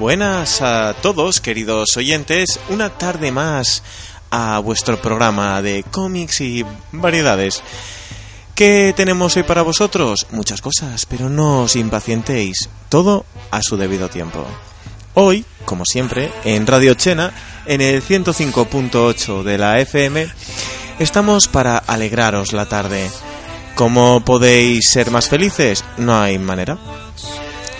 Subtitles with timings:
[0.00, 2.58] Buenas a todos, queridos oyentes.
[2.70, 3.82] Una tarde más
[4.30, 7.62] a vuestro programa de cómics y variedades.
[8.54, 10.26] ¿Qué tenemos hoy para vosotros?
[10.30, 12.70] Muchas cosas, pero no os impacientéis.
[12.88, 14.42] Todo a su debido tiempo.
[15.12, 17.34] Hoy, como siempre, en Radio Chena,
[17.66, 20.28] en el 105.8 de la FM,
[20.98, 23.10] estamos para alegraros la tarde.
[23.74, 25.84] ¿Cómo podéis ser más felices?
[25.98, 26.78] No hay manera.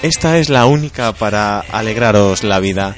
[0.03, 2.97] Esta es la única para alegraros la vida.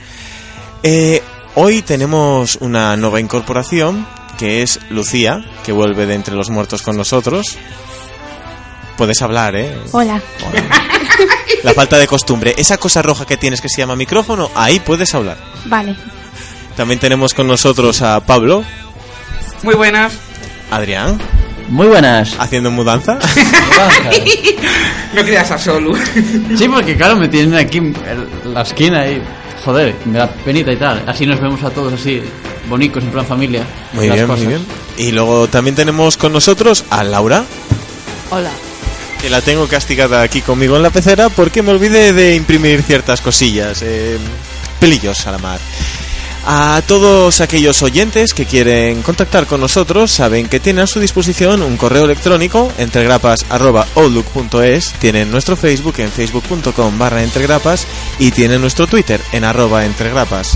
[0.85, 1.23] Eh,
[1.57, 4.07] hoy tenemos una nueva incorporación,
[4.39, 7.57] que es Lucía, que vuelve de entre los muertos con nosotros.
[8.97, 9.77] Puedes hablar, ¿eh?
[9.93, 10.23] Hola.
[11.65, 12.55] La falta de costumbre.
[12.57, 15.39] Esa cosa roja que tienes que se llama micrófono, ahí puedes hablar.
[15.65, 15.97] Vale.
[16.77, 18.65] También tenemos con nosotros a Pablo,
[19.63, 20.13] Muy buenas.
[20.71, 21.19] Adrián,
[21.73, 22.35] Muy buenas.
[22.39, 23.19] haciendo mudanza.
[25.15, 25.93] No quería estar solo.
[26.57, 27.95] Sí, porque claro, me tienen aquí en
[28.55, 29.21] la esquina y
[29.63, 31.03] joder, me da penita y tal.
[31.07, 32.23] Así nos vemos a todos así,
[32.69, 33.63] bonicos, en plan familia.
[33.93, 34.39] Muy bien, cosas.
[34.45, 34.67] muy bien.
[34.97, 37.45] Y luego también tenemos con nosotros a Laura,
[38.31, 38.49] Hola.
[39.21, 43.21] que la tengo castigada aquí conmigo en la pecera porque me olvidé de imprimir ciertas
[43.21, 43.83] cosillas.
[43.83, 44.17] eh,
[44.81, 45.59] pelillos a la mar.
[46.45, 51.63] A todos aquellos oyentes que quieren contactar con nosotros saben que tienen a su disposición
[51.63, 57.87] un correo electrónico entregrapas.outlook.es, tienen nuestro Facebook en facebook.com barra entregrapas
[58.19, 60.55] y tienen nuestro Twitter en arroba entregrapas.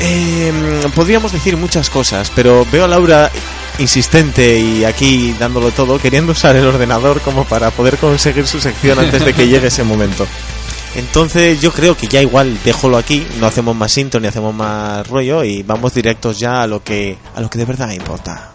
[0.00, 0.50] Eh,
[0.94, 3.30] podríamos decir muchas cosas, pero veo a Laura
[3.78, 8.98] insistente y aquí dándolo todo, queriendo usar el ordenador como para poder conseguir su sección
[8.98, 10.26] antes de que llegue ese momento.
[10.94, 15.06] Entonces yo creo que ya igual déjolo aquí, no hacemos más intro ni hacemos más
[15.08, 18.52] rollo y vamos directos ya a lo que a lo que de verdad importa.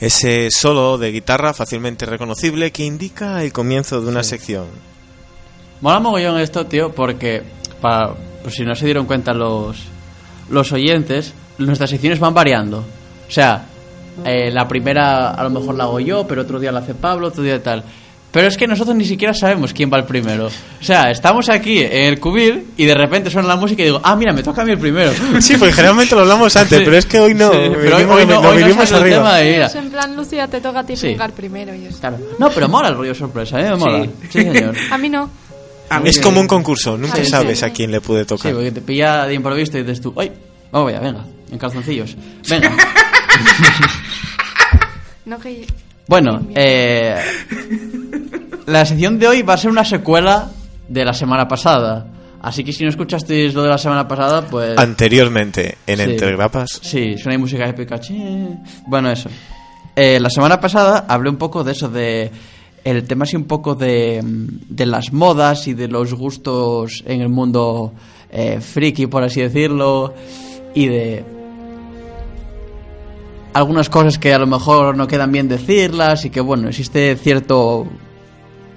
[0.00, 4.66] Ese solo de guitarra fácilmente reconocible que indica el comienzo de una sección.
[5.80, 7.42] Mola mogollón esto, tío, porque,
[7.80, 9.76] para, por si no se dieron cuenta los,
[10.50, 12.78] los oyentes, nuestras secciones van variando.
[13.28, 13.66] O sea,
[14.24, 17.28] eh, la primera a lo mejor la hago yo, pero otro día la hace Pablo,
[17.28, 17.84] otro día tal.
[18.30, 20.48] Pero es que nosotros ni siquiera sabemos quién va el primero.
[20.48, 24.00] O sea, estamos aquí en el cubil y de repente suena la música y digo,
[24.04, 25.12] ah, mira, me toca a mí el primero.
[25.40, 26.84] Sí, porque generalmente lo hablamos antes, Sí.
[26.84, 27.50] pero es que hoy no.
[27.50, 29.16] Sí, pero hoy, hoy no, hoy no el arriba.
[29.16, 31.12] tema de, mira, Es en plan, Lucía, te toca a ti Sí.
[31.12, 31.74] jugar primero.
[31.74, 31.98] Y eso.
[32.00, 32.18] Claro.
[32.38, 33.70] No, pero mola el rollo sorpresa, ¿eh?
[33.70, 34.04] Me mola.
[34.04, 34.10] Sí.
[34.30, 34.74] Sí, señor.
[34.90, 35.30] A mí no.
[35.88, 37.30] A mí Es como un concurso, nunca Sí, sí.
[37.30, 38.52] sabes a quién le puede Sí, tocar.
[38.52, 40.30] porque te pilla de improviso y dices tú, ¡ay!
[40.70, 42.14] Vamos allá, venga, en calzoncillos.
[42.46, 42.76] Venga.
[45.24, 45.66] No que...
[46.08, 47.14] Bueno, eh,
[48.66, 50.50] la sección de hoy va a ser una secuela
[50.88, 52.06] de la semana pasada.
[52.40, 54.78] Así que si no escuchasteis lo de la semana pasada, pues...
[54.78, 56.02] Anteriormente, en Sí.
[56.02, 56.80] Entre Grapas.
[56.82, 58.00] Sí, suena ahí música épica.
[58.86, 59.28] Bueno, eso.
[59.94, 62.30] Eh, la semana pasada hablé un poco de eso, de
[62.84, 67.28] el tema así un poco de, de las modas y de los gustos en el
[67.28, 67.92] mundo
[68.30, 70.14] eh, friki, por así decirlo,
[70.74, 71.37] y de
[73.54, 77.86] algunas cosas que a lo mejor no quedan bien decirlas y que, bueno, existe cierto...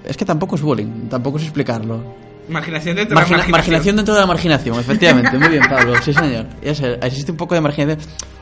[0.04, 2.00] Es que tampoco es bullying, tampoco es explicarlo.
[2.48, 5.38] Marginación dentro Margina- de la marginación dentro de la marginación, efectivamente.
[5.38, 5.94] Muy bien, Pablo.
[6.02, 6.46] Sí, señor.
[6.62, 7.98] Ya sé, existe un poco de marginación.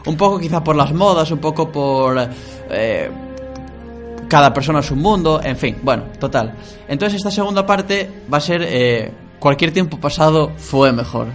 [0.07, 2.17] Un poco quizá por las modas, un poco por...
[2.71, 3.11] eh,
[4.29, 5.77] cada persona su mundo, en fin.
[5.83, 6.55] Bueno, total.
[6.89, 8.63] Entonces esta segunda parte va a ser...
[8.65, 11.27] eh, cualquier tiempo pasado fue mejor.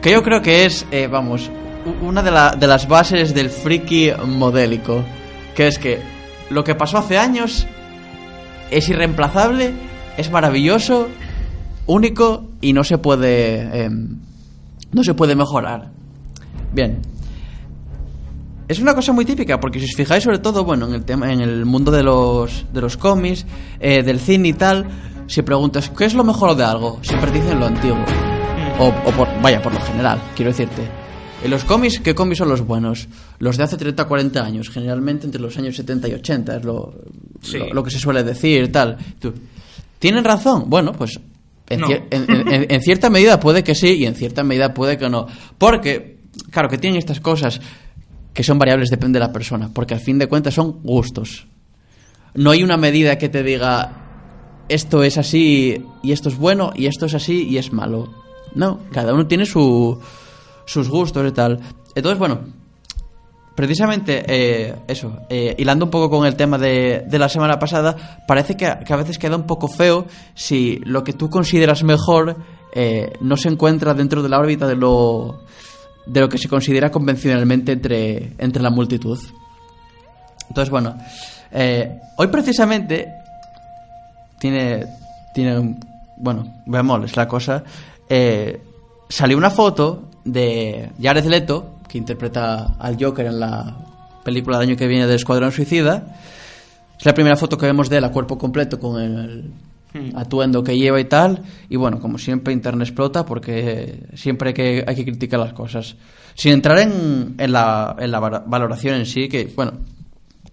[0.00, 1.50] Que yo creo que es, eh, vamos,
[2.02, 5.02] una de, la- de las bases del friki modélico.
[5.54, 6.00] Que es que
[6.50, 7.66] lo que pasó hace años
[8.70, 9.72] es irreemplazable,
[10.16, 11.08] es maravilloso,
[11.86, 14.16] único y no se puede em,
[14.92, 15.88] no se puede mejorar.
[16.72, 17.00] Bien.
[18.68, 21.32] Es una cosa muy típica porque si os fijáis sobre todo, bueno, en el tema
[21.32, 23.44] en el mundo de los de los cómics,
[23.80, 24.86] eh, del cine y tal,
[25.26, 26.98] si preguntas ¿qué es lo mejor de algo?
[27.02, 27.98] Siempre dicen lo antiguo.
[28.78, 30.88] O, o por, vaya, por lo general, quiero decirte.
[31.42, 33.08] En los cómics, ¿qué cómics son los buenos?
[33.38, 36.94] Los de hace 30 40 años, generalmente entre los años 70 y 80, es lo,
[37.40, 37.56] Sí.
[37.58, 38.98] lo, lo que se suele decir, tal.
[39.18, 39.32] Tú,
[39.98, 40.64] ¿Tienen razón?
[40.68, 41.18] Bueno, pues
[41.68, 41.86] en, No.
[41.88, 44.98] cier- en- en- en- en cierta medida puede que sí y en cierta medida puede
[44.98, 45.26] que no.
[45.58, 46.18] Porque,
[46.50, 47.60] claro, que tienen estas cosas.
[48.32, 51.48] que son variables, depende de la persona, porque al fin de cuentas son gustos.
[52.34, 56.86] No hay una medida que te diga esto es así y esto es bueno y
[56.86, 58.08] esto es así y es malo.
[58.54, 59.98] No, cada uno tiene su,
[60.72, 61.58] sus gustos y tal.
[61.94, 62.40] Entonces, bueno,
[63.56, 67.96] precisamente eh, eso, eh, hilando un poco con el tema de, de la semana pasada,
[68.26, 72.36] parece que, que a veces queda un poco feo si lo que tú consideras mejor
[72.72, 75.40] eh, no se encuentra dentro de la órbita de lo,
[76.06, 79.18] de lo que se considera convencionalmente entre, entre la multitud.
[80.48, 80.96] Entonces, bueno,
[82.16, 83.08] hoy precisamente
[84.38, 84.86] tiene,
[85.34, 85.80] tiene un-
[86.16, 87.62] bueno, bemoles la cosa.
[89.08, 93.76] Salió una foto de Jared Leto, que interpreta al Joker en la
[94.24, 96.16] película del año que viene de Escuadrón Suicida.
[96.98, 99.52] Es la primera foto que vemos de él a cuerpo completo con el
[100.14, 101.42] atuendo que lleva y tal.
[101.68, 105.96] Y bueno, como siempre, Internet explota porque siempre hay que, hay que criticar las cosas.
[106.34, 109.72] Sin entrar en, en la, en la valo- valoración en sí, que bueno,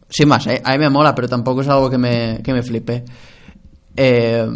[0.10, 2.64] sin más, eh, a mí me mola, pero tampoco es algo que me, que me
[2.64, 3.04] flipe.
[3.96, 4.48] Eh,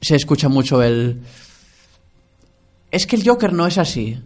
[0.00, 1.20] se escucha mucho el...
[2.90, 4.20] Es que el Joker no es así.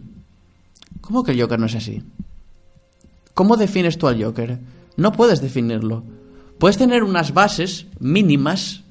[1.01, 2.03] ¿Cómo que el Joker no es así?
[3.33, 4.59] ¿Cómo defines tú al Joker?
[4.97, 6.03] No puedes definirlo.
[6.57, 8.81] Puedes tener unas bases mínimas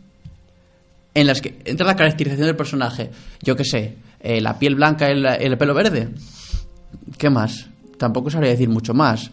[1.15, 3.11] en las que entra la caracterización del personaje.
[3.43, 6.11] Yo qué sé, eh, la piel blanca el, el pelo verde.
[7.17, 7.67] ¿Qué más?
[7.97, 9.31] Tampoco sabría decir mucho más.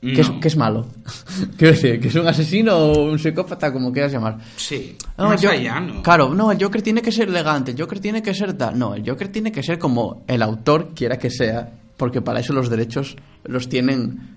[0.00, 0.38] Que, es, No.
[0.40, 0.86] que es malo.
[1.56, 4.36] Quiero decir, que es un asesino o un psicópata, como quieras llamar.
[4.56, 4.96] Sí.
[5.16, 6.02] No, Más allá, ¿no?
[6.02, 8.78] Claro, no, el Joker tiene que ser elegante, el Joker tiene que ser tal.
[8.78, 12.52] No, el Joker tiene que ser como el autor quiera que sea, porque para eso
[12.52, 14.36] los derechos los tienen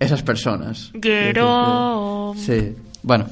[0.00, 0.90] esas personas.
[1.00, 3.26] Quiero- Sí, bueno.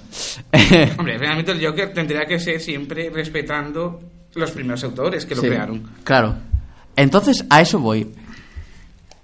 [0.99, 4.01] Hombre, realmente el Joker tendría que ser siempre respetando
[4.37, 5.83] los primeros autores que lo Sí, crearon.
[6.05, 6.37] Claro.
[6.95, 8.07] Entonces, a eso voy.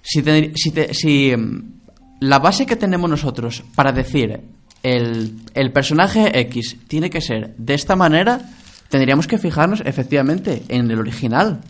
[0.02, 1.81] Si, te- si, te- si, mm,
[2.22, 4.42] la base que tenemos nosotros para decir
[4.84, 8.40] el, el personaje X tiene que ser de esta manera,
[8.88, 11.62] tendríamos que fijarnos efectivamente en el original,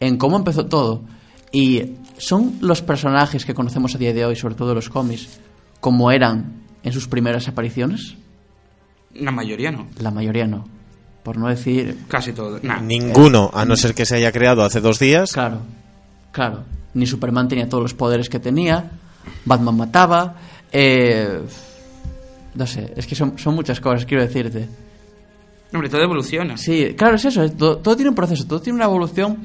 [0.00, 1.02] en cómo empezó todo.
[1.52, 5.38] Y son los personajes que conocemos a día de hoy, sobre todo los cómics,
[5.78, 8.16] como eran en sus primeras apariciones.
[9.14, 9.86] La mayoría no.
[10.00, 10.64] La mayoría no.
[11.22, 12.58] Por no decir Casi todo.
[12.60, 12.80] Nah.
[12.80, 15.32] Ninguno, a no ser que se haya creado hace dos días.
[15.32, 15.60] Claro,
[16.32, 16.64] claro.
[16.94, 18.98] Ni Superman tenía todos los poderes que tenía.
[19.44, 20.34] Batman mataba.
[20.72, 21.40] Eh,
[22.54, 24.68] no sé, es que son, son muchas cosas, quiero decirte.
[25.72, 26.56] Hombre, todo evoluciona.
[26.56, 27.42] Sí, claro, es eso.
[27.42, 29.38] es- todo, todo tiene un proceso, todo tiene una evolución.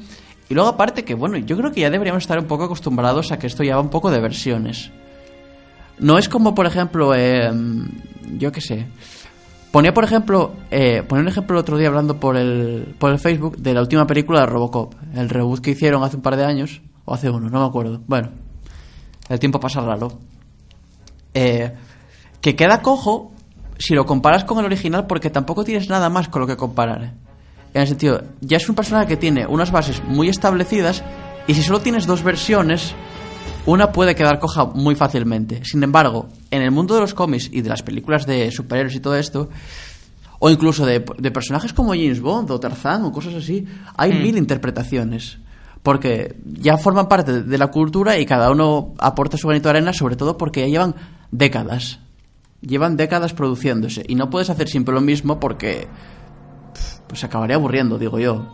[0.50, 3.38] Y luego, aparte, que bueno, yo creo que ya deberíamos estar un poco acostumbrados a
[3.38, 4.90] que esto ya va un poco de versiones.
[5.98, 7.50] No es como, por ejemplo, eh,
[8.38, 8.86] yo qué sé.
[9.72, 13.18] Ponía, por ejemplo, eh, ponía un ejemplo el otro día hablando por el, por el
[13.18, 14.94] Facebook de la última película de Robocop.
[15.14, 18.00] El reboot que hicieron hace un par de años, o hace uno, no me acuerdo.
[18.06, 18.30] Bueno,
[19.28, 20.18] el tiempo pasa raro.
[21.34, 21.72] Eh,
[22.40, 23.32] que queda cojo
[23.78, 27.14] si lo comparas con el original porque tampoco tienes nada más con lo que comparar.
[27.74, 31.04] En el sentido, ya es un personaje que tiene unas bases muy establecidas
[31.46, 32.94] y si solo tienes dos versiones,
[33.66, 35.64] una puede quedar coja muy fácilmente.
[35.64, 39.00] Sin embargo, en el mundo de los cómics y de las películas de superhéroes y
[39.00, 39.48] todo esto,
[40.38, 43.66] o incluso de, de personajes como James Bond o Tarzán o cosas así,
[43.96, 45.38] hay mil interpretaciones.
[45.88, 49.94] Porque ya forman parte de- la cultura y cada uno aporta su granito de arena,
[49.94, 50.94] sobre todo porque ya llevan
[51.30, 51.98] décadas.
[52.60, 54.04] Llevan décadas produciéndose.
[54.06, 55.88] Y no puedes hacer siempre lo mismo porque.
[57.06, 58.52] Pues se acabaría aburriendo, digo yo.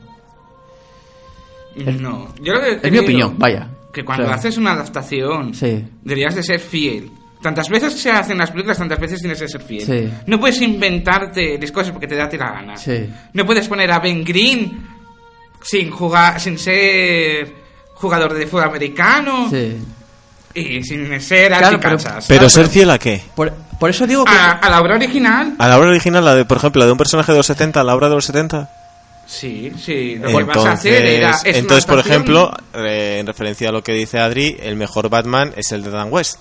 [1.99, 2.29] No.
[2.41, 3.69] Yo lo que Es mi opinión, vaya.
[3.93, 5.85] Que cuando O sea, haces una adaptación, Sí.
[6.05, 7.11] deberías de ser fiel.
[7.43, 9.83] Tantas veces se hacen las películas, tantas veces tienes que ser fiel.
[9.83, 10.15] Sí.
[10.29, 12.77] No puedes inventarte las cosas porque te da la gana.
[12.77, 13.11] Sí.
[13.33, 14.94] No puedes poner a Ben Green
[15.65, 17.53] sin jugar, sin ser
[17.95, 19.79] jugador de fútbol americano Sí.
[20.55, 21.97] y sin ser Claro, pero-.
[22.29, 23.23] Pero ser fiel a qué?
[23.35, 24.33] Por, por eso digo que.
[24.33, 26.93] a, a la obra original, A la obra original, la de, por ejemplo, la de
[26.93, 28.71] un personaje de los 70, a la obra de los 70.
[29.27, 30.17] sí, sí.
[30.17, 31.59] Lo que vas a hacer Entonces, era.
[31.59, 35.73] entonces por ejemplo, eh, en referencia a lo que dice Adri, el mejor Batman es
[35.73, 36.39] el de Dan West.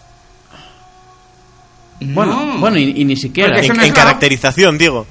[2.02, 2.60] Bueno, No.
[2.60, 3.60] bueno y, y ni siquiera.
[3.62, 5.08] En, no en caracterización, digo.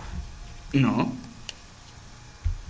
[0.74, 1.10] No.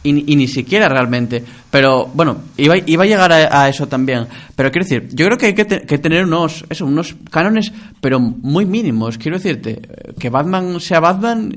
[0.05, 1.45] Y, ni siquiera realmente.
[1.71, 4.27] Pero bueno, iba, iba a llegar a, eso también.
[4.57, 7.73] Pero quiero decir, yo creo que hay que, te- que tener unos, eso, unos cánones,
[8.01, 9.17] pero muy mínimos.
[9.17, 11.55] Quiero decirte, eh, que Batman sea Batman,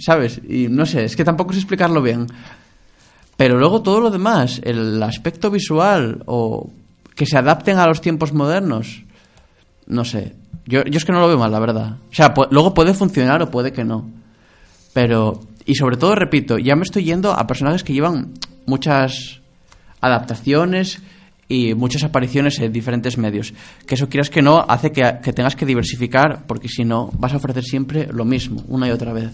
[0.00, 0.40] ¿sabes?
[0.48, 2.26] Y no sé, es que tampoco sé explicarlo bien.
[3.36, 6.70] Pero luego todo lo demás, el aspecto visual o
[7.14, 9.04] que se adapten a los tiempos modernos,
[9.86, 10.34] no sé.
[10.66, 11.96] Yo, yo es que no lo veo mal, la verdad.
[12.10, 14.10] O sea, luego puede funcionar o puede que no.
[14.92, 18.32] Pero, y sobre todo, repito, ya me estoy yendo a personajes que llevan
[18.66, 19.40] muchas
[20.00, 21.02] adaptaciones
[21.48, 23.52] y muchas apariciones en diferentes medios.
[23.86, 27.32] Que eso quieras que no hace que, que tengas que diversificar porque si no vas
[27.32, 29.32] a ofrecer siempre lo mismo, una y otra vez.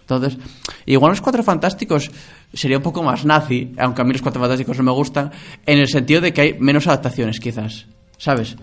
[0.00, 0.38] Entonces,
[0.86, 2.10] igual los cuatro fantásticos
[2.52, 5.32] sería un poco más nazi, aunque a mí los cuatro fantásticos no me gustan,
[5.64, 7.86] en el sentido de que hay menos adaptaciones, quizás.
[8.18, 8.56] ¿Sabes?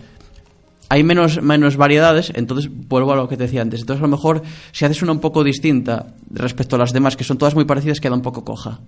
[0.92, 3.80] Hay menos, menos variedades, entonces vuelvo a lo que te decía antes.
[3.80, 7.24] Entonces, a lo mejor, si haces una un poco distinta respecto a las demás, que
[7.24, 8.78] son todas muy parecidas, queda un poco coja.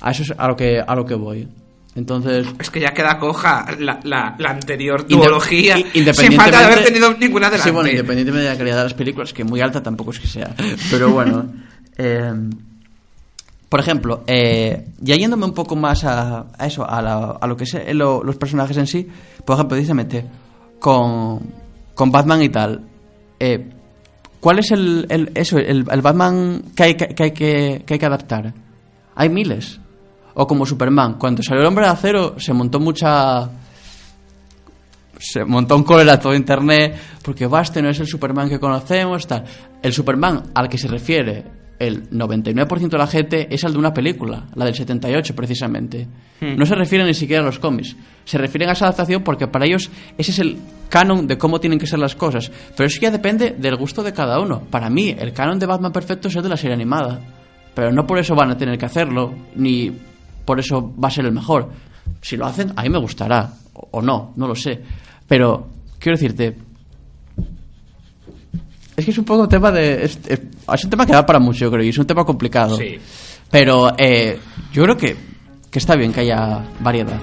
[0.00, 1.46] A eso es a lo que, a lo que voy.
[1.94, 5.78] Entonces, Es que ya queda coja la, la, la anterior Inde- duología.
[5.78, 8.76] i- Sin falta de haber tenido ninguna de las Sí, bueno, independientemente de la calidad
[8.78, 10.52] de las películas, que muy alta tampoco es que sea.
[10.90, 11.46] Pero bueno.
[11.98, 12.32] eh,
[13.68, 17.56] por ejemplo, eh, ya yéndome un poco más a, a eso, a, la- a lo
[17.56, 19.06] que es eh, lo- los personajes en sí,
[19.46, 20.24] por ejemplo, precisamente
[20.82, 21.40] con,
[21.94, 22.82] con Batman y tal,
[23.38, 23.70] eh,
[24.40, 27.98] ¿cuál es el, el- eso, el, Batman que hay que, que hay que, que hay
[28.00, 28.52] que adaptar?
[29.14, 29.78] Hay miles.
[30.34, 33.48] O como Superman, cuando salió el hombre de acero se montó mucha
[35.18, 39.44] se montó un cólera todo internet porque Baste no es el Superman que conocemos, tal.
[39.80, 41.44] El Superman al que se refiere
[41.82, 46.06] el 99% de la gente es el de una película, la del 78 precisamente.
[46.40, 47.96] No se refieren ni siquiera a los cómics.
[48.24, 50.58] Se refieren a esa adaptación porque para ellos ese es el
[50.88, 52.52] canon de cómo tienen que ser las cosas.
[52.76, 54.62] Pero eso ya depende del gusto de cada uno.
[54.70, 57.20] Para mí, el canon de Batman perfecto es el de la serie animada.
[57.74, 59.90] Pero no por eso van a tener que hacerlo, ni
[60.44, 61.68] por eso va a ser el mejor.
[62.20, 63.54] Si lo hacen, a mí me gustará.
[63.72, 64.80] O no, no lo sé.
[65.26, 66.56] Pero, quiero decirte.
[68.96, 70.04] Es que es un poco un tema de.
[70.04, 70.40] Es, es-
[70.72, 72.76] es un tema que da para mucho, yo creo, y es un tema complicado.
[72.76, 72.96] Sí.
[73.50, 74.38] Pero eh,
[74.72, 75.16] yo creo que,
[75.70, 77.20] que está bien que haya variedad.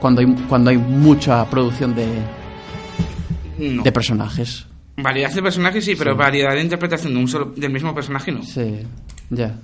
[0.00, 2.06] Cuando hay, cuando hay mucha producción de,
[3.58, 3.82] No.
[3.82, 4.66] de personajes.
[4.96, 8.42] Variedad de personajes sí, pero variedad de interpretación de un solo, del mismo personaje no.
[8.42, 8.80] Sí,
[9.30, 9.54] ya.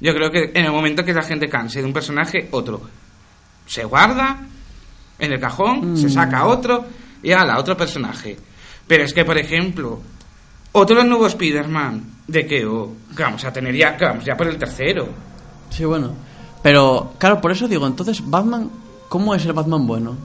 [0.00, 2.80] Yo creo que en el momento que la gente canse de un personaje, otro
[3.66, 4.40] se guarda
[5.18, 6.84] en el cajón, se saca otro
[7.22, 8.36] y ala, otro personaje.
[8.86, 10.00] Pero es que, por ejemplo,
[10.74, 14.48] otro nuevo Spider-Man de que, oh, que vamos a tener ya, que vamos ya por
[14.48, 15.08] el tercero.
[15.70, 16.12] Sí, bueno.
[16.62, 18.70] Pero, claro, por eso digo, entonces, Batman,
[19.08, 20.16] ¿cómo es el Batman bueno?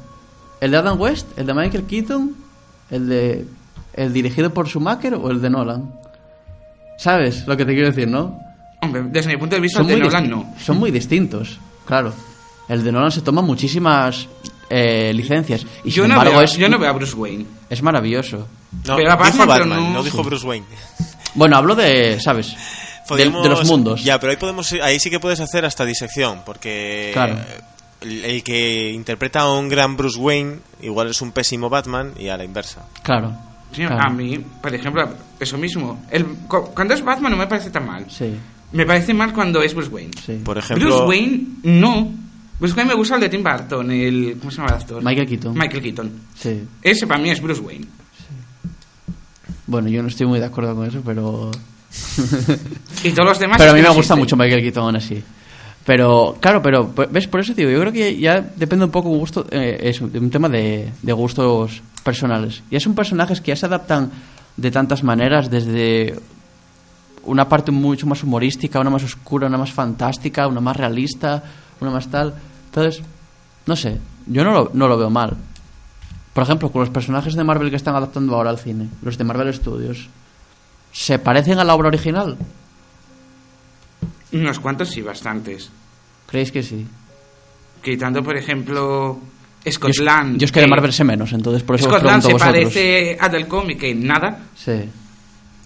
[0.60, 1.28] ¿El de Adam West?
[1.38, 2.36] ¿El de Michael Keaton?
[2.90, 3.46] ¿El de.
[3.94, 5.94] ¿El dirigido por Schumacher o el de Nolan?
[6.98, 8.40] ¿Sabes lo que te quiero decir, no?
[8.82, 10.54] Hombre, desde mi punto de vista, el de Nolan no.
[10.60, 12.14] son muy distintos, claro.
[12.68, 14.28] El de Nolan se toma muchísimas
[14.70, 15.66] eh, licencias.
[15.84, 17.46] Y Yo sin no, embargo, veo, es, yo no veo a Bruce Wayne.
[17.70, 18.48] es maravilloso.
[18.86, 20.66] No, Pero a dijo Batman, pero Batman, no- no dijo Bruce Wayne.
[21.36, 22.56] Bueno, hablo de, ¿sabes?
[23.10, 24.04] De, de los Podemos- mundos.
[24.04, 27.38] Ya, pero ahí, podemos, ahí sí que puedes hacer hasta disección, porque Claro.
[28.02, 32.28] el, el que interpreta a un gran Bruce Wayne igual es un pésimo Batman y
[32.28, 32.86] a la inversa.
[33.02, 33.34] Claro.
[33.72, 34.02] Sí, claro.
[34.04, 35.08] A mí, por ejemplo,
[35.40, 36.04] eso mismo.
[36.12, 38.06] El, cu- cuando es Batman no me parece tan mal.
[38.10, 38.36] Sí,
[38.72, 40.12] Me parece mal cuando es Bruce Wayne.
[40.24, 40.34] sí.
[40.44, 42.12] Por ejemplo, Bruce Wayne, no.
[42.60, 44.36] Bruce Wayne me gusta el de Tim Burton, el...
[44.40, 45.04] ¿Cómo se llama el actor?
[45.04, 45.54] Michael Keaton.
[45.58, 46.22] Michael Keaton.
[46.36, 46.64] Sí.
[46.84, 47.86] Ese para mí es Bruce Wayne.
[49.70, 51.52] Bueno, yo no estoy muy de acuerdo con eso, pero...
[53.04, 53.58] Y todos los demás...
[53.60, 55.24] Pero a mí me gusta mucho Michael Keaton así.
[55.86, 57.28] Pero, claro, pero, ¿ves?
[57.28, 60.30] Por eso digo, yo creo que ya depende un poco un gusto, eh, es un
[60.32, 62.64] tema de, de gustos personales.
[62.72, 64.12] Y son personajes que ya se adaptan
[64.58, 66.16] de tantas maneras, desde
[67.26, 71.44] una parte mucho más humorística, una más oscura, una más fantástica, una más realista,
[71.80, 72.34] una más tal.
[72.66, 73.04] Entonces,
[73.68, 75.38] no sé, yo no lo, no lo veo mal.
[76.34, 79.24] Por ejemplo, con los personajes de Marvel que están adaptando ahora al cine, los de
[79.24, 80.08] Marvel Studios,
[80.92, 82.38] ¿se parecen a la obra original?
[84.32, 85.70] Unos cuantos sí, bastantes.
[86.28, 86.86] ¿Creéis que sí?
[87.84, 89.20] Quitando, por ejemplo,
[89.66, 90.36] Yo Scotland.
[90.36, 92.34] es, yo es que de Marvel sé menos, entonces por eso os Scotland pregunto se
[92.34, 92.74] vosotros.
[92.74, 94.40] parece a del cómic en nada.
[94.56, 94.88] Sí.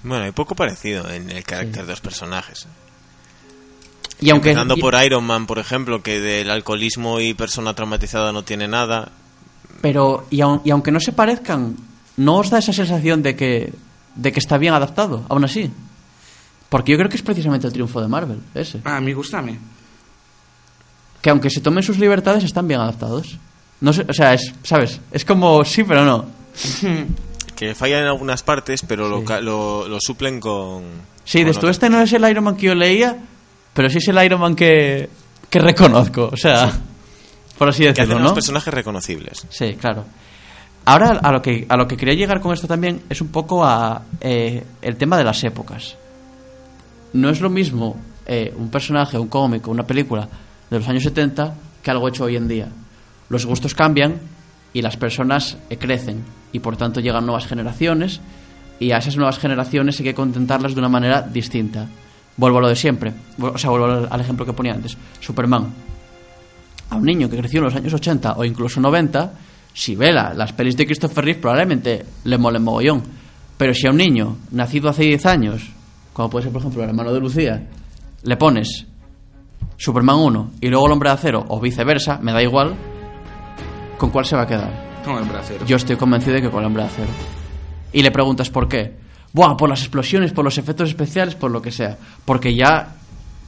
[0.03, 2.67] bueno, hay poco parecido en el carácter de los personajes.
[4.21, 8.31] Y aunque Empezando y- por Iron Man, por ejemplo, que del alcoholismo y persona traumatizada
[8.31, 9.11] no tiene nada.
[9.83, 11.75] Pero y, aun- y aunque no se parezcan,
[12.15, 13.73] ¿no os da esa sensación de que
[14.15, 15.69] de que está bien adaptado, aún así?
[16.69, 18.79] Porque yo creo que es precisamente el triunfo de Marvel, ese.
[18.85, 19.59] A mí gustame.
[21.21, 23.37] Que aunque se tomen sus libertades, están bien adaptados.
[23.81, 25.01] No sé, o sea, es, ¿sabes?
[25.11, 26.25] Es como sí, pero no.
[27.55, 29.25] Que fallan en algunas partes, pero lo Sí.
[29.43, 30.83] lo, lo suplen con.
[31.25, 33.17] Sí, con de esto otras este no es el Iron Man que yo leía,
[33.73, 35.07] pero sí es el Iron Man que,
[35.49, 36.71] que reconozco, o sea,
[37.57, 38.35] por así Que hacen decirlo, a los ¿no?
[38.35, 39.45] personajes reconocibles.
[39.49, 40.05] Sí, claro.
[40.85, 43.63] Ahora a lo que a lo que quería llegar con esto también es un poco
[43.63, 45.95] a eh, el tema de las épocas.
[47.13, 47.95] No es lo mismo
[48.25, 50.27] eh, un personaje, un cómic, una película
[50.69, 52.67] de los años 70 que algo hecho hoy en día.
[53.29, 54.19] Los gustos cambian
[54.73, 58.19] y las personas eh, crecen y por tanto llegan nuevas generaciones
[58.79, 61.87] y a esas nuevas generaciones hay que contentarlas de una manera distinta.
[62.35, 64.97] Vuelvo a lo de siempre, o sea, vuelvo al ejemplo que ponía antes.
[65.19, 65.71] Superman.
[66.93, 69.33] A un niño que creció en los años 80 o incluso 90,
[69.73, 73.03] si ve la- las pelis de Christopher Reeve probablemente le mole mogollón.
[73.57, 75.69] Pero si a un niño nacido hace 10 años,
[76.13, 77.67] como puede ser por ejemplo el hermano de Lucía,
[78.23, 78.85] le pones
[79.77, 82.75] Superman 1 y luego el hombre de acero o viceversa, me da igual,
[83.97, 85.01] ¿con cuál se va a quedar?
[85.03, 85.65] Como el bracero.
[85.65, 87.09] Yo estoy convencido de que con el hombre de acero.
[87.91, 88.93] Y le preguntas por qué.
[89.33, 91.97] Buah, por las explosiones, por los efectos especiales, por lo que sea.
[92.23, 92.95] Porque ya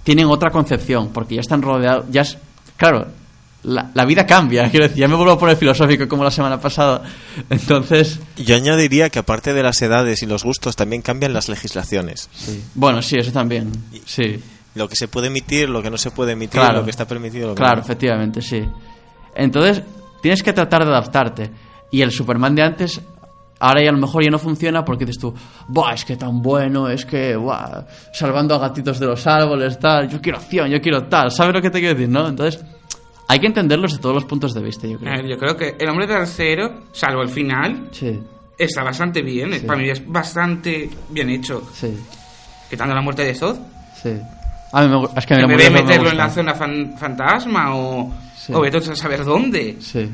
[0.04, 2.06] tienen otra concepción, porque ya están rodeados.
[2.12, 2.38] Ya es.
[2.75, 3.08] Claro,
[3.66, 4.70] la, la vida cambia.
[4.72, 7.02] Quiero decir, ya me vuelvo a poner filosófico como la semana pasada.
[7.50, 8.20] Entonces.
[8.38, 12.30] Yo añadiría que aparte de las edades y los gustos, también cambian las legislaciones.
[12.34, 12.64] Sí.
[12.76, 13.72] Bueno, sí, eso también.
[14.06, 14.40] Sí.
[14.76, 16.80] Lo que se puede emitir, lo que no se puede emitir, Claro.
[16.80, 17.82] lo que está permitido, lo que Claro, no.
[17.84, 18.62] efectivamente, sí.
[19.36, 19.82] Entonces,
[20.22, 21.52] tienes que tratar de adaptarte.
[21.92, 23.02] Y el Superman de antes,
[23.60, 25.34] ahora ya a lo mejor ya no funciona porque dices tú,
[25.70, 30.10] Buah, es que tan bueno, es que, buah, salvando a gatitos de los árboles, tal,
[30.10, 32.28] yo quiero acción, yo quiero tal, ¿sabes lo que te quiero decir, no?
[32.28, 32.64] Entonces,
[33.27, 35.13] hay que entenderlos de todos los puntos de vista, yo A creo.
[35.13, 38.20] ver, yo creo que el hombre de acero, salvo el final, Sí,
[38.58, 39.53] está bastante bien.
[39.53, 39.65] Sí.
[39.65, 41.63] Para mí es bastante bien hecho.
[41.74, 41.98] sí,
[42.70, 43.58] Quitando la muerte de Zod.
[44.01, 44.10] sí.
[44.72, 46.27] A mí me, es que a En de muerte me meterlo en gusta.
[46.27, 48.51] la zona fan- fantasma o, Sí.
[48.53, 49.77] o vete a saber dónde.
[49.79, 50.00] Sí.
[50.00, 50.12] Le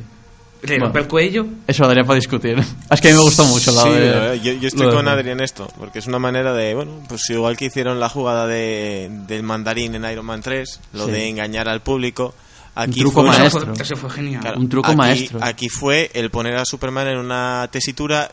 [0.68, 0.84] Bueno.
[0.86, 1.46] rompe el cuello.
[1.66, 2.56] Eso lo daría para discutir.
[2.92, 4.40] Es que a mí me gustó mucho la Sí, de...
[4.44, 7.00] yo, yo estoy lo de- con Adri en esto, porque es una manera de, bueno,
[7.10, 11.12] pues igual que hicieron la jugada de, del mandarín en Iron Man 3, lo Sí.
[11.12, 12.36] de engañar al público,
[12.76, 13.74] aquí truco fue, maestro.
[13.74, 14.42] eso fue genial.
[14.42, 15.40] Claro, Un truco aquí- maestro.
[15.42, 18.32] Aquí fue el poner a Superman en una tesitura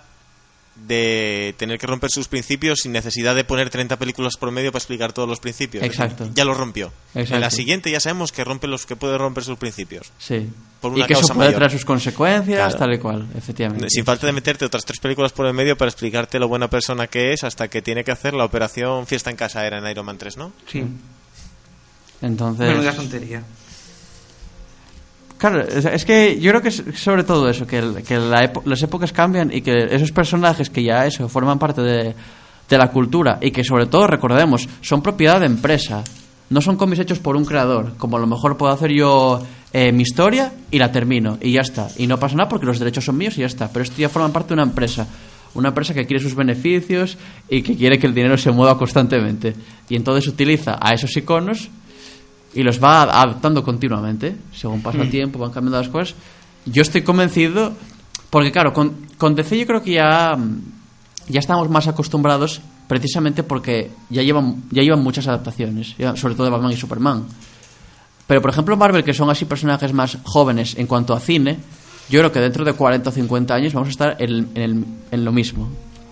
[0.86, 4.78] de tener que romper sus principios sin necesidad de poner 30 películas por medio para
[4.78, 5.82] explicar todos los principios.
[5.82, 6.30] Exacto.
[6.34, 6.92] Ya lo rompió.
[7.16, 7.34] Exacto.
[7.34, 10.12] En la siguiente ya sabemos que rompe los que puede romper sus principios.
[10.18, 10.48] Sí.
[10.80, 11.58] Por y una que eso causa puede mayor.
[11.58, 12.78] traer sus consecuencias, Claro.
[12.78, 13.90] tal y cual, efectivamente.
[13.90, 17.08] Sin falta de meterte otras tres películas por el medio para explicarte lo buena persona
[17.08, 20.06] que es hasta que tiene que hacer la operación Fiesta en Casa era en Iron
[20.06, 20.52] Man 3, ¿no?
[20.70, 20.84] Sí.
[22.22, 23.42] Entonces, Menuda tontería.
[25.38, 28.82] Claro, es, que yo creo que es sobre todo eso, que, el- que la las
[28.82, 32.14] épocas cambian y que esos personajes que ya eso forman parte de,
[32.68, 36.04] de la cultura y que sobre todo recordemos son propiedad de empresa,
[36.50, 39.40] no son cómics hechos por un creador, como a lo mejor puedo hacer yo
[39.72, 42.78] eh, mi historia y la termino y ya está, y no pasa nada porque los
[42.78, 45.06] derechos son míos y ya está, pero esto ya forman parte de una empresa.
[45.54, 47.16] Una empresa que quiere sus beneficios
[47.48, 49.54] y que quiere que el dinero se mueva constantemente.
[49.88, 51.70] Y entonces utiliza a esos iconos
[52.54, 56.14] y los va adaptando continuamente según pasa el tiempo van cambiando las cosas.
[56.66, 57.72] Yo estoy convencido
[58.30, 60.60] porque claro con, con DC yo creo que ya mm,
[61.28, 66.44] ya estamos más acostumbrados precisamente porque ya llevan ya llevan muchas adaptaciones ya, sobre todo
[66.46, 67.24] de Batman y Superman.
[68.26, 71.58] Pero por ejemplo Marvel que son así personajes más jóvenes en cuanto a cine
[72.10, 74.84] yo creo que dentro de 40 o 50 años vamos a estar en, en el-
[75.10, 75.68] en lo mismo.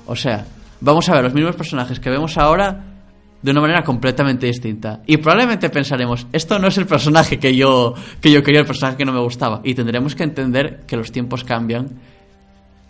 [0.07, 0.47] O sea
[0.81, 2.96] vamos a ver los mismos personajes que vemos ahora
[3.43, 5.03] de una manera completamente distinta.
[5.07, 8.97] Y probablemente pensaremos, esto no es el personaje que yo, que yo quería, el personaje
[8.97, 9.61] que no me gustaba.
[9.63, 11.89] Y tendremos que entender que los tiempos cambian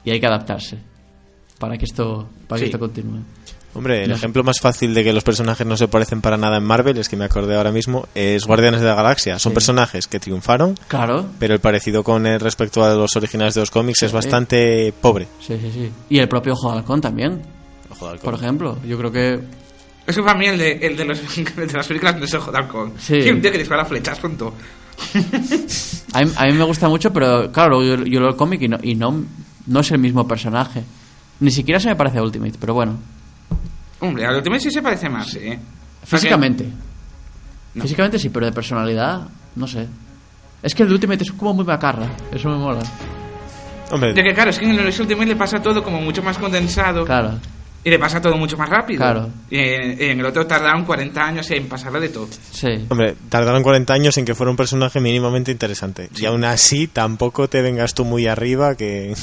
[0.05, 0.79] y hay que adaptarse
[1.59, 3.21] para que esto, para que esto continúe.
[3.75, 6.57] Hombre, el No ejemplo más fácil de que los personajes no se parecen para nada
[6.57, 9.39] en Marvel, es que me acordé ahora mismo, es Guardianes de la Galaxia.
[9.39, 9.55] Son Sí.
[9.55, 11.27] personajes que triunfaron, Claro.
[11.39, 15.29] pero el parecido con el respecto a los originales de los cómics es bastante pobre.
[15.41, 15.91] Sí, sí, sí.
[16.09, 17.43] Y el propio Ojo de Halcón también,
[17.91, 18.25] Ojo de halcón.
[18.31, 18.79] por ejemplo.
[18.87, 19.41] Yo creo que
[20.07, 21.21] Eso para mí el de, el de, los,
[21.57, 22.93] de las películas de Sojo de Halcón.
[22.99, 23.23] Sí.
[23.23, 24.55] Sí, un tío que dispara flechas, punto.
[26.13, 28.69] a mí, a mí me gusta mucho, pero claro, yo, yo leo el cómic y,
[28.69, 29.25] no, y no,
[29.67, 30.85] no es el mismo personaje.
[31.41, 32.97] Ni siquiera se me parece a Ultimate, pero bueno.
[34.01, 35.59] Hombre, al Ultimate sí se parece más, ¿eh?
[36.05, 36.67] Físicamente.
[37.75, 37.83] No.
[37.83, 39.87] Físicamente sí, pero de personalidad, no sé.
[40.63, 42.09] Es que el Ultimate es como muy macarra.
[42.33, 42.81] Eso me mola.
[43.91, 46.39] Hombre, De que claro, es que en el Ultimate le pasa todo como mucho más
[46.39, 47.05] condensado.
[47.05, 47.39] Claro.
[47.87, 48.99] Y le pasa todo mucho más rápido.
[48.99, 49.29] Claro.
[49.49, 52.27] Y en, en el otro tardaron 40 años en pasarlo de todo.
[52.51, 52.67] Sí.
[52.89, 56.11] hombre, tardaron 40 años en que fuera un personaje mínimamente interesante.
[56.17, 59.15] Y aún así, tampoco te vengas tú muy arriba que...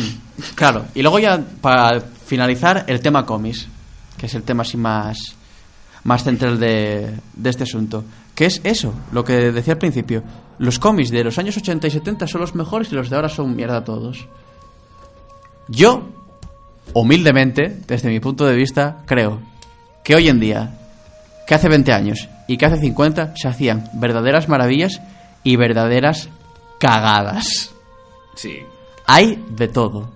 [0.54, 0.84] Claro.
[0.94, 3.66] Y luego ya, para finalizar, el tema cómics.
[4.16, 5.34] Que es el tema así más,
[6.04, 8.04] más central de, de este asunto.
[8.36, 10.22] Que es eso, lo que decía al principio.
[10.60, 13.28] Los cómics de los años 80 y 70 son los mejores y los de ahora
[13.28, 14.28] son mierda todos.
[15.66, 16.08] Yo,
[16.94, 19.40] humildemente, desde mi punto de vista, creo
[20.02, 20.70] que hoy en día,
[21.46, 25.00] que hace 20 años y que hace 50, se hacían verdaderas maravillas
[25.44, 26.28] y verdaderas
[26.78, 27.72] cagadas.
[28.34, 28.58] Sí.
[29.06, 30.10] Hay de todo.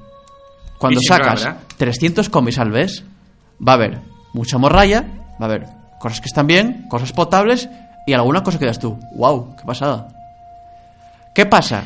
[0.78, 1.60] Cuando sacas habrá.
[1.76, 3.04] 300 cómics al mes,
[3.66, 4.00] va a haber
[4.32, 5.02] mucha morralla,
[5.40, 5.66] va a haber
[5.98, 7.68] cosas que están bien, cosas potables
[8.06, 8.98] y alguna cosa que das tú.
[9.14, 9.56] ¡Wow!
[9.56, 10.08] ¡Qué pasada!
[11.34, 11.84] ¿Qué pasa?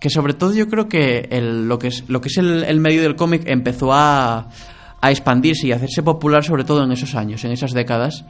[0.00, 2.80] Que sobre todo yo creo que el- lo que es, lo que es el, el
[2.80, 4.48] medio del cómic empezó a,
[5.00, 8.24] a expandirse y a hacerse popular sobre todo en esos años, en esas décadas.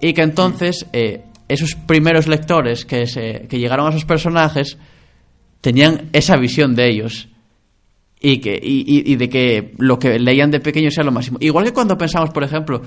[0.00, 4.78] Y que entonces eh, esos primeros lectores que, se, que llegaron a esos personajes
[5.60, 7.28] tenían esa visión de ellos
[8.20, 11.38] y, que, y, y- y de que lo que leían de pequeño sea lo máximo.
[11.40, 12.82] Igual que cuando pensamos, por ejemplo,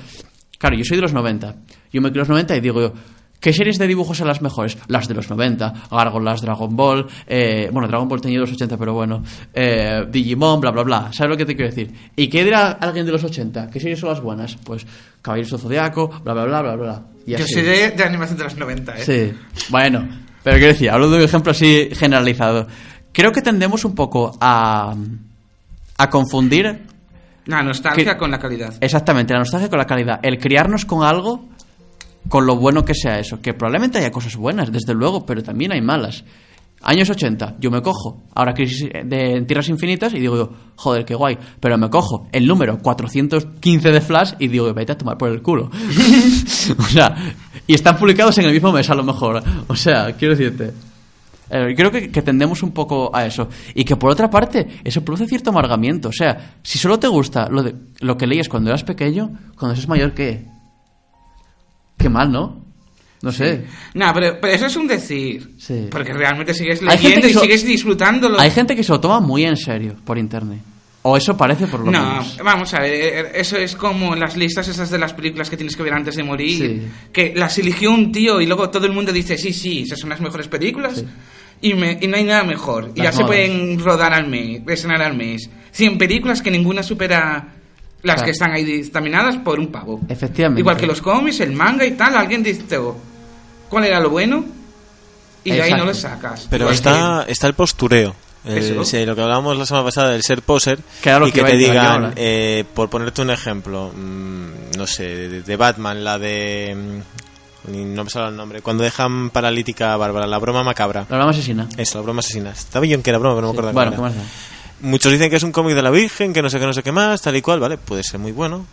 [0.57, 1.55] claro, yo soy de los 90,
[1.91, 2.93] yo me creo los 90 y digo
[3.39, 4.77] ¿qué series de dibujos son las mejores?
[4.87, 8.93] Las de los 90, Gárgolas, Dragon Ball, eh, bueno, Dragon Ball tenía los 80, pero
[8.93, 9.21] bueno,
[9.53, 11.91] eh, Digimon, bla, bla, bla, ¿sabes lo que te quiero decir?
[12.15, 13.69] ¿Y qué dirá alguien de los 80?
[13.69, 14.55] ¿Qué series son las buenas?
[14.63, 14.85] Pues
[15.21, 17.01] Caballeros del Zodiaco, bla, bla, bla, bla, bla.
[17.27, 17.53] Y Yo así.
[17.53, 19.03] soy de, de animación de los 90, ¿eh?
[19.03, 19.33] Sí,
[19.69, 20.07] bueno,
[20.43, 22.67] pero quiero decir, hablo de un ejemplo así generalizado.
[23.11, 24.93] Creo que tendemos un poco a,
[25.97, 26.81] a confundir
[27.45, 28.73] La nostalgia Que- con la calidad.
[28.81, 30.19] exactamente la nostalgia con la calidad.
[30.21, 31.47] El criarnos con algo,
[32.29, 33.41] con lo bueno que sea eso.
[33.41, 36.23] Que probablemente haya cosas buenas, desde luego, pero también hay malas.
[36.81, 38.23] Años 80, yo me cojo.
[38.35, 41.37] Ahora Crisis de Tierras Infinitas y digo joder, qué guay.
[41.59, 45.41] Pero me cojo el número 415 de Flash y digo, vete a tomar por el
[45.41, 45.71] culo.
[46.77, 47.15] o sea,
[47.65, 49.41] y están publicados en el mismo mes a lo mejor.
[49.67, 50.73] O sea, quiero decirte.
[51.49, 53.49] eh, creo que, que tendemos un poco a eso.
[53.73, 56.09] Y que por otra parte, eso produce cierto amargamiento.
[56.09, 59.75] O sea, si solo te gusta lo, de, lo que leías cuando eras pequeño, cuando
[59.75, 60.45] seas mayor, ¿qué?
[61.97, 62.63] Qué mal, ¿no?
[63.21, 63.65] No sé.
[63.93, 65.55] No, pero, pero eso es un decir.
[65.57, 65.87] Sí.
[65.89, 68.39] Porque realmente sigues leyendo y so- sigues disfrutándolo.
[68.39, 70.59] Hay gente que se lo toma muy en serio por internet.
[71.07, 72.37] O eso parece por lo No, menos.
[72.43, 75.83] vamos a ver, eso es como las listas esas de las películas que tienes que
[75.83, 76.81] ver antes de morir, Sí.
[77.13, 80.09] que las eligió un tío y luego todo el mundo dice, sí, sí, esas son
[80.09, 81.05] las mejores películas Sí.
[81.61, 82.91] y, me- y no hay nada mejor.
[82.95, 85.47] y ya se pueden rodar al mes, estrenar al mes.
[85.71, 87.53] 100 películas que ninguna supera
[88.05, 88.25] las Claro.
[88.25, 89.99] que están ahí dictaminadas por un pavo.
[90.07, 90.61] Efectivamente.
[90.61, 92.95] Igual que los cómics, el manga y tal, alguien dice, oh,
[93.69, 94.45] ¿cuál era lo bueno?
[95.43, 96.47] Y de ahí no lo sacas.
[96.49, 98.15] Pero está, está el postureo.
[98.45, 100.77] El- sí, lo que hablábamos la semana pasada del ser poser
[101.27, 106.03] y que te digan, eh, por ponerte un ejemplo, mm, no sé, de, de Batman,
[106.03, 106.75] la de...
[107.71, 108.61] mm, no me sale el nombre.
[108.61, 111.07] Cuando dejan paralítica a Bárbara, la broma macabra.
[111.09, 111.67] La broma asesina.
[111.75, 112.51] Eso, la broma asesina.
[112.51, 114.23] Estaba yo en que era broma, pero no me acuerdo Bueno, cuál ¿qué era.
[114.23, 114.54] más da?
[114.81, 116.83] Muchos dicen que es un cómic de la Virgen, que no sé qué, no sé
[116.83, 117.77] qué más, tal y cual, ¿vale?
[117.77, 118.65] Puede ser muy bueno.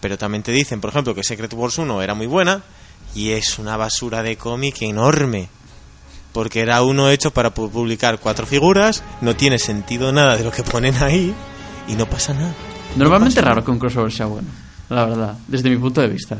[0.00, 2.62] Pero también te dicen, por ejemplo, que Secret Wars 1 era muy buena
[3.14, 5.48] y es una basura de cómic enorme.
[6.32, 10.50] Porque era uno hecho para pu- publicar cuatro figuras, no tiene sentido nada de lo
[10.52, 11.34] que ponen ahí
[11.88, 12.52] y no pasa nada.
[12.96, 14.48] Normalmente es raro que un crossover sea bueno.
[14.90, 16.38] La verdad, desde mi punto de vista.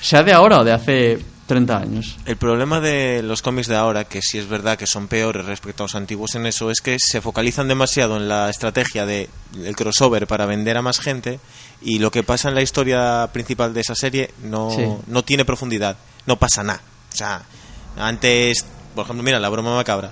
[0.00, 2.16] Sea de ahora o de hace 30 años.
[2.26, 5.82] El problema de los cómics de ahora, que sí es verdad que son peores respecto
[5.82, 9.28] a los antiguos en eso, es que se focalizan demasiado en la estrategia de
[9.64, 11.38] el crossover para vender a más gente
[11.82, 14.82] y lo que pasa en la historia principal de esa serie no, Sí.
[15.06, 16.80] no tiene profundidad, no pasa nada.
[17.12, 17.42] O sea,
[17.98, 20.10] antes, por ejemplo, mira, la broma macabra.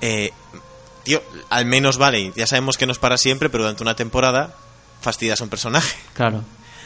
[0.00, 0.30] Eh,
[1.02, 4.54] tío, al menos vale, ya sabemos que no es para siempre, pero durante una temporada
[5.02, 5.96] fastidias a un personaje.
[6.14, 6.42] Claro.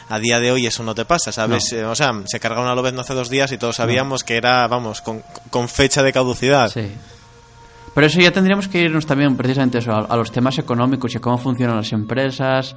[0.07, 1.71] A día de hoy eso no te pasa, ¿sabes?
[1.71, 1.79] No.
[1.79, 4.67] Eh, o sea, se cargaron a Lobezno hace dos días y todos sabíamos que era,
[4.67, 6.69] vamos, con, con fecha de caducidad.
[6.69, 6.91] Sí.
[7.93, 11.17] Pero eso ya tendríamos que irnos también precisamente eso, a, a los temas económicos y
[11.17, 12.75] a cómo funcionan las empresas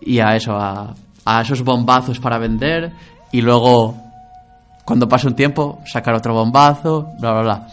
[0.00, 2.92] y a eso, a, a esos bombazos para vender
[3.32, 3.96] y luego,
[4.84, 7.66] cuando pase un tiempo, sacar otro bombazo, bla, bla, bla.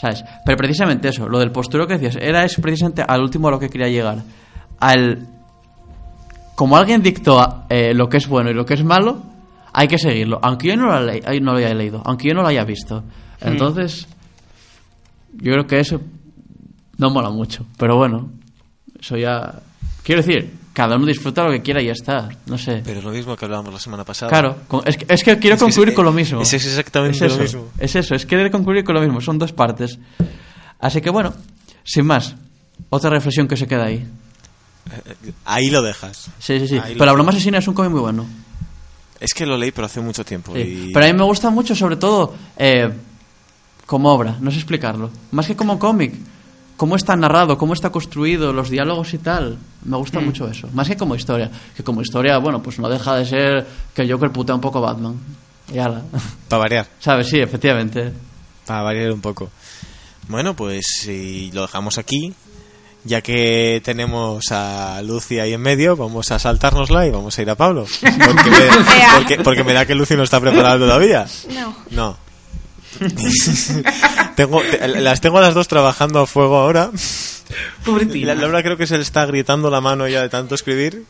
[0.00, 0.24] ¿Sabes?
[0.44, 3.58] Pero precisamente eso, lo del posturo que decías, era eso precisamente al último a lo
[3.58, 4.18] que quería llegar.
[4.78, 5.26] Al...
[6.56, 9.22] Como alguien dictó eh, lo que es bueno y lo que es malo,
[9.72, 12.34] hay que seguirlo, aunque yo no lo, le- ay, no lo haya leído, aunque yo
[12.34, 13.04] no lo haya visto.
[13.40, 14.08] Entonces,
[15.34, 16.00] yo creo que eso
[16.98, 17.66] no mola mucho.
[17.78, 18.30] Pero bueno,
[18.98, 19.60] eso ya.
[20.02, 22.28] Quiero decir, cada uno disfruta lo que quiera y ya está.
[22.46, 22.80] No sé.
[22.84, 24.30] Pero es lo mismo que hablábamos la semana pasada.
[24.30, 26.40] Claro, con- es que, es que quiero Es que concluir es- con lo mismo.
[26.40, 27.70] es exactamente Es lo eso, mismo.
[27.78, 29.20] Es eso, es que concluir con lo mismo.
[29.20, 29.98] Son dos partes.
[30.80, 31.34] Así que bueno,
[31.84, 32.34] sin más,
[32.88, 34.06] otra reflexión que se queda ahí.
[35.44, 36.30] Ahí lo dejas.
[36.38, 36.78] Sí, sí, sí.
[36.78, 38.26] Ahí Pero La broma asesina es un cómic muy bueno.
[39.20, 40.52] Es que lo leí, pero hace mucho tiempo.
[40.54, 40.88] Sí.
[40.88, 42.92] y- Pero a mí me gusta mucho, sobre todo, eh,
[43.86, 45.10] como obra, no sé explicarlo.
[45.32, 46.14] Más que como cómic,
[46.76, 49.56] cómo está narrado, cómo está construido, los diálogos y tal.
[49.84, 50.68] Me gusta mucho eso.
[50.74, 51.50] Más que como historia.
[51.76, 54.92] Que como historia, bueno, pues no deja de ser que Joker putea un poco a
[54.92, 55.14] Batman.
[55.72, 56.02] Y ala.
[56.48, 56.86] Para variar.
[57.00, 57.28] ¿Sabes?
[57.28, 58.12] Sí, efectivamente.
[58.66, 59.50] Para variar un poco.
[60.28, 62.34] Bueno, pues si lo dejamos aquí,
[63.06, 67.50] ya que tenemos a Lucy ahí en medio, vamos a saltárnosla y vamos a ir
[67.50, 67.86] a Pablo.
[68.00, 68.58] Porque me,
[69.18, 71.26] porque, porque me da que Lucy no está preparada todavía.
[71.54, 71.76] No.
[71.90, 72.16] No.
[74.36, 76.90] tengo, te- las tengo a las dos trabajando a fuego ahora.
[77.84, 78.34] Pobretina.
[78.34, 81.04] La Laura creo que se le está gritando la mano ya de tanto escribir.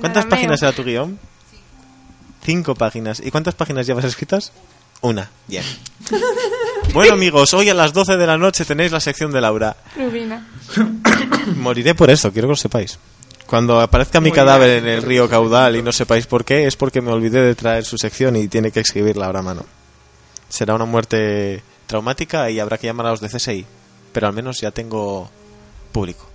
[0.00, 1.18] ¿Cuántas páginas era tu guion?
[2.44, 3.20] Cinco páginas.
[3.24, 4.52] ¿Y cuántas páginas llevas escritas?
[5.00, 5.30] Una.
[5.46, 5.64] Bien.
[6.92, 9.76] Bueno, amigos, hoy a las 12 de la noche tenéis la sección de Laura.
[9.96, 10.46] Rubina.
[11.56, 12.98] Moriré por eso, quiero que lo sepáis.
[13.46, 14.84] Cuando aparezca mi cadáver bien.
[14.86, 17.84] en el río caudal y no sepáis por qué, es porque me olvidé de traer
[17.84, 19.66] su sección y tiene que escribirla ahora a mano.
[20.48, 23.66] será una muerte traumática y habrá que llamar a los de CSI.
[24.12, 25.30] Pero al menos ya tengo
[25.92, 26.29] público.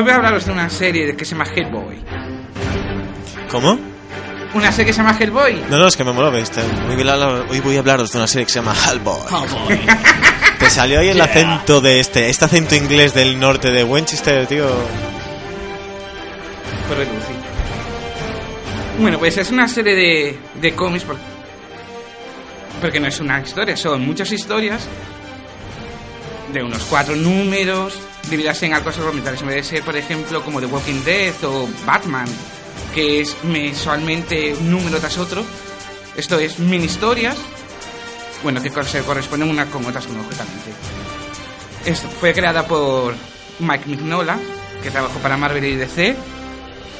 [0.00, 1.98] Hoy voy a hablaros de una serie que se llama Hellboy.
[3.50, 3.78] ¿Cómo?
[4.54, 5.62] Una serie que se llama Hellboy.
[5.70, 6.36] No, no, es que me mola.
[6.38, 8.74] este, Hoy voy a hablar- hoy voy a hablaros de una serie que se llama
[8.74, 9.18] Hellboy.
[10.58, 14.66] Te salió ahí el acento de este, este acento inglés del norte de Winchester, tío.
[16.90, 17.32] El Lucy.
[19.00, 21.16] Bueno, pues es una serie de, de cómics por-
[22.80, 24.86] porque no es una historia, son muchas historias
[26.52, 27.98] de unos cuatro números
[28.30, 29.40] divididas en arcos argumentales.
[29.42, 32.26] En vez de ser, por ejemplo, como The Walking Dead o Batman,
[32.94, 35.44] que es mensualmente un número tras otro.
[36.16, 37.36] Esto es mini historias,
[38.42, 40.70] bueno, que se corresponden una con otras lógicamente.
[41.84, 43.14] Esto fue creada por
[43.60, 44.38] Mike Mignola,
[44.82, 46.16] que trabajó para Marvel y DC,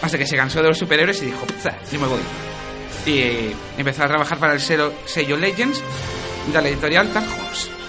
[0.03, 2.21] hasta que se cansó de los superhéroes y dijo, "Za, yo me voy.
[3.07, 5.81] Y eh, empezó a trabajar para el sello Legends
[6.53, 7.80] de la editorial Dark Horse.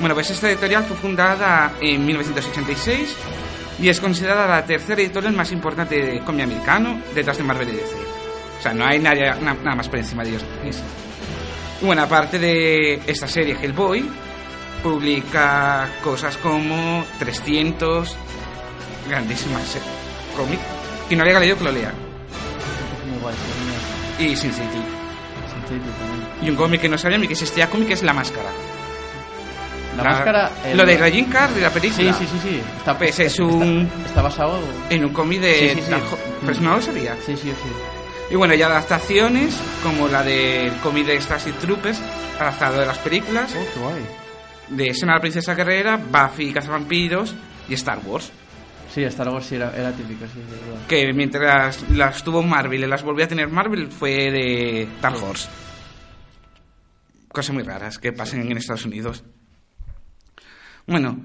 [0.00, 3.14] Bueno, pues esta editorial fue fundada en 1986
[3.80, 7.72] y es considerada la tercera editorial más importante de cómic americano detrás de Marvel y
[7.72, 7.94] DC.
[8.58, 10.42] O sea, no hay nadie, na- nada más por encima de ellos.
[11.80, 14.04] Bueno, aparte de esta serie Hellboy,
[14.82, 18.16] publica cosas como 300,
[19.08, 19.76] grandísimas
[20.36, 20.58] cómic.
[21.08, 21.92] Quien no haya leído, que lo lea.
[23.10, 23.34] Muy guay,
[24.18, 24.66] sí, Y Sin City.
[24.66, 26.28] sí, sí, también.
[26.42, 28.50] Y un cómic que no sabía ni que existía cómic es La Máscara.
[29.96, 30.50] La, máscara.
[30.64, 32.12] el- Lo de Raging Card de la Sí, película.
[32.14, 32.60] sí, sí, sí.
[32.78, 34.58] Está, Pues es un- está, está basado.
[34.90, 35.54] En un cómic de...
[35.54, 35.90] Sí, sí, sí.
[35.90, 37.16] Dark Ho- Pues no lo sabía.
[37.24, 37.68] Sí, sí, sí.
[38.30, 42.00] Y bueno, hay adaptaciones, como la del cómic de Starship Troopers,
[42.40, 44.02] adaptado de las películas, Oh, qué guay.
[44.70, 47.34] de Sena la Princesa Guerrera, Buffy Cazavampiros
[47.68, 48.32] y Star Wars.
[48.94, 50.86] Sí, Star Wars sí era, era típico, sí, sí, verdad.
[50.88, 55.48] Que mientras las tuvo Marvel y las volvió a tener Marvel, fue de Dark Horse.
[57.28, 59.24] Cosas muy raras que pasen en Estados Unidos.
[60.86, 61.18] Bueno,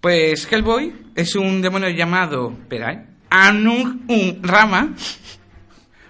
[0.00, 3.06] pues Hellboy es un demonio llamado, espera, ¿eh?
[3.30, 4.94] Anung un Rama.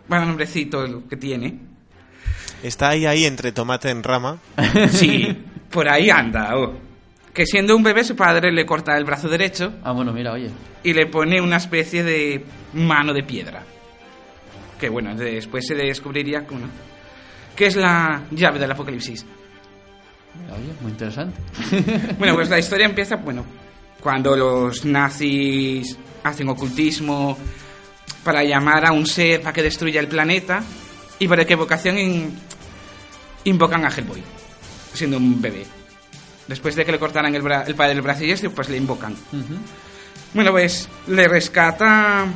[0.09, 1.59] Bueno, nombrecito que tiene.
[2.63, 4.39] Está ahí, ahí entre tomate en rama.
[4.91, 5.27] Sí,
[5.71, 6.57] por ahí anda.
[6.57, 6.79] oh.
[7.35, 10.51] Que siendo un bebé, su padre le corta el brazo derecho Ah, bueno, mira, oye.
[10.83, 13.63] y le pone una especie de mano de piedra.
[14.81, 16.69] Que bueno, después se descubriría que, bueno,
[17.55, 19.25] que es la llave del apocalipsis.
[20.51, 21.39] Oye, muy interesante.
[22.19, 23.45] Bueno, pues la historia empieza, bueno,
[24.01, 27.37] cuando los nazis hacen ocultismo
[28.25, 30.63] para llamar a un ser para que destruya el planeta
[31.19, 32.39] y por equivocación in-
[33.45, 34.23] invocan a Hellboy,
[34.93, 35.65] siendo un bebé.
[36.47, 38.77] Después de que le cortaran el, bra- el padre del brazo y este, pues le
[38.79, 39.15] invocan.
[40.35, 42.27] Bueno, pues le rescata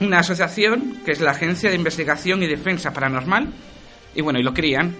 [0.00, 3.52] una asociación que es la Agencia de Investigación y Defensa Paranormal.
[4.14, 4.94] Y bueno, y lo crían.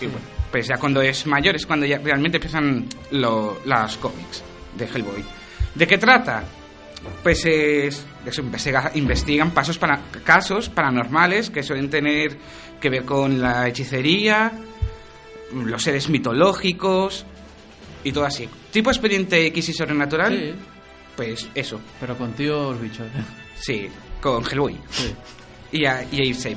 [0.00, 4.42] Y bueno, pues ya cuando es mayor es cuando ya realmente empiezan lo- las cómics
[4.76, 5.24] de Hellboy.
[5.74, 6.44] ¿De qué trata?
[7.22, 8.04] Pues es,
[8.38, 12.36] investiga- investigan pasos para, casos paranormales que suelen tener
[12.80, 14.52] que ver con la hechicería,
[15.52, 17.24] los seres mitológicos
[18.04, 18.48] y todo así.
[18.72, 20.36] Tipo expediente X y sobrenatural.
[20.36, 20.54] Sí,
[21.16, 23.06] Pues eso, pero con tíos bichos.
[23.60, 23.88] sí,
[24.20, 25.14] con Hellboy Sí,
[25.72, 26.54] y a, y a sí,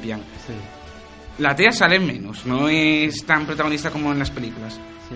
[1.39, 4.73] La tía sale menos, no es tan protagonista como en las películas.
[5.09, 5.15] sí.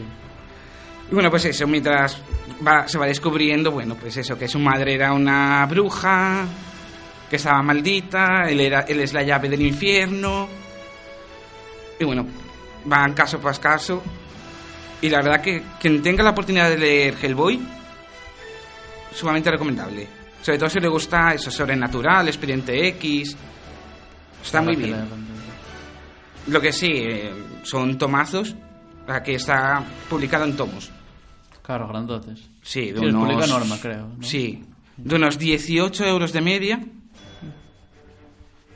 [1.12, 2.20] Y bueno, pues eso, mientras
[2.68, 6.46] va- se va descubriendo, bueno, pues eso, que su madre era una bruja,
[7.30, 10.48] que estaba maldita, él, era, él es la llave del infierno.
[12.00, 12.26] Y bueno,
[12.86, 14.02] van caso por caso.
[15.00, 17.60] Y la verdad que quien tenga la oportunidad de leer Hellboy,
[19.14, 20.08] sumamente recomendable.
[20.42, 23.36] Sobre todo si le gusta eso, sobrenatural, expediente X.
[24.44, 24.96] Está muy bien.
[26.48, 27.32] Lo que sí, eh,
[27.64, 28.56] son tomazos,
[29.08, 30.92] aquí está publicado en tomos.
[31.64, 32.50] Claro, grandotes.
[32.62, 33.24] Sí, de Sí, unos...
[33.28, 34.24] publica Norma, creo, ¿no?
[34.24, 34.64] Sí,
[34.98, 36.80] de unos 18 euros de media.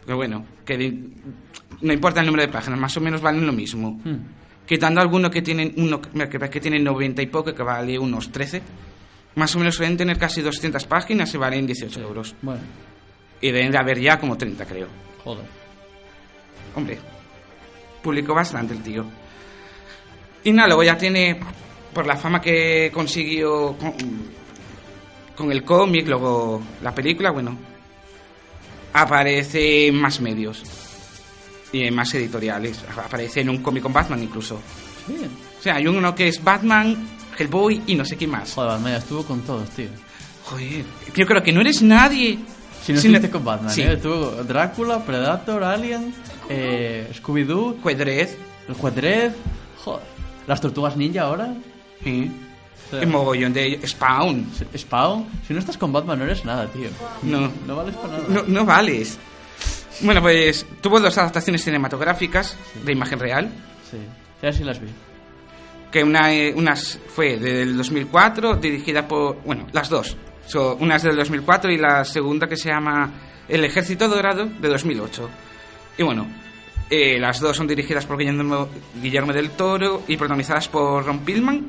[0.05, 1.13] Pero bueno, que di-
[1.81, 3.99] no importa el número de páginas, más o menos valen lo mismo.
[4.03, 4.17] Hmm.
[4.65, 8.61] Quitando alguno que tiene uno que, que tiene 90 y poco, que vale unos 13.
[9.35, 12.35] Más o menos suelen tener casi 200 páginas y valen 18 euros.
[12.41, 12.61] Bueno,
[13.41, 14.87] Y deben de haber ya como 30, creo.
[15.23, 15.45] joder.
[16.75, 16.97] hombre,
[18.01, 19.05] publicó bastante el tío.
[20.43, 21.39] Y nada, luego ya tiene,
[21.93, 23.93] por la fama que consiguió con,
[25.35, 27.57] con el cómic, luego la película, bueno,
[28.93, 30.63] aparece en más medios
[31.71, 32.83] y en más editoriales.
[32.97, 34.61] Aparece en un cómic con Batman incluso.
[35.07, 35.29] Bien.
[35.57, 37.07] O sea, hay uno que es Batman,
[37.37, 38.53] Hellboy y no sé qué más.
[38.53, 39.89] Joder, Batman ya estuvo con todos, tío.
[40.45, 40.85] Joder,
[41.15, 42.39] yo creo que no eres nadie.
[42.89, 43.81] Si no estuviste con Batman, Sí.
[43.81, 43.93] ¿eh?
[43.93, 46.13] Estuvo Drácula, Predator, Alien,
[46.49, 48.37] eh, Scooby-Doo, Juedrez.
[48.67, 49.31] el Juez Dredd,
[49.83, 50.03] joder,
[50.47, 51.53] las Tortugas Ninja ahora,
[52.03, 52.31] Sí.
[52.87, 54.47] O sea, El mogollón de Spawn.
[54.75, 55.25] Spawn.
[55.47, 56.89] Si no estás con Batman no eres nada, tío.
[57.21, 57.51] No.
[57.67, 58.25] No vales para nada.
[58.29, 59.17] No, no vales.
[60.01, 63.51] Bueno, pues tuvo dos adaptaciones cinematográficas de imagen real.
[63.91, 63.97] Sí,
[64.41, 64.87] ya sí las vi.
[65.91, 69.41] Que una, eh, unas fue del 2004, dirigida por.
[69.43, 70.15] Bueno, las dos.
[70.49, 73.11] So, una es del 2004 y la segunda que se llama
[73.47, 75.29] El Ejército Dorado de 2008.
[75.99, 76.27] Y bueno,
[76.89, 78.67] eh, las dos son dirigidas por Guillermo,
[78.99, 81.63] Guillermo del Toro y protagonizadas por Ron Pillman,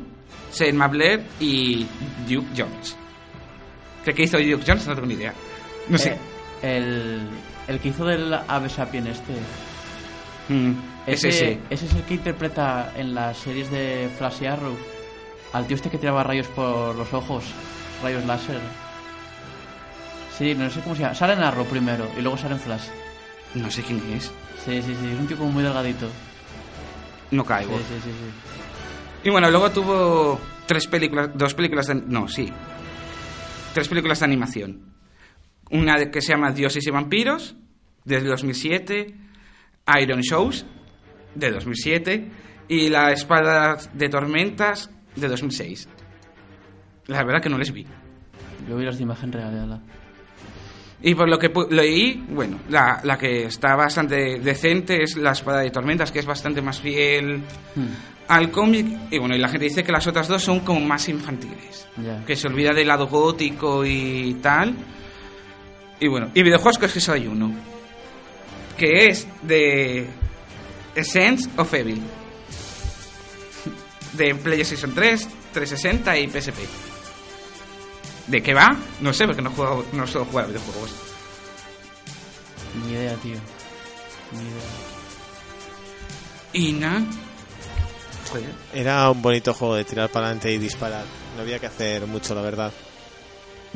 [0.50, 1.86] Selma Blair y
[2.26, 2.96] Duke Jones.
[4.02, 4.86] ¿Qué, qué hizo Duke Jones?
[4.86, 5.34] No tengo ni idea.
[5.86, 6.16] No sé.
[6.62, 7.20] Eh, el,
[7.68, 9.34] el que hizo del ave sapien este.
[10.48, 10.72] Mm,
[11.06, 11.58] es ese.
[11.68, 14.74] ese es el que interpreta en las series de Flash y Arrow
[15.52, 17.44] al tío este que tiraba rayos por los ojos,
[18.02, 18.58] rayos láser.
[20.36, 21.14] Sí, no sé cómo se llama.
[21.14, 22.84] Sale en Arrow primero y luego sale en Flash.
[23.54, 24.24] No sé quién es.
[24.64, 26.06] Sí, sí, sí, es un tipo muy delgadito.
[27.30, 27.76] No Sí, caigo.
[27.78, 29.28] sí, sí, sí.
[29.28, 32.50] Y bueno, luego tuvo tres películas, dos películas de, no, sí,
[33.74, 34.94] tres películas de animación.
[35.70, 37.54] Una que se llama Dioses y Vampiros,
[38.04, 39.14] de 2007,
[40.00, 40.64] Iron Shows,
[41.34, 42.30] de 2007,
[42.68, 45.88] y La Espada de Tormentas, de 2006.
[47.10, 47.84] La verdad que no les vi.
[48.68, 49.80] Yo vi las de imagen real, ya la.
[51.02, 55.60] Y por lo que leí, bueno, la, la que está bastante decente es La Espada
[55.60, 57.42] de Tormentas, que es bastante más fiel
[57.74, 57.86] Hmm,
[58.28, 58.86] al cómic.
[59.10, 61.88] Y bueno, y la gente dice que las otras dos son como más infantiles.
[62.26, 64.74] que se olvida del lado gótico y tal.
[65.98, 67.52] Y bueno, y videojuegos que es que solo hay uno.
[68.78, 70.06] Que es de
[70.94, 72.00] Essence of Evil.
[74.12, 76.89] De PlayStation 3, 360 y PSP.
[78.30, 78.76] ¿De qué va?
[79.00, 80.90] No sé, porque no, juego, no suelo jugar a videojuegos.
[82.84, 83.34] Ni idea, tío.
[84.30, 84.62] Ni idea.
[86.52, 87.02] Y nada.
[88.30, 88.54] Joder.
[88.72, 91.04] Era un bonito juego de tirar para adelante y disparar.
[91.34, 92.72] No había que hacer mucho, la verdad.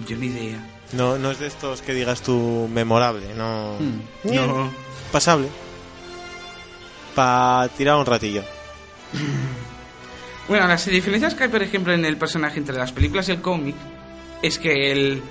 [0.07, 0.65] Yo ni idea.
[0.93, 3.77] No, no es de estos que digas tú memorable, no.
[3.81, 4.01] Hmm.
[4.23, 4.73] No.
[5.11, 5.49] Pasable.
[7.17, 8.45] Para tirar un ratillo.
[10.47, 13.41] Bueno, las diferencias que hay, por ejemplo, en el personaje entre las películas y el
[13.41, 13.75] cómic
[14.47, 15.23] es que el,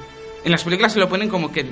[0.44, 1.66] en las películas se lo ponen como que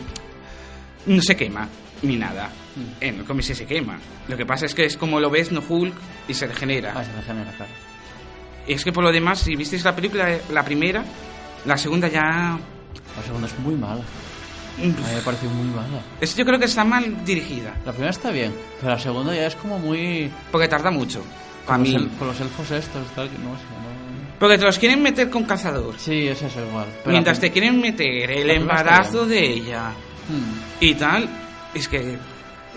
[1.06, 1.68] no se quema
[2.04, 2.50] ni nada.
[2.76, 3.04] Mm.
[3.04, 4.00] En el cómic sí se quema.
[4.28, 5.94] Lo que pasa es que es como lo ves, no Hulk,
[6.28, 6.94] y se regenera.
[6.96, 7.72] Ah, se regenera, claro.
[8.68, 11.04] Y es que por lo demás, si visteis la película, la primera,
[11.66, 12.58] la segunda ya...
[13.18, 14.02] La segunda es muy mala.
[14.78, 16.02] A mí me pareció muy mala.
[16.22, 19.48] Es, yo creo que está mal dirigida, La primera está bien, pero la segunda ya
[19.48, 20.32] es como muy.
[20.52, 21.22] porque tarda mucho.
[21.66, 21.94] Para mí.
[21.94, 23.64] el- con los elfos estos, tal, que no sé.
[23.64, 24.01] No...
[24.42, 25.96] Porque te los quieren meter con cazador.
[25.98, 26.88] Sí, es eso igual.
[27.04, 29.92] Pero Mientras la te quieren meter el la embarazo de ella
[30.28, 31.30] Hmm, y tal,
[31.74, 32.18] es que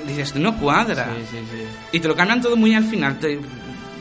[0.07, 1.12] dices tú, no cuadra.
[1.16, 1.64] Sí, sí, sí.
[1.92, 3.18] Y te lo cambian todo muy al final.
[3.18, 3.38] Te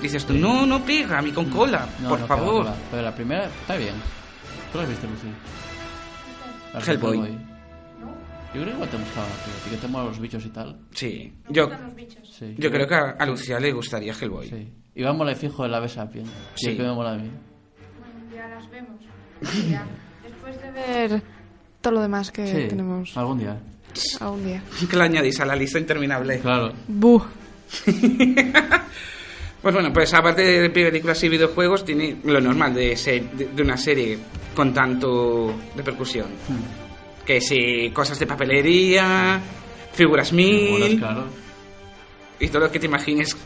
[0.02, 2.68] dices tú, no, no pega, a mí con cola, No, por no, favor.
[2.68, 2.76] va.
[2.92, 3.96] Pero la primera está bien.
[4.72, 5.28] ¿Tú la has visto, Lucy?
[6.86, 7.38] De Hellboy.
[8.54, 9.72] Yo creo que igual te gustaba, tío.
[9.72, 10.78] Que te molan los bichos y tal.
[10.92, 11.70] Sí, yo,
[12.38, 12.56] Sí.
[12.58, 14.50] yo creo que a, a Lucía le gustaría Hellboy.
[14.50, 14.74] Sí.
[14.96, 16.26] Iván mola y fijo el ave sapien.
[16.56, 16.76] Sí.
[16.76, 17.30] Que me mola a mí.
[18.44, 19.00] Ya las vemos.
[19.70, 19.86] Ya.
[20.24, 21.22] Después de ver
[21.82, 22.68] todo lo demás que Sí.
[22.68, 23.58] tenemos Algún día.
[24.20, 24.62] algún día.
[24.90, 26.40] Que lo añadís a la lista interminable.
[26.40, 26.74] Claro.
[26.88, 27.22] Buh.
[29.62, 33.62] Pues bueno, pues aparte de películas y videojuegos, tiene lo normal de, ser, de, de
[33.62, 34.20] una serie
[34.54, 36.26] con tanto repercusión.
[36.50, 37.24] Hmm.
[37.26, 39.40] Que si cosas de papelería,
[39.94, 41.24] figuras mil Molas, claro.
[42.42, 43.38] y todo lo que te imagines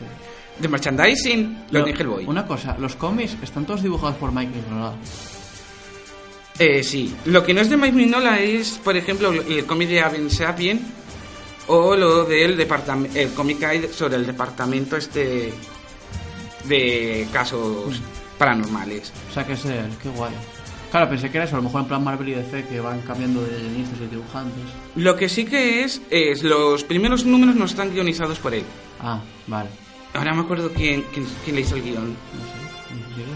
[0.58, 2.24] de merchandising, lo Lo- Hellboy.
[2.26, 4.92] Una cosa, los cómics están todos dibujados por Mike Mignola.
[6.58, 10.00] Eh, sí, lo que no es de Mike Mignola es, por ejemplo, el cómic de
[10.00, 10.80] Aven Sapien
[11.68, 15.52] o lo del departamento, el cómic que hay sobre el departamento este
[16.64, 18.00] de casos
[18.38, 19.12] paranormales.
[19.30, 20.32] O sea, que es él, qué guay.
[20.90, 23.02] Claro, pensé que era eso, a lo mejor en plan Marvel y DC que van
[23.02, 24.64] cambiando de guionistas y dibujantes.
[24.96, 28.64] Lo que sí que es, es los primeros números no están guionizados por él.
[29.00, 29.68] Ah, vale.
[30.18, 32.08] Ahora me acuerdo quién, quién, quién le hizo el guion.
[32.08, 33.32] No sé.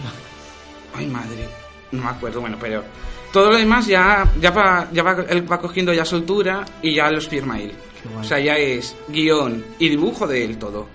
[0.95, 1.47] Ay, madre.
[1.91, 2.83] No me acuerdo, bueno, pero
[3.31, 7.09] todo lo demás ya, ya, va, ya va, él va cogiendo ya soltura y ya
[7.11, 7.71] los firma él.
[8.19, 10.87] O sea, ya es guion y dibujo del todo.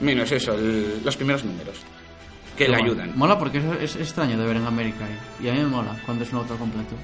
[0.00, 1.76] Menos eso, el- los primeros números.
[2.56, 2.90] Que Qué le guay.
[2.90, 3.12] ayudan.
[3.18, 5.06] Mola porque es, es extraño de ver en América
[5.40, 6.94] y, y a mí me mola cuando es un autor completo.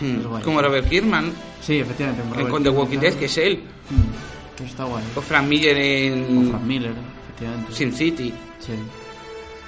[0.00, 0.42] Hmm.
[0.42, 2.22] Como Robert Kirkman Sí, efectivamente.
[2.30, 3.62] Robert con The Walking Dead, que es él.
[3.90, 5.02] mm, que está guay.
[5.16, 6.92] O Frank Miller O en Frank Miller.
[7.72, 8.32] Sin City.
[8.60, 8.72] Sí.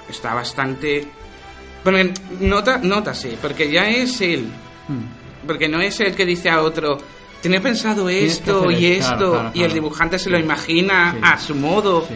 [0.08, 1.06] Está bastante...
[1.82, 4.46] Porque nota, nótase, porque ya es él.
[4.88, 5.46] Mm.
[5.46, 6.98] Porque no es el que dice a otro,
[7.40, 11.18] tenía pensado esto y esto, esto, claro, claro, y el dibujante se lo imagina Sí.
[11.22, 12.04] a su modo.
[12.08, 12.14] Sí.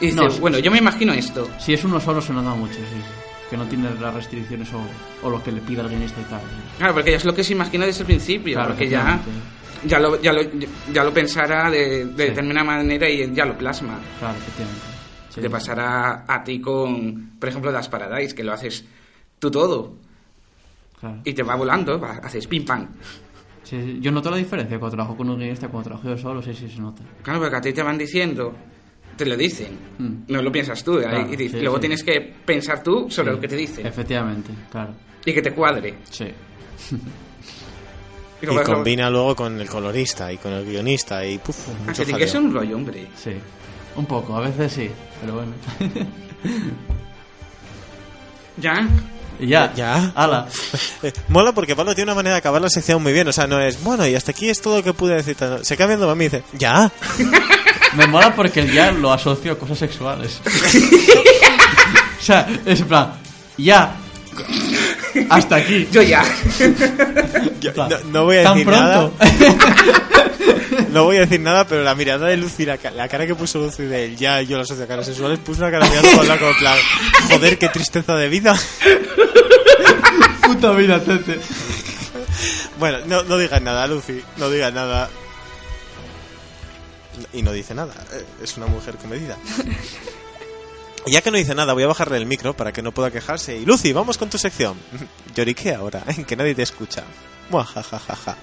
[0.00, 1.48] Y dice, No, bueno, yo me imagino esto.
[1.58, 3.00] Si es uno solo se nota mucho, sí, sí.
[3.48, 4.82] Que no tiene las restricciones o,
[5.26, 6.40] o lo que le pida el guionista y tal.
[6.76, 9.18] Claro, porque ya es lo que se imagina desde el principio, Claro, porque ya.
[9.84, 10.40] Ya, lo, ya, lo,
[10.92, 12.28] ya lo pensará de, de Sí.
[12.30, 13.98] determinada manera y ya lo plasma.
[14.18, 14.82] Claro, efectivamente.
[15.30, 15.40] Sí.
[15.40, 18.84] Te pasará a ti con, por ejemplo, Das Paradise, que lo haces
[19.38, 19.94] tú todo
[20.98, 21.20] Claro.
[21.24, 22.88] y te va volando, va- haces pim pam.
[23.62, 23.98] Sí.
[24.00, 26.68] Yo noto la diferencia cuando trabajo con un guionista, cuando trabajo yo solo, sí, sí,
[26.70, 27.02] se nota.
[27.22, 28.54] Claro, porque a ti te van diciendo,
[29.16, 30.14] te lo dicen, Mm.
[30.32, 30.98] no lo piensas tú.
[31.00, 34.94] Claro, y sí, luego tienes que pensar tú sobre lo que te dicen Efectivamente, claro.
[35.24, 35.96] y que te cuadre.
[36.10, 36.26] Sí.
[38.52, 42.26] Y combina luego con el colorista y con el guionista y puf, Ah, mucho que
[42.28, 43.06] ser un rollo, hombre.
[43.16, 43.32] Sí.
[43.96, 44.90] Un poco, a veces sí,
[45.20, 45.52] pero bueno.
[48.58, 48.88] Ya.
[49.38, 49.72] ya.
[49.74, 50.12] Ya.
[50.14, 50.48] Ala.
[51.28, 53.28] Mola porque Pablo tiene una manera de acabar la sección muy bien.
[53.28, 55.36] O sea, no es, bueno, y hasta aquí es todo lo que pude decir.
[55.62, 56.90] Se queda viendo a mí y dice, ya.
[57.96, 60.40] Me mola porque el ya lo asocio a cosas sexuales.
[62.18, 63.12] o sea, es en plan,
[63.58, 63.96] ya.
[65.30, 65.88] Hasta aquí.
[65.92, 66.24] Yo ya.
[67.60, 69.12] Yo no, no voy a ¿Tan decir pronto?
[69.18, 70.30] nada.
[70.90, 73.58] No voy a decir nada, pero la mirada de Lucy, la, la cara que puso
[73.58, 76.28] Lucy de él, ya yo lo asocio a caras sexuales, puso una cara mirando con
[76.28, 76.76] la como plan,
[77.30, 78.54] joder, qué tristeza de vida.
[80.42, 81.38] Puta vida, tete.
[82.78, 85.08] Bueno, no, no digas nada, Lucy, no digas nada.
[87.32, 89.36] Y no dice nada, eh, es una mujer comedida.
[91.06, 93.56] Ya que no dice nada, voy a bajarle el micro para que no pueda quejarse.
[93.56, 94.76] Y Lucy, vamos con tu sección.
[95.34, 97.04] Lloriqué ahora, en que nadie te escucha.
[97.48, 98.36] Muajajajaja.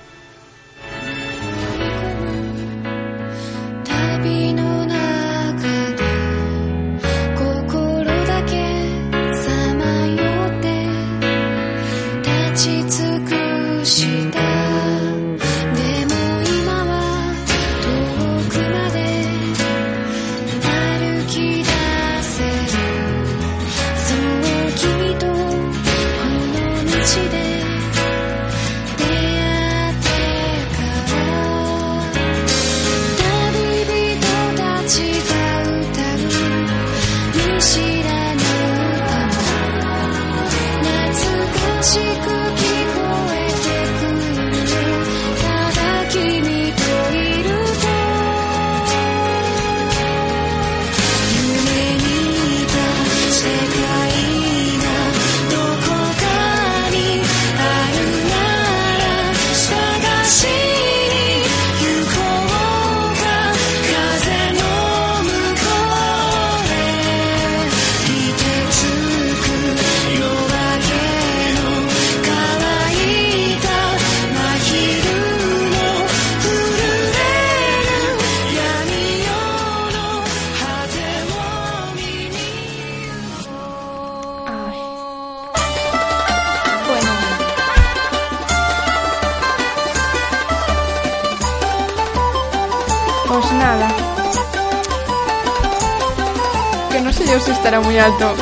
[97.40, 98.36] Si estará muy alto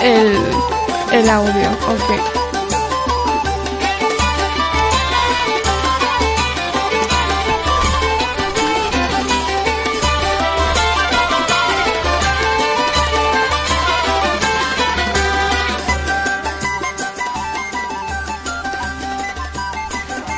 [0.00, 0.38] el,
[1.12, 2.20] el audio o qué.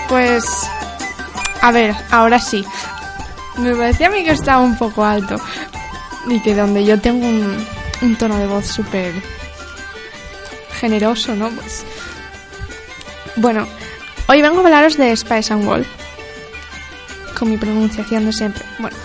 [0.09, 0.45] Pues,
[1.61, 2.65] a ver, ahora sí.
[3.59, 5.37] Me parecía a mí que estaba un poco alto.
[6.29, 9.13] Y que donde yo tengo un, un tono de voz súper
[10.81, 11.51] generoso, ¿no?
[11.51, 11.85] Pues.
[13.37, 13.67] Bueno,
[14.29, 15.87] hoy vengo a hablaros de Spice and Wolf.
[17.39, 18.65] Con mi pronunciación de siempre.
[18.79, 18.97] Bueno,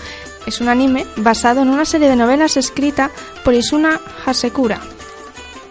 [0.46, 3.10] es un anime basado en una serie de novelas escrita
[3.44, 4.80] por Isuna Hasekura.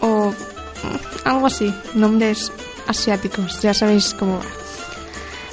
[0.02, 2.52] O mm, algo así, nombres
[2.88, 4.46] asiáticos, ya sabéis cómo va.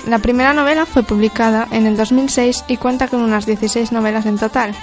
[0.07, 4.37] La primera novela fue publicada en el 2006 y cuenta con unas 16 novelas en
[4.39, 4.75] total.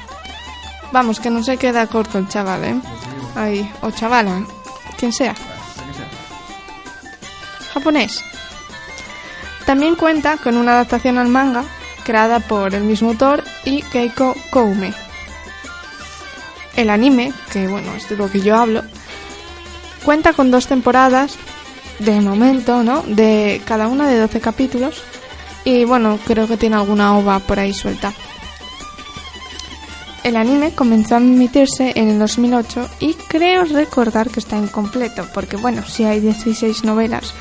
[0.92, 2.82] Vamos, que no se queda corto el chaval, ¿eh?
[3.36, 4.44] Ay, o chavala,
[4.98, 5.36] quien sea.
[7.74, 8.24] Japonés.
[9.66, 11.64] También cuenta con una adaptación al manga
[12.04, 14.94] creada por el mismo autor y Keiko Koume.
[16.76, 18.84] El anime, que bueno, es de lo que yo hablo,
[20.04, 21.38] cuenta con dos temporadas
[22.00, 23.04] de momento, ¿no?
[23.04, 25.04] De cada una de 12 capítulos
[25.66, 28.12] y bueno, creo que tiene alguna ova por ahí suelta.
[30.30, 35.58] El anime comenzó a emitirse en el 2008 y creo recordar que está incompleto, porque
[35.58, 37.34] bueno, si hay 16 novelas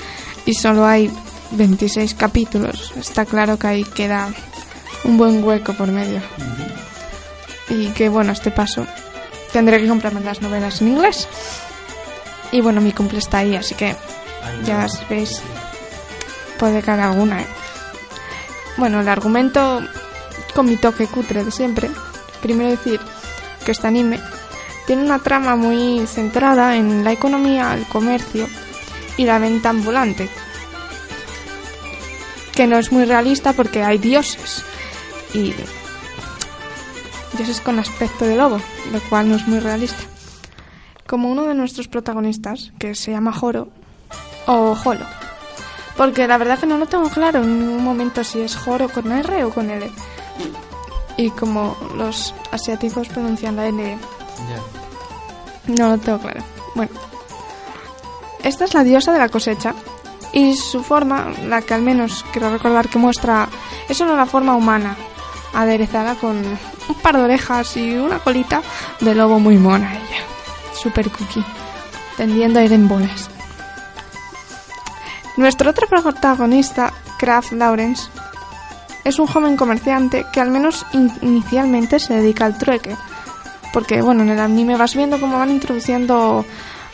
[0.47, 1.11] y solo hay
[1.51, 4.33] 26 capítulos, está claro que ahí queda
[5.05, 6.23] un buen hueco por medio.
[7.69, 8.87] Y que bueno, este paso
[9.53, 11.29] tendré que comprarme las novelas en inglés.
[12.53, 13.95] Y bueno, mi cumple está ahí, así que
[14.65, 15.43] ya veis,
[16.59, 17.47] puede caer alguna, ¿eh?
[18.79, 19.83] Bueno, el argumento
[20.55, 21.91] con mi toque cutre de siempre.
[22.43, 23.01] Primero decir
[23.65, 24.21] que este anime
[24.87, 28.47] tiene una trama muy centrada en la economía, el comercio
[29.17, 30.31] y la venta ambulante.
[32.55, 34.65] Que no es muy realista porque hay dioses
[35.35, 35.55] y
[37.37, 38.61] dioses con aspecto de lobo,
[38.93, 40.03] lo cual no es muy realista.
[41.07, 43.69] Como uno de nuestros protagonistas, que se llama Joro
[44.47, 45.05] o Jolo.
[45.99, 49.11] Porque la verdad que no lo tengo claro en ningún momento si es Joro con
[49.13, 49.91] R o con L.
[51.19, 53.99] Y como los asiáticos pronuncian la N,
[55.67, 56.43] no lo tengo claro.
[56.75, 56.93] Bueno,
[58.43, 59.75] esta es la diosa de la cosecha
[60.33, 63.49] y su forma, la que al menos quiero recordar que muestra,
[63.89, 64.97] es solo la forma humana,
[65.55, 68.63] aderezada con un par de orejas y una colita
[69.01, 70.23] de lobo muy mona ella,
[70.73, 71.45] super cookie,
[72.17, 73.29] tendiendo a ir en bolas.
[75.37, 78.09] Nuestro otro protagonista, Kraft Lawrence,
[79.09, 82.95] es un joven comerciante que al menos in- inicialmente se dedica al trueque.
[83.73, 86.45] Porque, bueno, en el anime vas viendo cómo van introduciendo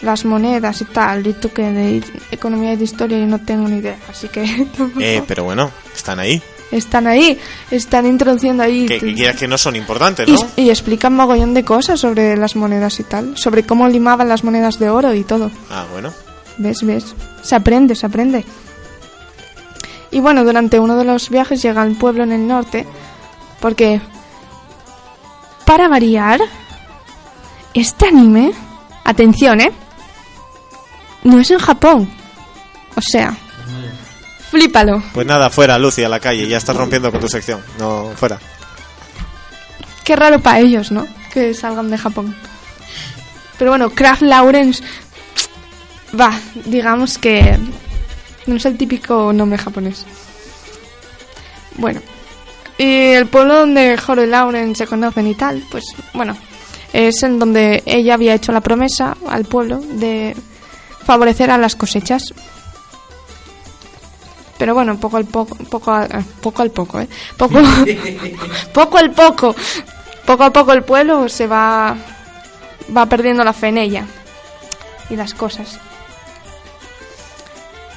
[0.02, 1.26] las monedas y tal.
[1.26, 3.96] Y tú que de economía y de historia yo no tengo ni idea.
[4.10, 4.42] Así que
[5.00, 6.42] Eh, pero bueno, están ahí.
[6.72, 7.38] están ahí,
[7.70, 8.86] están introduciendo ahí.
[8.86, 10.38] Que, que quieras que no son importantes, y, ¿no?
[10.56, 13.36] y explican mogollón de cosas sobre las monedas y tal.
[13.38, 15.50] Sobre cómo limaban las monedas de oro y todo.
[15.70, 16.12] Ah, bueno.
[16.58, 16.82] ¿Ves?
[16.84, 17.14] ¿Ves?
[17.42, 18.44] Se aprende, se aprende.
[20.14, 22.86] Y bueno, durante uno de los viajes llega al pueblo en el norte,
[23.58, 24.00] porque,
[25.66, 26.40] para variar,
[27.74, 28.52] este anime,
[29.02, 29.72] atención, ¿eh?
[31.24, 32.08] No es en Japón.
[32.94, 33.36] O sea,
[34.52, 35.02] flípalo.
[35.12, 36.46] Pues nada, fuera, Lucy, a la calle.
[36.46, 37.60] Ya estás rompiendo con tu sección.
[37.80, 38.38] No, fuera.
[40.04, 41.08] Qué raro para ellos, ¿no?
[41.32, 42.36] Que salgan de Japón.
[43.58, 44.80] Pero bueno, Kraft Lawrence,
[46.16, 47.58] va, digamos que
[48.46, 50.04] no es el típico nombre japonés.
[51.76, 52.00] Bueno,
[52.78, 56.36] y el pueblo donde Joro y Lauren se conocen y tal, pues bueno,
[56.92, 60.36] es en donde ella había hecho la promesa al pueblo de
[61.04, 62.32] favorecer a las cosechas.
[64.58, 67.08] Pero bueno, poco al poco, poco al, eh, poco al poco, ¿eh?
[67.36, 67.60] Poco,
[68.72, 69.54] poco al poco,
[70.24, 71.96] poco a poco el pueblo se va,
[72.96, 74.06] va perdiendo la fe en ella
[75.10, 75.78] y las cosas.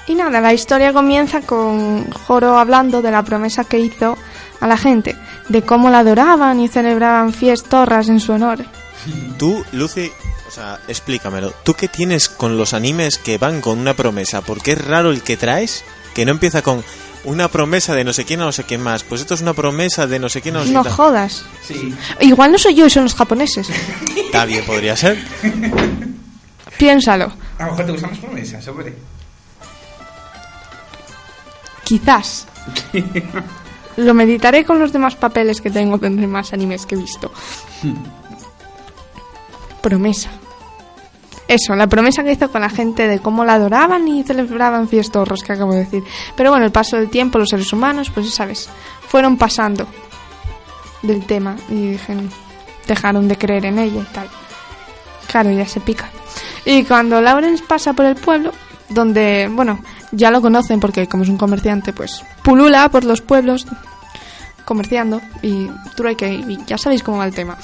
[0.08, 4.18] Y nada, la historia comienza con Joro hablando de la promesa que hizo
[4.62, 5.16] a la gente,
[5.50, 8.60] de cómo la adoraban y celebraban fiestorras en su honor.
[9.38, 10.10] Tú, Lucy,
[10.48, 11.54] o sea, explícamelo.
[11.64, 14.42] ¿Tú qué tienes con los animes que van con una promesa?
[14.42, 15.84] Porque es raro el que traes,
[16.16, 16.84] que no empieza con
[17.26, 19.04] una promesa de no sé quién a no sé quién más.
[19.04, 20.94] Pues esto es una promesa de no sé quién a no sé No quién.
[20.96, 21.44] jodas.
[21.68, 21.94] Sí.
[22.22, 23.68] Igual no soy yo y son los japoneses.
[24.16, 25.18] Está bien, podría ser.
[26.78, 27.32] Piénsalo.
[27.60, 28.94] A lo mejor te gustan las promesas, hombre.
[31.88, 32.46] Quizás.
[33.96, 37.32] Lo meditaré con los demás papeles que tengo, tendré más animes que he visto.
[39.82, 40.30] Promesa.
[41.48, 45.44] Eso, la promesa que hizo con la gente de cómo la adoraban y celebraban fiestorros,
[45.44, 46.04] que acabo de decir.
[46.36, 48.70] Pero bueno, el paso del tiempo, los seres humanos, pues ya sabes,
[49.08, 49.88] fueron pasando
[51.04, 51.98] del tema y
[52.86, 54.28] dejaron de creer en ella y tal.
[55.28, 56.10] Claro, ya se pica.
[56.66, 58.52] Y cuando Lawrence pasa por el pueblo,
[58.90, 59.80] donde, bueno,
[60.18, 63.66] ya lo conocen porque como es un comerciante, pues pulula por los pueblos
[64.66, 67.58] comerciando y trueque y ya sabéis cómo va el tema.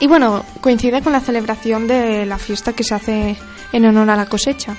[0.00, 3.36] Y bueno, coincide con la celebración de la fiesta que se hace
[3.72, 4.76] en honor a la cosecha.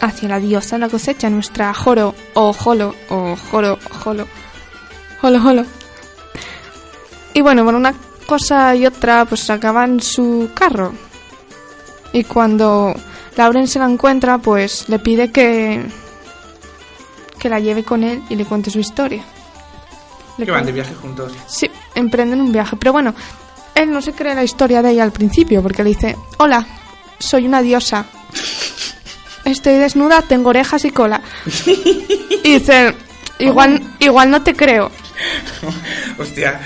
[0.00, 4.26] Hacia la diosa de la cosecha, nuestra Joro o Jolo o Joro Jolo.
[5.20, 5.64] Jolo Jolo.
[7.34, 7.94] Y bueno, por una
[8.26, 10.92] cosa y otra, pues acaban su carro.
[12.12, 12.94] Y cuando
[13.36, 15.84] Lauren se la encuentra, pues le pide que
[17.38, 19.24] que la lleve con él y le cuente su historia.
[20.36, 21.32] Le Que van de viaje juntos.
[21.46, 22.76] Sí, emprenden un viaje.
[22.76, 23.14] Pero bueno,
[23.74, 26.66] él no se cree la historia de ella al principio, porque le dice, hola,
[27.18, 28.04] soy una diosa.
[29.44, 31.20] estoy desnuda, tengo orejas y cola.
[32.42, 32.94] Y dice,
[33.38, 34.90] igual, igual no te creo.
[36.18, 36.58] Hostia.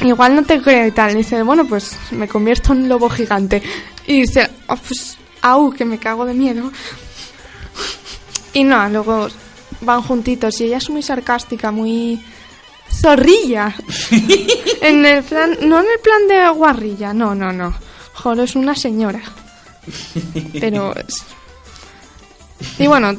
[0.00, 1.12] Igual no te creo y tal.
[1.12, 3.62] Y dice, bueno, pues me convierto en un lobo gigante.
[4.06, 6.70] Y dice, "Oh, pues, au, que me cago de miedo.
[8.52, 9.28] Y no, luego
[9.82, 12.20] van juntitos y ella es muy sarcástica, muy
[12.90, 13.74] zorrilla.
[14.80, 17.72] en el plan, no en el plan de guarrilla, no, no, no.
[18.14, 19.20] Joro es una señora.
[20.60, 21.24] Pero es-
[22.78, 23.12] Y bueno,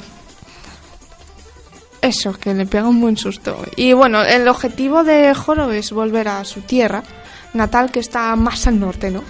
[2.01, 3.63] eso, que le pega un buen susto.
[3.75, 7.03] Y bueno, el objetivo de Joro es volver a su tierra
[7.53, 9.23] natal, que está más al norte, ¿no?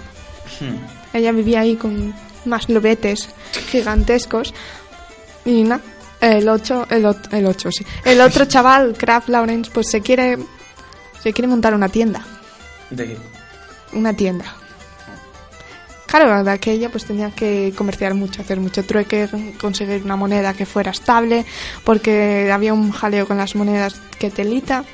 [1.12, 2.14] Ella vivía ahí con
[2.44, 3.28] más lobetes
[3.70, 4.52] gigantescos.
[5.44, 5.82] Y nada,
[6.20, 7.84] el 8, el, ot- el 8, sí.
[8.04, 10.38] El otro chaval, Kraft Lawrence, pues se quiere,
[11.22, 12.24] se quiere montar una tienda.
[12.90, 13.16] ¿De qué?
[13.92, 14.44] Una tienda.
[16.06, 19.28] Claro, de aquella pues tenía que comerciar mucho, hacer mucho trueque,
[19.58, 21.46] conseguir una moneda que fuera estable,
[21.84, 24.84] porque había un jaleo con las monedas que telita.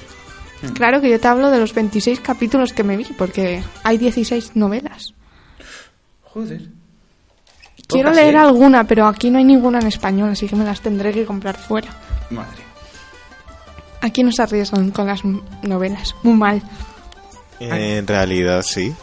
[0.75, 4.53] Claro que yo te hablo de los 26 capítulos que me vi, porque hay 16
[4.55, 5.15] novelas.
[6.23, 6.69] Joder.
[7.89, 11.13] Quiero leer alguna, pero aquí no hay ninguna en español, así que me las tendré
[11.13, 11.89] que comprar fuera.
[12.31, 12.63] Madre.
[14.03, 15.23] Aquí no se arriesgan con las
[15.63, 16.63] novelas, muy mal.
[17.59, 18.95] En realidad, sí.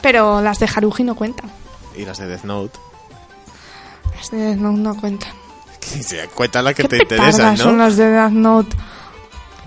[0.00, 1.50] Pero las de Haruji no cuentan.
[1.94, 2.78] Y las de Death Note.
[4.16, 5.30] Las de Death Note no cuentan.
[6.34, 7.84] Cuenta la que ¿Qué te interesa, petardas son ¿no?
[7.84, 8.76] las de Death Note?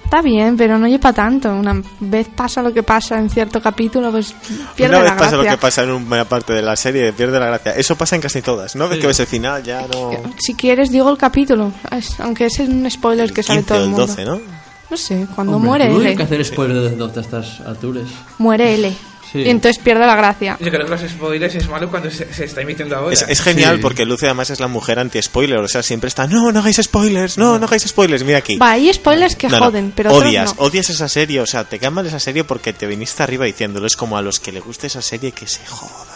[0.09, 1.53] Está bien, pero no lleva tanto.
[1.53, 4.33] Una vez pasa lo que pasa en cierto capítulo, pues
[4.75, 5.51] pierde Una vez la pasa gracia.
[5.51, 7.73] lo que pasa en una parte de la serie, pierde la gracia.
[7.73, 8.75] Eso pasa en casi todas.
[8.75, 9.61] ¿No ves que ves el final?
[9.61, 10.09] Ya no.
[10.39, 11.71] Si quieres, digo el capítulo.
[12.17, 14.07] Aunque ese es un spoiler que sabe 15 todo o el el mundo.
[14.07, 14.41] 12, ¿no?
[14.89, 16.15] No sé, cuando Hombre, muere L.
[16.15, 18.05] que hacer spoiler de Note a estas alturas.
[18.39, 18.91] Muere L.
[19.31, 19.39] Sí.
[19.41, 20.57] Y entonces pierde la gracia.
[20.59, 23.13] Yo creo que los spoilers es malo cuando se, se está emitiendo ahora.
[23.13, 23.81] Es, es genial Sí.
[23.81, 25.59] porque Lucy además es la mujer anti-spoiler.
[25.59, 28.23] O sea, siempre está, no, no hagáis spoilers, no, no hagáis spoilers.
[28.23, 28.57] Mira aquí.
[28.57, 30.63] Va, hay spoilers que No, no, joden, pero otros odias, no.
[30.63, 33.85] odias esa serie, o sea, te cae mal esa serie porque te viniste arriba diciéndolo.
[33.85, 36.07] Es como a los que le guste esa serie que se jodan,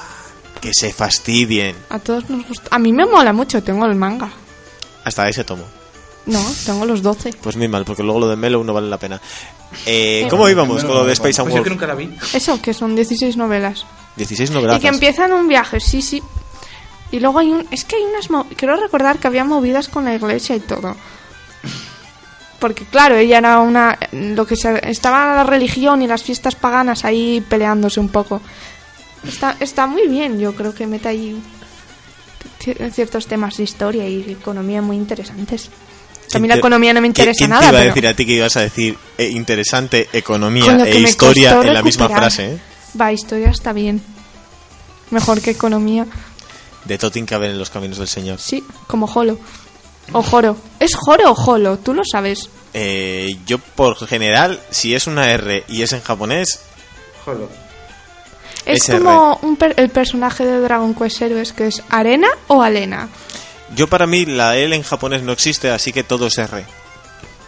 [0.60, 1.76] que se fastidien.
[1.90, 2.68] A todos nos gusta.
[2.72, 4.32] A mí me mola mucho, tengo el manga.
[5.04, 5.66] Hasta ese tomo.
[6.26, 7.34] No, tengo los 12.
[7.44, 9.22] Pues muy mal, porque luego lo de Melo no vale la pena.
[9.86, 11.64] Eh, ¿Cómo íbamos con lo de Space and Pues yo Wolf?
[11.64, 12.10] que nunca la vi.
[12.34, 13.86] Eso, que son 16 novelas.
[14.16, 14.80] 16 Y novelas.
[14.80, 16.22] que empiezan un viaje, sí, sí.
[17.12, 17.66] Y luego hay un...
[17.72, 18.28] Es que hay unas...
[18.56, 20.96] Quiero recordar que había movidas con la iglesia y todo.
[22.60, 23.98] Porque claro, ella era una...
[24.12, 24.80] Lo que se...
[24.90, 28.42] Estaba la religión y las fiestas paganas ahí peleándose un poco.
[29.28, 31.42] Está, está muy bien, yo creo que mete ahí
[32.60, 35.70] ci- ciertos temas de historia y economía muy interesantes.
[36.34, 37.94] A mí la te- economía no me interesa ¿Quién nada, te iba a pero...
[37.94, 41.84] decir a ti que ibas a decir eh, interesante economía e que historia en la
[41.84, 42.54] misma frase?
[42.54, 42.58] ¿eh?
[43.00, 44.02] Va, historia está bien.
[45.12, 46.08] Mejor que economía.
[46.86, 48.40] De Totin caben en los caminos del Señor.
[48.40, 49.38] Sí, como Jolo.
[50.12, 50.58] O Joro.
[50.80, 51.78] ¿Es Joro o Jolo?
[51.78, 52.50] Tú lo sabes.
[52.74, 56.60] Eh, yo, por general, si es una R y es en japonés,
[57.24, 57.48] Joder.
[58.66, 59.00] Es SR.
[59.04, 63.08] como un per- el personaje de Dragon Quest Heroes que es Arena o Alena.
[63.76, 66.66] Yo para mí la L en japonés no existe, así que todo es R.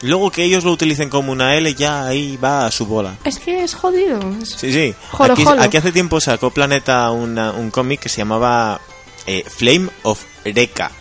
[0.02, 3.16] Luego que ellos lo utilicen como una L, ya ahí va a su bola.
[3.24, 4.20] Es que es jodido.
[4.44, 4.94] Sí, sí.
[5.12, 5.62] Jolo, aquí, jolo.
[5.62, 8.80] aquí hace tiempo sacó Planeta una- un cómic que se llamaba
[9.26, 10.92] eh, Flame of Reka.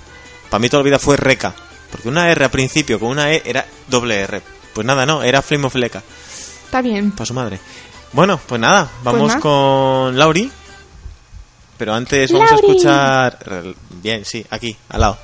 [0.48, 1.54] Para mí toda la vida fue Reka.
[1.90, 4.40] Porque una R al principio con una E era doble R.
[4.72, 6.02] Pues nada, no, era Flame of Reka.
[6.64, 7.10] Está bien.
[7.12, 7.58] Para su madre.
[8.12, 9.40] Bueno, pues nada, vamos nada.
[9.40, 10.50] con Lauri.
[11.76, 12.66] Pero antes vamos Lauri.
[12.66, 13.74] a escuchar.
[14.02, 15.18] Bien, sí, aquí, al lado.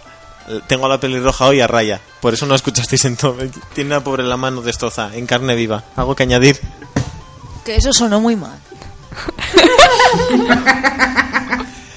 [0.66, 2.00] Tengo a la pelirroja hoy a raya.
[2.20, 3.36] Por eso no escuchasteis en todo.
[3.74, 5.84] Tiene una pobre la mano destrozada, en carne viva.
[5.96, 6.58] ¿Algo que añadir?
[7.64, 8.58] Que eso sonó muy mal.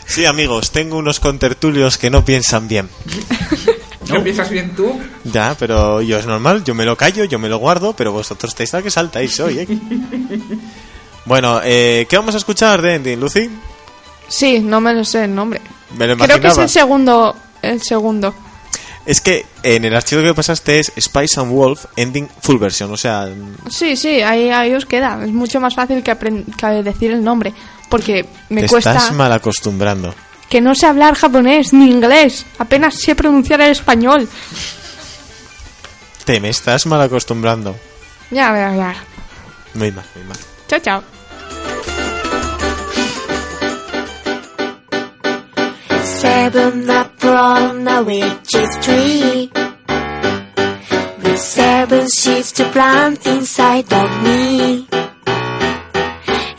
[0.05, 2.89] Sí, amigos, tengo unos contertulios que no piensan bien.
[4.09, 4.99] ¿No piensas bien tú?
[5.23, 8.51] Ya, pero yo es normal, yo me lo callo, yo me lo guardo, pero vosotros
[8.51, 9.67] estáis a que saltáis hoy, ¿eh?
[11.25, 13.49] Bueno, eh, ¿qué vamos a escuchar de Ending, Lucy?
[14.27, 15.61] Sí, no me lo sé el nombre.
[15.97, 17.35] Me lo Creo que es el segundo.
[17.61, 18.33] El segundo.
[19.05, 22.97] Es que en el archivo que pasaste es Spice and Wolf Ending Full Version, o
[22.97, 23.27] sea,
[23.69, 25.19] Sí, sí, ahí, ahí os queda.
[25.23, 27.53] Es mucho más fácil que, que decir el nombre.
[27.89, 28.95] Porque me te cuesta.
[28.95, 30.15] estás mal acostumbrando.
[30.49, 32.45] Que no sé hablar japonés ni inglés.
[32.59, 34.27] Apenas sé pronunciar el español.
[36.25, 37.75] Te me estás mal acostumbrando.
[38.31, 38.95] Ya, ya, ya.
[39.73, 40.37] Muy mal, muy mal.
[40.67, 41.03] Chao, chao.
[46.23, 49.51] Seven up from the witch's tree.
[51.21, 54.87] With seven seeds to plant inside of me.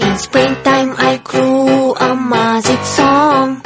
[0.05, 3.62] In springtime I grew a magic song.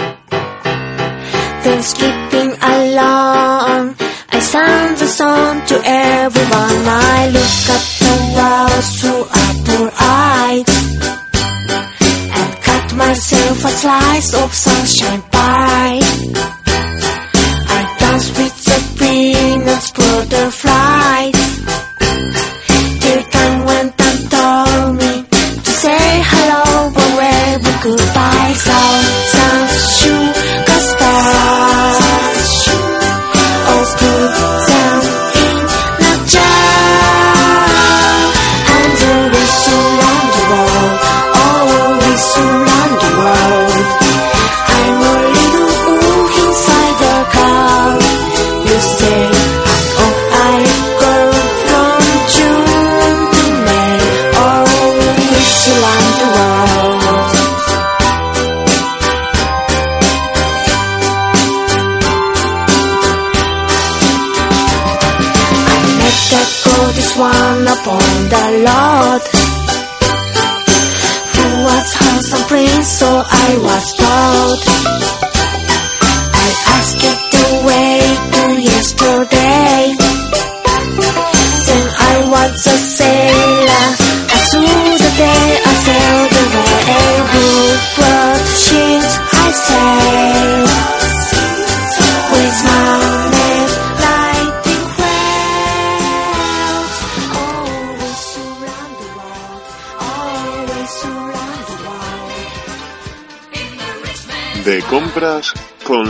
[1.65, 3.97] Then skipping along
[4.31, 6.79] I sang the song to everyone.
[6.87, 7.98] I look at
[13.81, 16.01] slice of sunshine pie.
[17.79, 20.98] I dance with the peanuts, butterflies.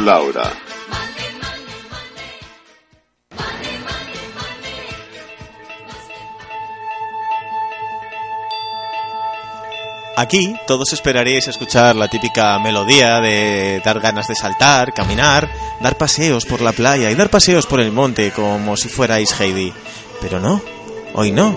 [0.08, 0.50] Laura.
[10.16, 15.50] Aquí todos esperaréis escuchar la típica melodía de dar ganas de saltar, caminar,
[15.82, 19.74] dar paseos por la playa y dar paseos por el monte como si fuerais Heidi.
[20.22, 20.62] Pero no,
[21.12, 21.54] hoy no,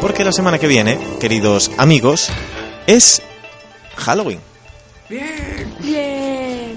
[0.00, 2.30] porque la semana que viene, queridos amigos,
[2.86, 3.20] es
[3.96, 4.49] Halloween.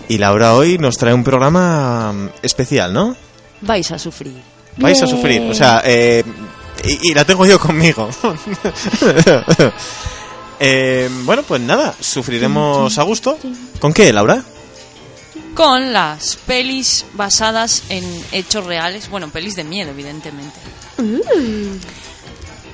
[0.10, 3.16] Y Laura hoy nos trae un programa mm, especial, ¿no?
[3.62, 4.36] Vais a sufrir.
[4.78, 6.24] Vais a sufrir, o sea, eh,
[6.84, 8.10] y, y la tengo yo conmigo.
[10.66, 13.38] Eh, bueno, pues nada, sufriremos a gusto.
[13.80, 14.46] ¿Con qué, Laura?
[15.56, 19.10] Con las pelis basadas en hechos reales.
[19.10, 20.58] Bueno, pelis de miedo, evidentemente.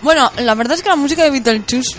[0.04, 1.96] Bueno, la verdad es que la música de Beetlejuice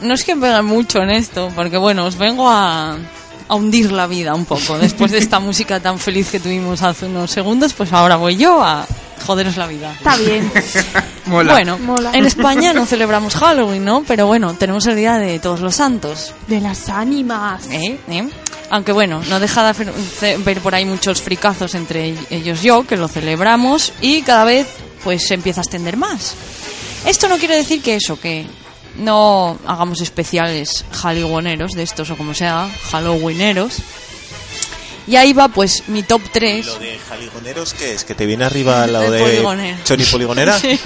[0.00, 2.98] no es que pegue mucho en esto, porque bueno, os vengo a,
[3.52, 4.78] a hundir la vida un poco.
[4.78, 8.62] Después de esta música tan feliz que tuvimos hace unos segundos, pues ahora voy yo
[8.62, 8.86] a
[9.26, 9.92] joderos la vida.
[9.92, 10.50] Está bien.
[11.26, 11.52] Mola.
[11.52, 12.12] Bueno, Mola.
[12.14, 14.04] en España no celebramos Halloween, ¿no?
[14.08, 16.32] Pero bueno, tenemos el Día de Todos los Santos.
[16.48, 17.68] De las ánimas.
[17.70, 17.98] ¿eh?
[18.08, 18.28] ¿eh?
[18.70, 22.96] Aunque bueno, no deja de ver por ahí muchos fricazos entre ellos y yo, que
[22.96, 24.66] lo celebramos y cada vez
[25.04, 26.34] pues se empieza a extender más.
[27.04, 28.46] Esto no quiere decir que eso, que
[28.96, 33.78] no hagamos especiales Halloweeneros de estos o como sea, Halloweeneros.
[35.06, 36.66] Y ahí va pues mi top 3.
[36.66, 38.04] Lo de jaligoneros, ¿qué es?
[38.04, 39.76] ¿Que te viene arriba lo De de.
[39.84, 40.58] Choni Poligonera?
[40.62, 40.78] Sí.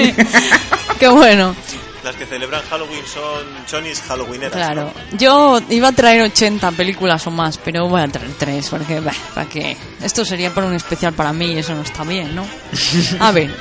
[0.99, 1.55] Qué bueno.
[2.03, 4.53] Las que celebran Halloween son Chonis Halloweeneras.
[4.53, 9.01] Claro, yo iba a traer 80 películas o más, pero voy a traer 3 porque,
[9.01, 9.77] bah, ¿para qué?
[10.01, 12.47] Esto sería para un especial para mí y eso no está bien, ¿no?
[13.19, 13.53] A ver,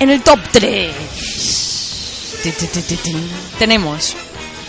[0.00, 1.67] en el top 3
[3.58, 4.14] tenemos,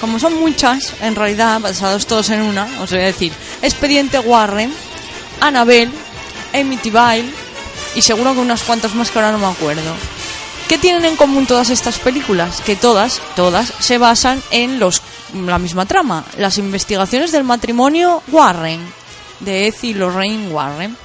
[0.01, 4.73] como son muchas, en realidad basados todos en una, os voy a decir, Expediente Warren,
[5.41, 5.91] Annabelle,
[6.53, 7.31] Amityville
[7.95, 9.93] y seguro que unas cuantas más que ahora no me acuerdo.
[10.67, 12.61] ¿Qué tienen en común todas estas películas?
[12.61, 15.01] Que todas, todas se basan en los,
[15.33, 18.79] la misma trama, las investigaciones del matrimonio Warren,
[19.39, 20.95] de Ed y Lorraine Warren.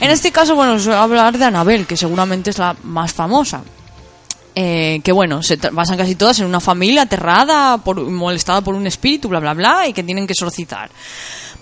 [0.00, 3.12] En este caso, bueno, os voy a hablar de Annabelle, que seguramente es la más
[3.12, 3.62] famosa.
[4.54, 8.86] Eh, que bueno, se basan casi todas en una familia aterrada, por, molestada por un
[8.86, 10.90] espíritu, bla, bla, bla, y que tienen que exorcizar.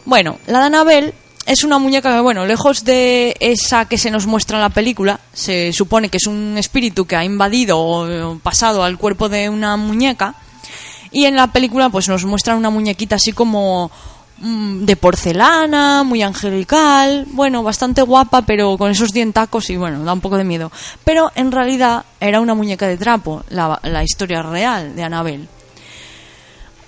[0.05, 1.15] Bueno, la de Annabelle
[1.47, 5.21] es una muñeca que, bueno, lejos de esa que se nos muestra en la película,
[5.33, 9.77] se supone que es un espíritu que ha invadido o pasado al cuerpo de una
[9.77, 10.35] muñeca.
[11.13, 13.91] Y en la película, pues nos muestran una muñequita así como
[14.41, 20.21] de porcelana, muy angelical, bueno, bastante guapa, pero con esos dientacos y bueno, da un
[20.21, 20.73] poco de miedo.
[21.05, 25.49] Pero en realidad era una muñeca de trapo, la, la historia real de Annabelle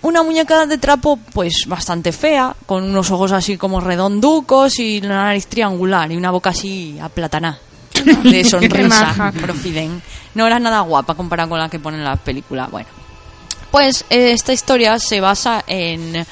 [0.03, 5.25] una muñeca de trapo pues bastante fea, con unos ojos así como redonducos y una
[5.25, 7.59] nariz triangular y una boca así aplataná,
[8.25, 10.03] de sonrisa, profiden.
[10.35, 12.67] No era nada guapa comparada con la que pone en la película.
[12.67, 12.89] Bueno,
[13.71, 16.27] pues eh, esta historia se basa en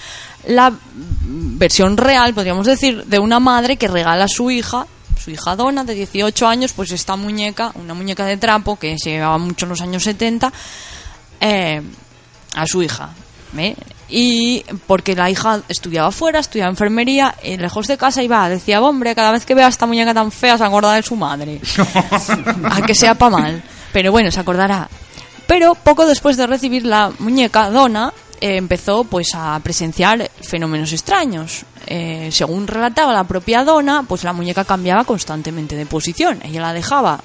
[0.47, 4.87] la versión real, podríamos decir, de una madre que regala a su hija
[5.21, 9.11] su hija Donna, de 18 años, pues esta muñeca, una muñeca de trapo que se
[9.11, 10.51] llevaba mucho en los años 70,
[11.41, 11.83] eh,
[12.55, 13.11] a su hija.
[13.57, 13.77] ¿eh?
[14.09, 19.15] Y porque la hija estudiaba fuera, estudiaba enfermería, y lejos de casa iba, decía, hombre,
[19.15, 21.61] cada vez que vea a esta muñeca tan fea se acorda de su madre.
[22.71, 23.63] a que sea pa' mal.
[23.93, 24.89] Pero bueno, se acordará.
[25.47, 31.65] Pero poco después de recibir la muñeca, Donna eh, empezó pues a presenciar fenómenos extraños.
[31.87, 36.41] Eh, según relataba la propia Donna, pues la muñeca cambiaba constantemente de posición.
[36.45, 37.21] Ella la dejaba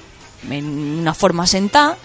[0.50, 0.64] en
[1.00, 1.96] una forma sentada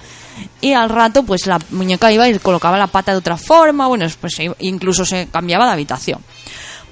[0.61, 4.05] y al rato pues la muñeca iba y colocaba la pata de otra forma, bueno,
[4.19, 6.19] pues incluso se cambiaba de habitación.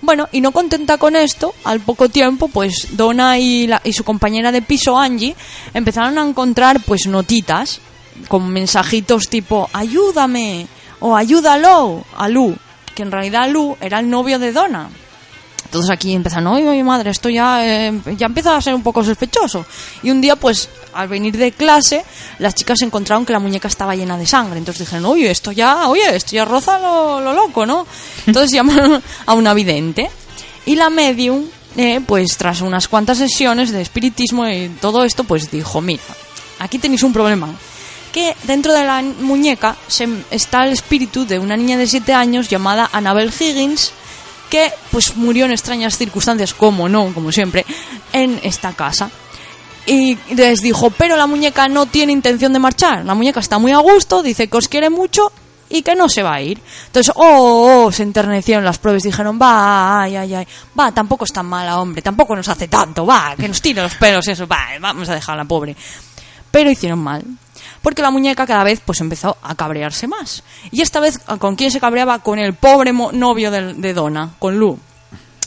[0.02, 4.06] Bueno, y no contenta con esto, al poco tiempo, pues Donna y, la- y su
[4.06, 5.36] compañera de piso, Angie,
[5.74, 7.82] empezaron a encontrar pues notitas
[8.30, 10.68] con mensajitos tipo ayúdame
[11.00, 12.56] o ayúdalo a Lu,
[12.96, 14.90] que en realidad Lu era el novio de Donna.
[15.70, 19.04] Entonces aquí empezaron, oye, oye, madre, esto ya, eh, ya empieza a ser un poco
[19.04, 19.64] sospechoso.
[20.02, 22.04] Y un día, pues, al venir de clase,
[22.40, 24.58] las chicas encontraron que la muñeca estaba llena de sangre.
[24.58, 27.86] Entonces dijeron, oye, esto ya, oye, esto ya roza lo, lo loco, ¿no?
[28.26, 30.10] Entonces llamaron a una vidente.
[30.66, 31.46] Y la medium,
[31.78, 36.02] eh, pues, tras unas cuantas sesiones de espiritismo y todo esto, pues dijo, mira,
[36.58, 37.54] aquí tenéis un problema
[38.12, 42.50] que dentro de la muñeca se- está el espíritu de una niña de 7 años
[42.50, 43.92] llamada Annabel Higgins
[44.50, 47.66] que pues murió en extrañas circunstancias, como no, como siempre,
[48.14, 49.12] en esta casa.
[49.86, 53.72] Y les dijo, pero la muñeca no tiene intención de marchar, la muñeca está muy
[53.72, 55.32] a gusto, dice que os quiere mucho
[55.70, 56.60] y que no se va a ir.
[56.88, 60.48] Entonces, oh, oh, oh, se enternecieron las pruebas, dijeron, va, ay, ay, ay,
[60.80, 63.94] va, tampoco es tan mala, hombre, tampoco nos hace tanto, va, que nos tire los
[63.96, 65.76] pelos eso, va, vamos a dejarla pobre
[66.52, 67.24] pero hicieron mal.
[67.82, 70.44] Porque la muñeca cada vez pues empezó a cabrearse más.
[70.72, 72.20] Y esta vez, ¿con quién se cabreaba?
[72.20, 74.78] Con el pobre novio de, de Donna, con Lu.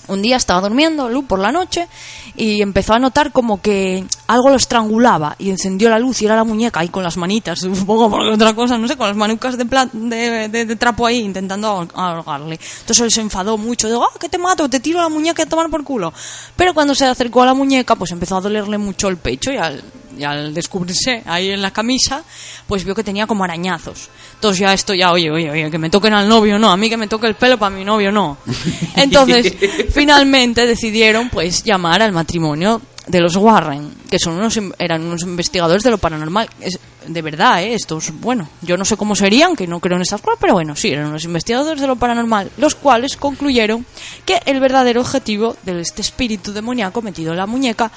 [0.09, 1.87] Un día estaba durmiendo Lu por la noche
[2.35, 6.35] y empezó a notar como que algo lo estrangulaba y encendió la luz y era
[6.35, 9.17] la muñeca ahí con las manitas, un poco por otra cosa, no sé, con las
[9.17, 12.59] manucas de, de, de- de trapo ahí intentando ahogarle.
[12.81, 15.47] Entonces él se enfadó mucho, digo, ah, que te mato, te tiro la muñeca a
[15.47, 16.13] tomar por culo.
[16.57, 19.57] Pero cuando se acercó a la muñeca, pues empezó a dolerle mucho el pecho y
[19.57, 19.83] al,
[20.19, 22.23] y al descubrirse ahí en la camisa,
[22.67, 24.09] pues vio que tenía como arañazos.
[24.35, 26.89] Entonces ya esto ya, oye, oye, oye, que me toquen al novio, no, a mí
[26.91, 28.39] que me toque el pelo para mi novio, no.
[28.97, 29.55] Entonces,
[29.93, 35.23] finalmente decidieron pues llamar al matrimonio de los Warren, que son unos in- eran unos
[35.23, 36.49] investigadores de lo paranormal.
[36.61, 37.75] Es, de verdad, ¿eh?
[37.75, 40.77] estos, bueno, yo no sé cómo serían, que no creo en estas cosas, pero bueno,
[40.77, 43.85] sí, eran unos investigadores de lo paranormal, los cuales concluyeron
[44.25, 47.91] que el verdadero objetivo de este espíritu demoníaco metido en la muñeca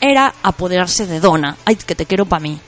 [0.00, 1.56] era apoderarse de Donna.
[1.64, 2.58] Ay, que te quiero para mí.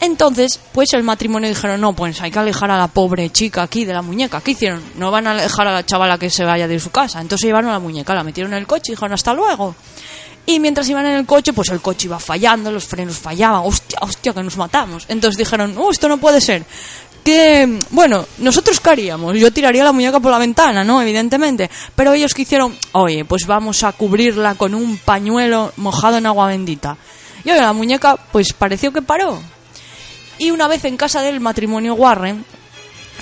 [0.00, 3.84] Entonces, pues el matrimonio dijeron, no, pues hay que alejar a la pobre chica aquí
[3.84, 4.40] de la muñeca.
[4.40, 4.82] ¿Qué hicieron?
[4.96, 7.20] No van a alejar a la chavala que se vaya de su casa.
[7.20, 9.74] Entonces llevaron a la muñeca, la metieron en el coche y dijeron, hasta luego.
[10.48, 13.62] Y mientras iban en el coche, pues el coche iba fallando, los frenos fallaban.
[13.64, 15.04] Hostia, hostia, que nos matamos.
[15.08, 16.64] Entonces dijeron, oh, esto no puede ser.
[17.26, 19.36] Que, bueno, nosotros qué haríamos?
[19.36, 21.02] Yo tiraría la muñeca por la ventana, ¿no?
[21.02, 21.68] Evidentemente.
[21.96, 26.46] Pero ellos que hicieron, oye, pues vamos a cubrirla con un pañuelo mojado en agua
[26.46, 26.96] bendita.
[27.42, 29.42] Y oye, la muñeca, pues pareció que paró.
[30.38, 32.44] Y una vez en casa del matrimonio Warren,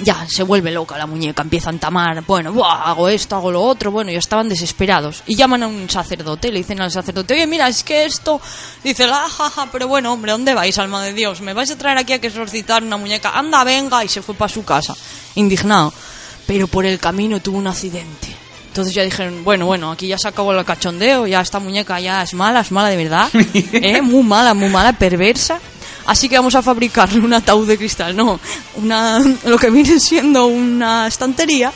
[0.01, 3.63] ya se vuelve loca la muñeca, empieza a entamar, bueno, buah, hago esto, hago lo
[3.63, 5.23] otro, bueno, ya estaban desesperados.
[5.27, 8.41] Y llaman a un sacerdote, le dicen al sacerdote, oye, mira, es que esto,
[8.83, 11.41] dice, ah, ja, ja, pero bueno, hombre, ¿dónde vais, alma de Dios?
[11.41, 13.31] ¿Me vais a traer aquí a que exorcitar una muñeca?
[13.31, 14.95] Anda, venga, y se fue para su casa,
[15.37, 15.93] indignado.
[16.47, 18.45] Pero por el camino tuvo un accidente.
[18.75, 22.23] Entonces ya dijeron, bueno, bueno, aquí ya se acabó el cachondeo, ya esta muñeca ya
[22.23, 24.03] es mala, es mala de verdad, ¿eh?
[24.03, 25.61] muy mala, muy mala, perversa.
[26.07, 28.39] Así que vamos a fabricarle un ataúd de cristal, no,
[28.77, 31.73] una, lo que viene siendo una estantería,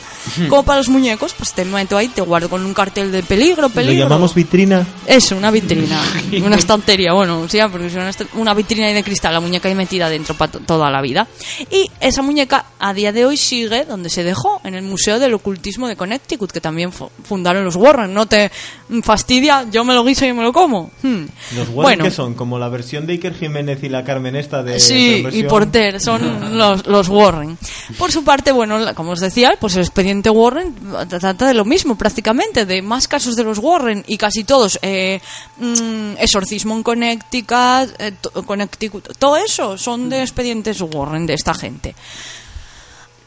[0.49, 3.63] como para los muñecos, pues te meto ahí, te guardo con un cartel de peligro,
[3.63, 4.03] Lo peligro.
[4.05, 4.85] llamamos vitrina.
[5.07, 5.99] Eso, una vitrina,
[6.45, 9.75] una estantería, bueno, sí, porque es una, una vitrina ahí de cristal, la muñeca ahí
[9.75, 11.27] metida dentro para toda la vida.
[11.71, 15.33] Y esa muñeca a día de hoy sigue donde se dejó, en el Museo del
[15.33, 18.13] Ocultismo de Connecticut, que también fu- fundaron los Warren.
[18.13, 18.51] No te
[19.03, 20.91] fastidia, yo me lo guiso y me lo como.
[21.01, 21.25] Hmm.
[21.55, 22.03] Los Warren Bueno.
[22.03, 25.43] que son como la versión de Iker Jiménez y la Carmen esta de Sí, y.
[25.43, 27.57] Porter, son los, los Warren.
[27.97, 30.75] Por su parte, bueno, como os decía, pues el expediente Warren
[31.07, 35.21] trata de lo mismo prácticamente, de más casos de los Warren y casi todos, eh,
[35.57, 38.13] mm, exorcismo en Connecticut, eh,
[38.45, 41.95] Connecticut, todo eso son de expedientes Warren de esta gente.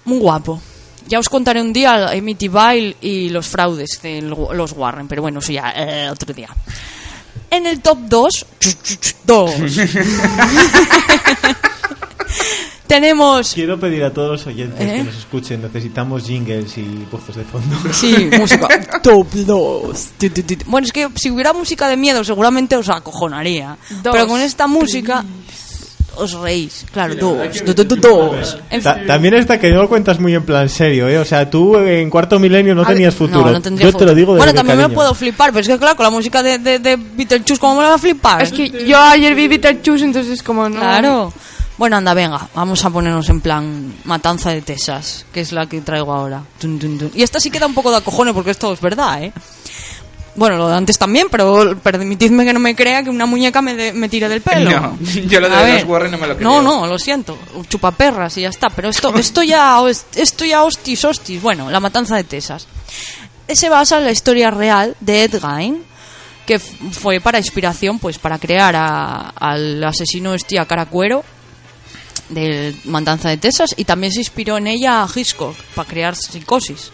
[0.05, 0.61] Muy guapo.
[1.09, 5.53] Ya os contaré un día Amityville y los fraudes de los Warren, pero bueno, eso
[5.53, 6.49] ya eh, otro día.
[7.53, 8.47] En el top 2,
[9.27, 9.51] 2.
[12.87, 13.53] tenemos...
[13.53, 14.97] Quiero pedir a todos los oyentes ¿Eh?
[14.97, 17.77] que nos escuchen, necesitamos jingles y voces de fondo.
[17.93, 18.69] Sí, música.
[19.03, 20.11] Top 2.
[20.17, 20.65] Tu, tu, tu, tu.
[20.71, 23.77] Bueno, es que si hubiera música de miedo seguramente os acojonaría.
[24.03, 24.15] Dos.
[24.15, 25.23] Pero con esta música
[26.17, 26.85] os reís.
[26.93, 27.65] Claro, dos.
[27.65, 28.59] Du, du, du, dos.
[28.71, 29.07] En Ta- fin.
[29.07, 31.19] también esta que no lo cuentas muy en plan serio, ¿eh?
[31.19, 33.47] O sea, tú en cuarto milenio no A ver, tenías futuro.
[33.47, 34.95] No, no tendría Yo te lo digo de Bueno, también me cariño.
[34.97, 37.83] puedo flipar, pero es que claro, con la música de, de, de Beetlejuice, ¿cómo me
[37.83, 38.43] la va a flipar?
[38.43, 40.79] Es que yo ayer vi Beetlejuice, entonces como no...
[40.81, 41.33] Claro.
[41.79, 45.81] Bueno, anda, venga, vamos a ponernos en plan matanza de tesas, que es la que
[45.81, 46.43] traigo ahora.
[47.15, 49.33] Y esta sí queda un poco de acojones porque esto es verdad, ¿eh?
[50.35, 53.75] Bueno, lo de antes también, pero permitidme que no me crea que una muñeca me,
[53.75, 54.71] de- me tire del pelo.
[54.71, 55.85] No, yo lo de A los.
[55.85, 56.49] Warren no me lo creo.
[56.49, 57.39] No, no, lo siento.
[57.69, 58.71] Chupaperras y ya está.
[58.71, 59.79] Pero esto, esto ya,
[60.15, 61.43] esto ya hostis, hostis.
[61.43, 62.67] Bueno, la matanza de Tesas.
[63.49, 65.85] Se basa en la historia real de Ed Gein,
[66.47, 71.25] que fue para inspiración, pues, para crear a- al asesino este a Caracuero
[72.31, 76.91] de Matanza de Tesas y también se inspiró en ella a Hitchcock para crear Psicosis.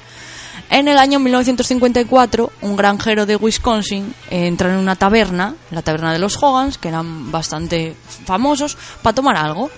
[0.71, 6.19] En el año 1954, un granjero de Wisconsin entra en una taberna, la taberna de
[6.19, 7.97] los Hogans, que eran bastante
[8.27, 9.71] famosos, para tomar algo.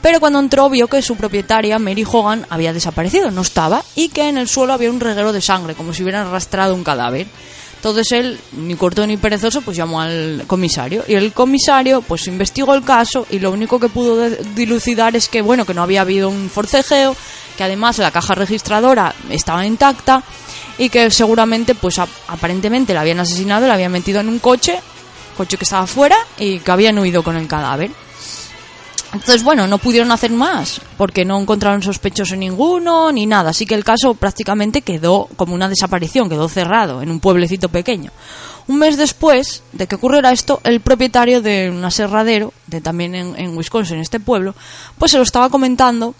[0.00, 4.28] Pero cuando entró vio que su propietaria, Mary Hogan, había desaparecido, no estaba, y que
[4.28, 7.26] en el suelo había un reguero de sangre, como si hubieran arrastrado un cadáver.
[7.76, 11.04] Entonces él, ni corto ni perezoso, pues llamó al comisario.
[11.06, 15.42] Y el comisario, pues investigó el caso y lo único que pudo dilucidar es que,
[15.42, 17.14] bueno, que no había habido un forcejeo,
[17.56, 20.22] que además la caja registradora estaba intacta
[20.78, 24.80] y que seguramente, pues aparentemente la habían asesinado, la habían metido en un coche,
[25.36, 27.90] coche que estaba fuera y que habían huido con el cadáver.
[29.16, 33.50] Entonces, bueno, no pudieron hacer más, porque no encontraron sospechoso ninguno ni nada.
[33.50, 38.12] Así que el caso prácticamente quedó como una desaparición, quedó cerrado en un pueblecito pequeño.
[38.68, 43.38] Un mes después de que ocurriera esto, el propietario de un aserradero, de también en,
[43.38, 44.54] en Wisconsin, este pueblo,
[44.98, 46.14] pues se lo estaba comentando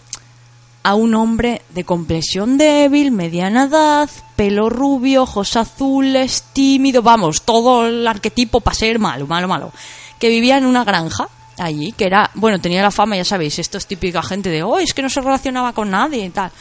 [0.81, 7.85] a un hombre de complexión débil, mediana edad, pelo rubio, ojos azules, tímido, vamos, todo
[7.85, 9.71] el arquetipo para ser malo, malo, malo,
[10.17, 11.27] que vivía en una granja
[11.57, 14.77] allí, que era, bueno, tenía la fama, ya sabéis, esto es típica gente de, oh,
[14.77, 16.51] es que no se relacionaba con nadie y tal,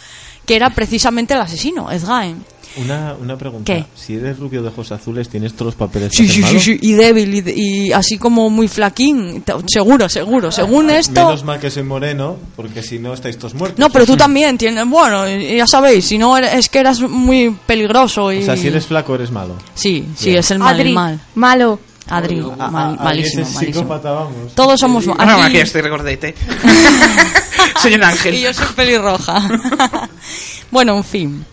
[0.45, 2.45] que era precisamente el asesino, Ed Gein.
[2.79, 3.73] Una, una pregunta.
[3.73, 3.87] ¿Qué?
[3.95, 6.93] Si eres rubio de ojos azules, ¿tienes todos los papeles Sí, sí, sí, sí, y
[6.93, 11.25] débil, y, de- y así como muy flaquín, seguro, seguro, según esto...
[11.25, 13.79] Menos mal que soy moreno, porque si no estáis todos muertos.
[13.79, 17.57] No, pero tú también tienes, bueno, ya sabéis, si no eres- es que eras muy
[17.67, 18.41] peligroso y...
[18.41, 19.55] O sea, si eres flaco, eres malo.
[19.75, 20.41] Sí, sí, Bien.
[20.41, 21.21] es el mal, Adri, el mal.
[21.35, 21.81] malo.
[22.09, 23.81] Adri, Ah, mal- ah, malísimo, ese malísimo.
[23.83, 24.55] psicópata, vamos.
[24.55, 25.05] Todos somos...
[25.19, 26.35] Ah, no, aquí- aquí estoy recordete.
[27.83, 28.35] Soy un ángel.
[28.35, 29.43] y yo soy pelirroja.
[30.71, 31.47] bueno, en fin.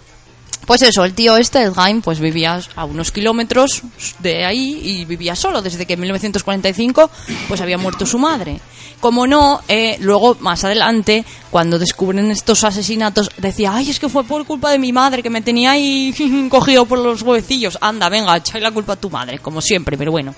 [0.66, 3.82] Pues eso, el tío este, el Gaim, pues vivía a unos kilómetros
[4.20, 5.62] de ahí y vivía solo.
[5.62, 7.10] Desde que en 1945
[7.48, 8.60] pues había muerto su madre.
[9.00, 14.24] Como no, eh, luego más adelante, cuando descubren estos asesinatos, decía, ay, es que fue
[14.24, 17.78] por culpa de mi madre que me tenía ahí cogido por los huevecillos.
[17.82, 20.34] Anda, venga, echay la culpa a tu madre, como siempre, pero bueno.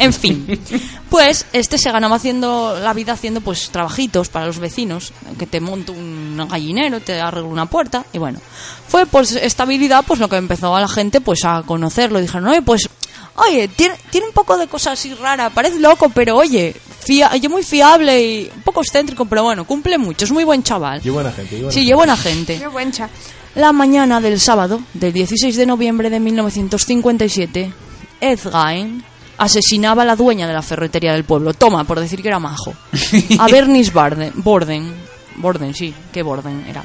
[0.00, 0.60] En fin,
[1.08, 5.60] pues este se ganaba haciendo la vida haciendo pues trabajitos para los vecinos, que te
[5.60, 8.40] monta un gallinero, te arregla una puerta, y bueno.
[8.88, 12.20] Fue pues esta habilidad pues lo que empezó a la gente pues a conocerlo.
[12.20, 12.88] Dijeron, oye, pues,
[13.36, 17.48] oye, tiene, tiene un poco de cosas así rara, parece loco, pero oye, fia, oye,
[17.48, 21.00] muy fiable y un poco excéntrico, pero bueno, cumple mucho, es muy buen chaval.
[21.04, 21.56] Y buena gente.
[21.56, 21.90] y buena Sí, gente.
[21.90, 22.58] y buena gente.
[22.58, 23.08] Qué buen cha.
[23.54, 27.72] La mañana del sábado, del 16 de noviembre de 1957,
[28.20, 29.04] Ed Gein
[29.36, 31.54] asesinaba a la dueña de la ferretería del pueblo.
[31.54, 32.74] Toma, por decir que era majo.
[33.38, 34.94] A Bernice Barden, Borden.
[35.36, 36.84] Borden, sí, qué Borden era.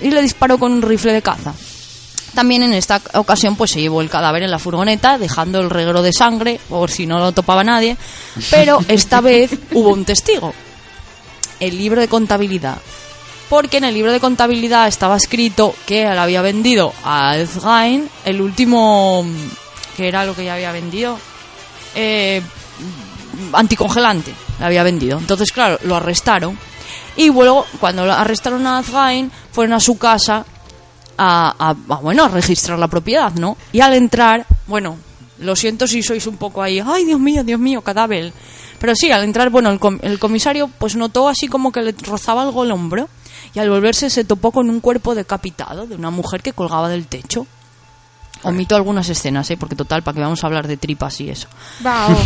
[0.00, 1.54] Y le disparó con un rifle de caza.
[2.34, 6.02] También en esta ocasión pues se llevó el cadáver en la furgoneta, dejando el reguero
[6.02, 7.96] de sangre, por si no lo topaba nadie.
[8.50, 10.54] Pero esta vez hubo un testigo.
[11.58, 12.78] El libro de contabilidad
[13.48, 18.08] porque en el libro de contabilidad estaba escrito que él había vendido a Ed Gein
[18.24, 19.24] el último
[19.96, 21.18] que era lo que ya había vendido
[21.94, 22.42] eh,
[23.52, 26.58] anticongelante le había vendido entonces claro lo arrestaron
[27.18, 30.44] y luego cuando arrestaron a Ed Gein fueron a su casa
[31.18, 34.96] a, a- a, bueno a registrar la propiedad no y al entrar bueno
[35.40, 38.32] lo siento si sois un poco ahí ay Dios mío Dios mío cadáver
[38.80, 41.92] pero sí al entrar bueno el, com- el comisario pues notó así como que le
[42.06, 43.08] rozaba algo el hombro
[43.54, 47.06] y al volverse se topó con un cuerpo decapitado de una mujer que colgaba del
[47.06, 47.46] techo
[48.42, 49.56] omito algunas escenas ¿eh?
[49.56, 51.48] porque total para que vamos a hablar de tripas y eso
[51.84, 52.16] oh.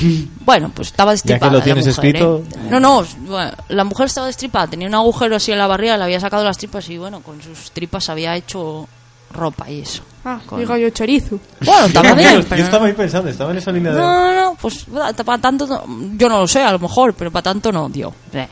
[0.44, 1.52] bueno, pues estaba destripada.
[1.52, 2.42] lo la tienes mujer, escrito.
[2.54, 2.68] ¿eh?
[2.70, 6.04] No, no, bueno, la mujer estaba destripada, tenía un agujero así en la barriga, le
[6.04, 8.86] había sacado las tripas y bueno, con sus tripas había hecho
[9.32, 10.02] ropa y eso.
[10.24, 11.38] Ah, Con- digo yo chorizo.
[11.64, 13.98] Bueno, Yo, también, yo pero estaba ahí pensando, estaba en esa línea de...
[13.98, 14.86] no, no, no, pues
[15.24, 15.84] para tanto, no-
[16.16, 18.12] yo no lo sé, a lo mejor, pero para tanto no dio.
[18.32, 18.46] Eh.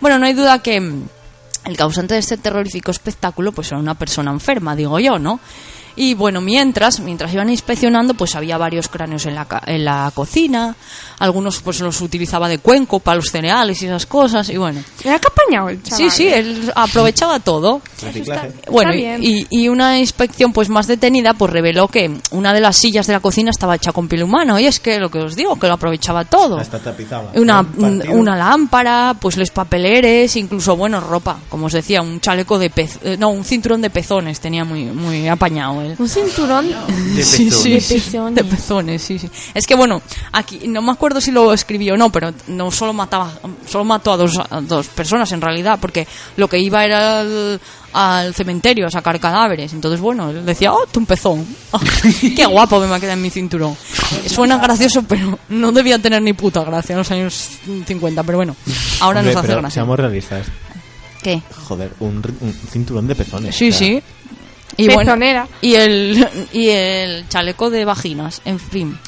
[0.00, 4.30] Bueno, no hay duda que, el causante de este terrorífico espectáculo pues era una persona
[4.30, 5.40] enferma, digo yo, ¿no?
[5.96, 10.10] Y bueno, mientras, mientras iban inspeccionando, pues había varios cráneos en la, ca- en la
[10.14, 10.74] cocina,
[11.18, 14.82] algunos pues los utilizaba de cuenco para los cereales y esas cosas, y bueno.
[15.04, 15.98] Era capañado el chaval.
[15.98, 16.38] Sí, sí, ¿eh?
[16.38, 17.80] él aprovechaba todo.
[18.70, 22.76] Bueno, Está y, y una inspección pues más detenida pues reveló que una de las
[22.76, 25.36] sillas de la cocina estaba hecha con piel humano y es que lo que os
[25.36, 26.58] digo, que lo aprovechaba todo.
[26.58, 27.32] Hasta tapizaba.
[27.34, 27.60] Una,
[28.10, 32.98] una lámpara, pues los papeleres, incluso, bueno, ropa, como os decía, un chaleco de pez,
[33.04, 35.96] eh, no, un cinturón de pezones tenía muy, muy apañado él.
[35.98, 36.68] Un cinturón.
[37.14, 37.62] De Sí, pezones.
[37.62, 38.34] sí, De sí, pezones.
[38.34, 39.28] de pezones, sí, sí.
[39.54, 40.00] Es que bueno,
[40.32, 43.32] aquí no me acuerdo si lo escribió o no, pero no solo mataba,
[43.68, 46.06] solo mató a dos, a dos personas en realidad, porque
[46.36, 47.60] lo que iba era al,
[47.92, 49.72] al cementerio a sacar cadáveres.
[49.72, 51.46] Entonces, bueno, él decía, oh, tu un pezón.
[52.36, 53.76] Qué guapo me va a quedar en mi cinturón.
[54.26, 57.48] Suena gracioso, pero no debía tener ni puta gracia en los años
[57.86, 58.56] 50, pero bueno,
[59.00, 59.74] ahora Hombre, nos hace pero gracia.
[59.74, 60.46] Seamos realistas.
[61.22, 61.42] ¿Qué?
[61.68, 63.54] Joder, un, un cinturón de pezones.
[63.54, 64.02] Sí, o sea, sí.
[64.76, 65.48] Y bueno, Pezonera.
[65.60, 68.98] y el, y el chaleco de vaginas, en fin.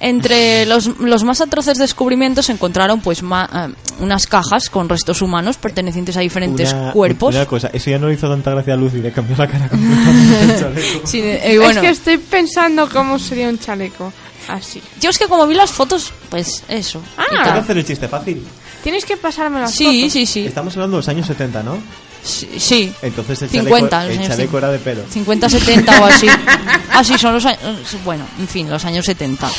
[0.00, 5.22] Entre los, los más atroces descubrimientos se encontraron pues ma- eh, unas cajas con restos
[5.22, 7.34] humanos pertenecientes a diferentes una- cuerpos.
[7.36, 9.70] Una cosa, eso ya no le hizo tanta gracia a Lucy de cambiar la cara.
[11.04, 14.12] Sí, eh, bueno, Es que estoy pensando cómo sería un chaleco.
[14.48, 14.82] Así.
[15.00, 17.00] yo es que como vi las fotos, pues eso.
[17.16, 17.24] Ah.
[17.28, 17.58] ¿Puedo tal.
[17.60, 18.42] hacer el chiste fácil?
[18.82, 20.12] Tienes que pasarme las Sí, fotos.
[20.14, 21.78] sí, sí, Estamos hablando de los años 70, ¿no?
[22.22, 22.92] Sí, sí.
[23.02, 24.58] Entonces el 50, chaleco, el chaleco 50.
[24.58, 25.02] era de pelo.
[25.08, 26.26] 50, 70 o así.
[26.90, 27.60] Así son los años.
[28.04, 29.50] Bueno, en fin, los años 70.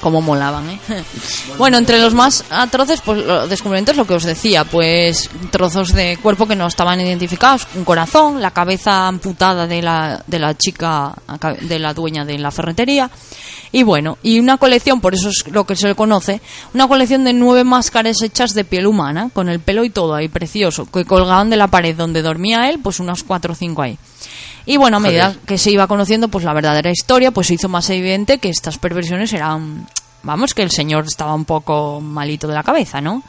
[0.00, 0.80] Como molaban, ¿eh?
[1.58, 6.16] Bueno, entre los más atroces, pues los descubrimientos, lo que os decía, pues trozos de
[6.16, 11.14] cuerpo que no estaban identificados, un corazón, la cabeza amputada de la, de la chica,
[11.60, 13.08] de la dueña de la ferretería,
[13.72, 16.42] y bueno, y una colección, por eso es lo que se le conoce,
[16.74, 20.28] una colección de nueve máscaras hechas de piel humana, con el pelo y todo ahí,
[20.28, 23.98] precioso, que colgaban de la pared donde dormía él, pues unas cuatro o cinco ahí.
[24.66, 27.68] Y bueno, a medida que se iba conociendo pues la verdadera historia, pues se hizo
[27.68, 29.88] más evidente que estas perversiones eran,
[30.22, 33.22] vamos, que el señor estaba un poco malito de la cabeza, ¿no?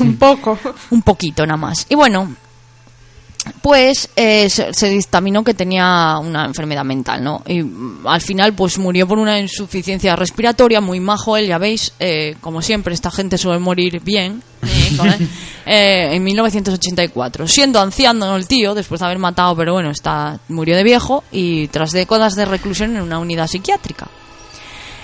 [0.00, 0.58] Un poco.
[0.90, 1.86] Un poquito nada más.
[1.88, 2.34] Y bueno,
[3.62, 7.42] pues eh, se, se dictaminó que tenía una enfermedad mental, ¿no?
[7.46, 11.92] Y mm, al final pues murió por una insuficiencia respiratoria, muy majo él, ya veis,
[11.98, 15.28] eh, como siempre esta gente suele morir bien, eh, con él,
[15.66, 17.46] eh, en 1984.
[17.48, 21.68] Siendo anciano el tío, después de haber matado, pero bueno, está, murió de viejo y
[21.68, 24.08] tras décadas de reclusión en una unidad psiquiátrica.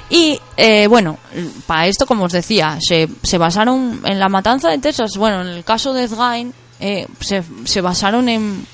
[0.08, 1.18] Y eh, bueno,
[1.66, 5.12] para esto, como os decía, se, se basaron en la matanza de Texas.
[5.18, 8.66] Bueno, en el caso de Edgain, eh, se, se basaron en,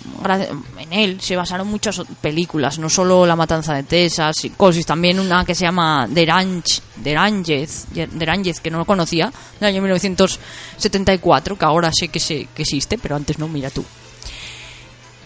[0.91, 5.45] él, se basaron muchas películas, no solo la matanza de Texas, y cosas, también una
[5.45, 11.91] que se llama Derange, Deranges, Deranges, que no lo conocía, del año 1974, que ahora
[11.93, 13.85] sé que, se, que existe, pero antes no, mira tú.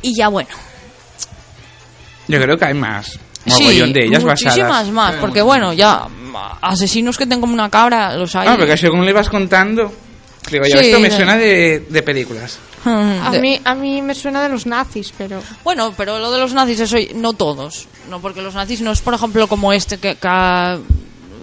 [0.03, 0.51] Y ya bueno,
[2.29, 3.19] Yo creo que hay más.
[3.47, 4.89] Mogollón de ellas muchísimas basadas.
[4.91, 6.09] más, porque bueno, ya
[6.61, 8.49] asesinos que tengan como una cabra los hay.
[8.49, 9.93] Ah, porque según le vas contando,
[10.51, 12.59] digo yo, Sí, esto me suena de, de películas.
[12.85, 15.43] A mí, a mí me suena de los nazis, pero...
[15.65, 17.89] Bueno, pero lo de los nazis, eso no todos.
[18.09, 20.29] No, porque los nazis no es, por ejemplo, como este que, que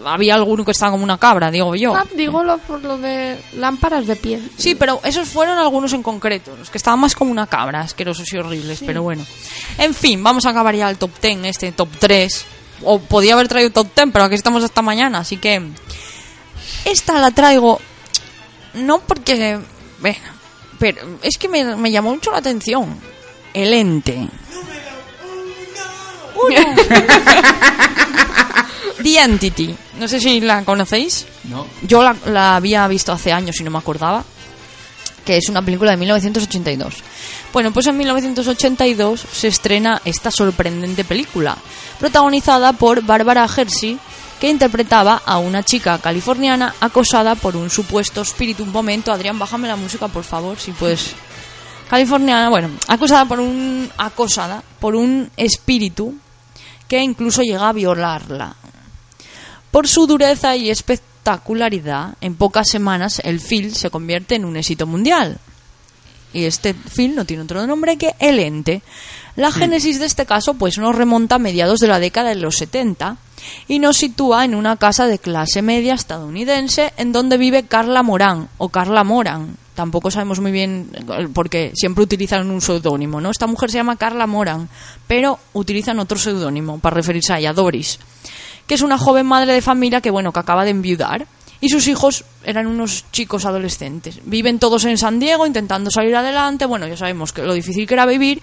[0.06, 1.96] había alguno que estaba como una cabra, digo yo.
[1.96, 4.52] Ah, digo lo, por lo de lámparas de piel.
[4.58, 8.32] Sí, pero esos fueron algunos en concreto, los que estaban más como una cabra, asquerosos
[8.32, 9.26] y horribles, pero bueno.
[9.78, 12.46] En fin, vamos a acabar ya el top 10, este top 3.
[12.86, 15.62] O podía haber traído top 10, pero aquí estamos hasta mañana, así que...
[16.86, 17.80] Esta la traigo
[18.74, 19.60] no porque...
[20.00, 20.20] Bueno,
[20.80, 22.98] pero es que me, me llamó mucho la atención.
[23.54, 24.28] El ente.
[26.36, 26.58] Uno.
[29.04, 29.76] The Entity.
[30.00, 31.26] No sé si la conocéis.
[31.46, 31.68] No.
[31.82, 34.24] Yo la, la había visto hace años y no me acordaba.
[35.26, 36.96] Que es una película de 1982.
[37.54, 41.56] Bueno, pues en 1982 se estrena esta sorprendente película,
[42.00, 44.00] protagonizada por Barbara Hershey,
[44.44, 48.64] que interpretaba a una chica californiana acosada por un supuesto espíritu.
[48.64, 51.14] Un momento, Adrián, bájame la música, por favor, si puedes.
[51.90, 56.16] Californiana, bueno, acosada por un acosada por un espíritu
[56.90, 58.54] que incluso llega a violarla.
[59.72, 64.86] Por su dureza y espectacularidad, en pocas semanas el film se convierte en un éxito
[64.86, 65.38] mundial.
[66.34, 68.82] Y este film no tiene otro nombre que El Ente.
[69.36, 72.58] La génesis de este caso pues nos remonta a mediados de la década de los
[72.58, 73.18] 70
[73.68, 78.50] y nos sitúa en una casa de clase media estadounidense en donde vive Carla Morán
[78.58, 79.58] o Carla Moran.
[79.74, 83.32] Tampoco sabemos muy bien eh, porque siempre utilizan un seudónimo, ¿no?
[83.32, 84.70] Esta mujer se llama Carla Moran,
[85.08, 88.00] pero utilizan otro seudónimo para referirse a ella, Doris
[88.68, 91.28] que es una joven madre de familia que bueno que acaba de enviudar
[91.64, 94.20] y sus hijos eran unos chicos adolescentes.
[94.26, 97.94] Viven todos en San Diego intentando salir adelante, bueno, ya sabemos que lo difícil que
[97.94, 98.42] era vivir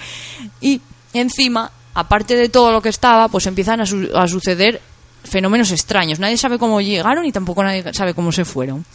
[0.63, 0.81] y
[1.13, 4.81] encima, aparte de todo lo que estaba, pues empiezan a, su- a suceder
[5.23, 6.19] fenómenos extraños.
[6.19, 8.87] Nadie sabe cómo llegaron y tampoco nadie sabe cómo se fueron.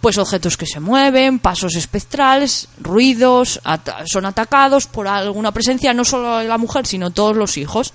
[0.00, 3.60] Pues objetos que se mueven, pasos espectrales, ruidos,
[4.06, 7.92] son atacados por alguna presencia, no solo de la mujer, sino todos los hijos.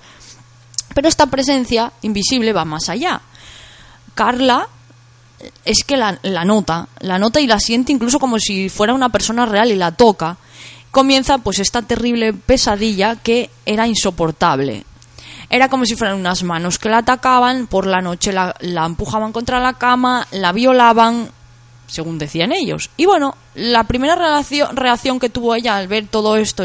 [0.94, 3.20] Pero esta presencia invisible va más allá.
[4.14, 4.68] Carla
[5.64, 9.10] es que la, la nota, la nota y la siente incluso como si fuera una
[9.10, 10.36] persona real y la toca.
[10.90, 14.84] Comienza pues esta terrible pesadilla que era insoportable.
[15.48, 19.32] Era como si fueran unas manos que la atacaban, por la noche la, la empujaban
[19.32, 21.30] contra la cama, la violaban,
[21.86, 22.90] según decían ellos.
[22.96, 26.64] Y bueno, la primera reacción, reacción que tuvo ella al ver todo esto,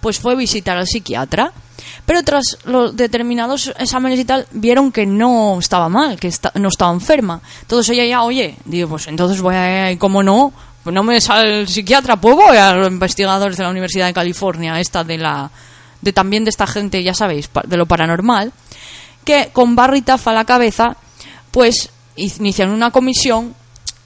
[0.00, 1.52] pues fue visitar al psiquiatra.
[2.04, 6.68] Pero tras los determinados exámenes y tal, vieron que no estaba mal, que esta- no
[6.68, 7.40] estaba enferma.
[7.62, 10.52] Entonces ella ya, oye, digo, pues entonces voy a, como no,
[10.84, 14.12] pues no me sale el psiquiatra, pues voy a los investigadores de la Universidad de
[14.14, 15.50] California, esta de la,
[16.00, 18.52] de también de esta gente, ya sabéis, de lo paranormal,
[19.24, 20.96] que con Barry Taff a la cabeza,
[21.50, 23.54] pues iniciaron una comisión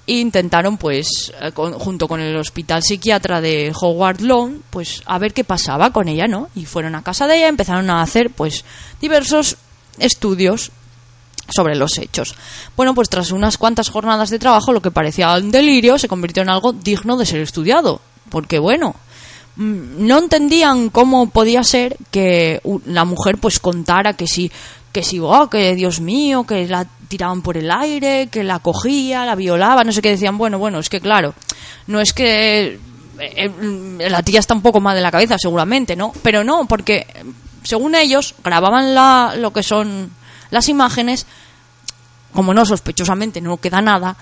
[0.07, 5.33] intentaron, pues, eh, con- junto con el hospital psiquiatra de Howard Lawn, pues, a ver
[5.33, 6.49] qué pasaba con ella, ¿no?
[6.55, 8.65] Y fueron a casa de ella, empezaron a hacer, pues,
[9.01, 9.57] diversos
[9.99, 10.73] estudios
[11.55, 12.35] sobre los hechos.
[12.77, 16.43] Bueno, pues tras unas cuantas jornadas de trabajo, lo que parecía un delirio se convirtió
[16.43, 18.01] en algo digno de ser estudiado.
[18.31, 18.95] Porque, bueno,
[19.61, 24.51] no entendían cómo podía ser que la mujer pues contara que si
[24.93, 29.27] que si oh, que Dios mío que la tiraban por el aire que la cogía
[29.27, 31.35] la violaba no sé qué decían bueno bueno es que claro
[31.87, 32.79] no es que
[33.19, 33.51] eh,
[33.99, 37.07] eh, la tía está un poco mal de la cabeza seguramente no pero no porque
[37.63, 40.11] según ellos grababan la, lo que son
[40.51, 41.27] las imágenes
[42.33, 44.17] como no sospechosamente no queda nada,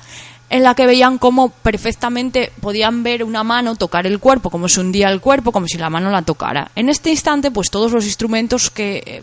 [0.51, 4.81] en la que veían cómo perfectamente podían ver una mano tocar el cuerpo, como se
[4.81, 6.71] hundía el cuerpo, como si la mano la tocara.
[6.75, 9.23] En este instante, pues todos los instrumentos que eh,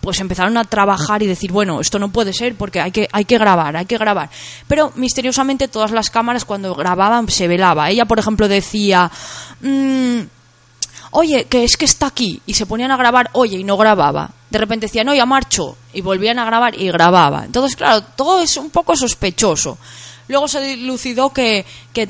[0.00, 3.24] pues empezaron a trabajar y decir, bueno, esto no puede ser porque hay que, hay
[3.24, 4.30] que grabar, hay que grabar.
[4.66, 7.90] Pero misteriosamente todas las cámaras cuando grababan se velaba.
[7.90, 9.10] Ella, por ejemplo, decía,
[9.60, 10.20] "Mm,
[11.10, 12.40] oye, que es que está aquí.
[12.46, 14.30] Y se ponían a grabar, oye, y no grababa.
[14.50, 15.76] De repente decían, no, ya marcho.
[15.92, 17.44] Y volvían a grabar y grababa.
[17.44, 19.78] Entonces, claro, todo es un poco sospechoso.
[20.28, 21.64] Luego se dilucidó que,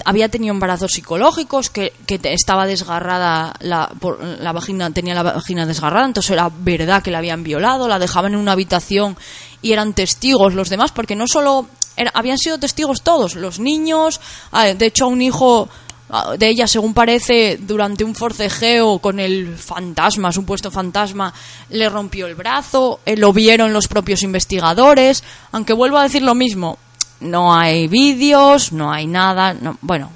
[0.05, 1.93] había tenido embarazos psicológicos, que,
[2.25, 7.19] estaba desgarrada, la, por- la vagina, tenía la vagina desgarrada, entonces era verdad que la
[7.19, 9.17] habían violado, la dejaban en una habitación
[9.63, 11.67] y eran testigos los demás, porque no solo
[12.15, 14.21] habían sido testigos todos, los niños,
[14.53, 15.69] ah, de hecho un hijo
[16.11, 21.33] ah, de ella, según parece, durante un forcejeo con el fantasma, supuesto fantasma,
[21.71, 26.35] le rompió el brazo, eh, lo vieron los propios investigadores, aunque vuelvo a decir lo
[26.35, 26.79] mismo,
[27.21, 30.11] no hay vídeos, no hay nada, no, bueno.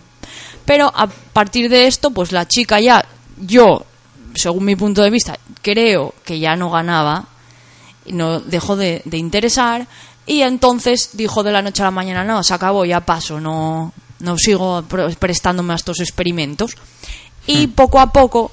[0.65, 3.05] Pero a partir de esto, pues la chica ya,
[3.39, 3.85] yo,
[4.35, 7.27] según mi punto de vista, creo que ya no ganaba,
[8.05, 9.87] y no dejó de, de interesar,
[10.27, 13.93] y entonces dijo de la noche a la mañana, no, se acabó, ya paso, no,
[14.21, 16.77] no sigo pre- prestándome a estos experimentos.
[17.45, 18.53] Y poco a poco,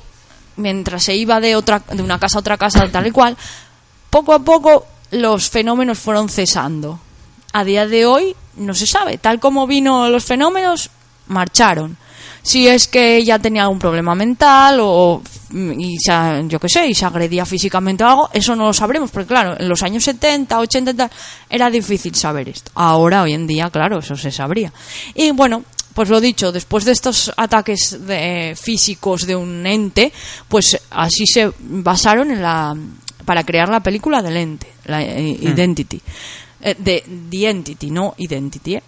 [0.56, 3.38] mientras se iba de, otra, de una casa a otra casa, tal y cual,
[4.10, 7.00] poco a poco los fenómenos fueron cesando.
[7.54, 9.18] A día de hoy no se sabe.
[9.18, 10.90] Tal como vino los fenómenos,
[11.28, 11.98] marcharon.
[12.42, 15.22] Si es que ella tenía algún problema mental o
[15.52, 16.14] y se,
[16.48, 19.60] yo qué sé, y se agredía físicamente o algo, eso no lo sabremos, porque claro,
[19.60, 21.10] en los años 70, 80 y tal,
[21.50, 22.72] era difícil saber esto.
[22.76, 24.72] Ahora, hoy en día, claro, eso se sabría.
[25.16, 25.64] Y bueno,
[25.96, 30.14] pues lo dicho, después de estos ataques de- físicos de un ente,
[30.48, 32.76] pues así se basaron en la
[33.26, 36.00] para crear la película del ente, la eh, Identity.
[36.62, 38.76] Eh, de The Entity, no Identity.
[38.76, 38.84] ¿eh?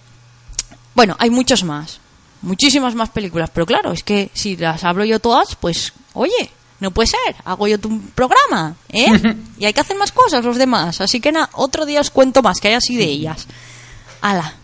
[0.93, 1.99] Bueno, hay muchas más.
[2.41, 3.49] Muchísimas más películas.
[3.53, 6.49] Pero claro, es que si las hablo yo todas, pues, oye,
[6.79, 7.35] no puede ser.
[7.45, 9.07] Hago yo tu programa, ¿eh?
[9.57, 10.99] y hay que hacer más cosas los demás.
[11.01, 13.47] Así que nada, otro día os cuento más que hay así de ellas.
[14.21, 14.55] Ala.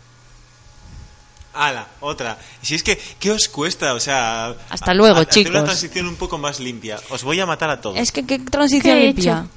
[1.53, 2.37] Ala, otra.
[2.61, 3.93] Si es que, ¿qué os cuesta?
[3.95, 4.55] O sea...
[4.69, 5.51] Hasta luego, hacer chicos.
[5.51, 6.99] una transición un poco más limpia.
[7.09, 7.97] Os voy a matar a todos.
[7.97, 9.39] Es que qué transición ¿Qué he limpia.
[9.39, 9.49] hecho?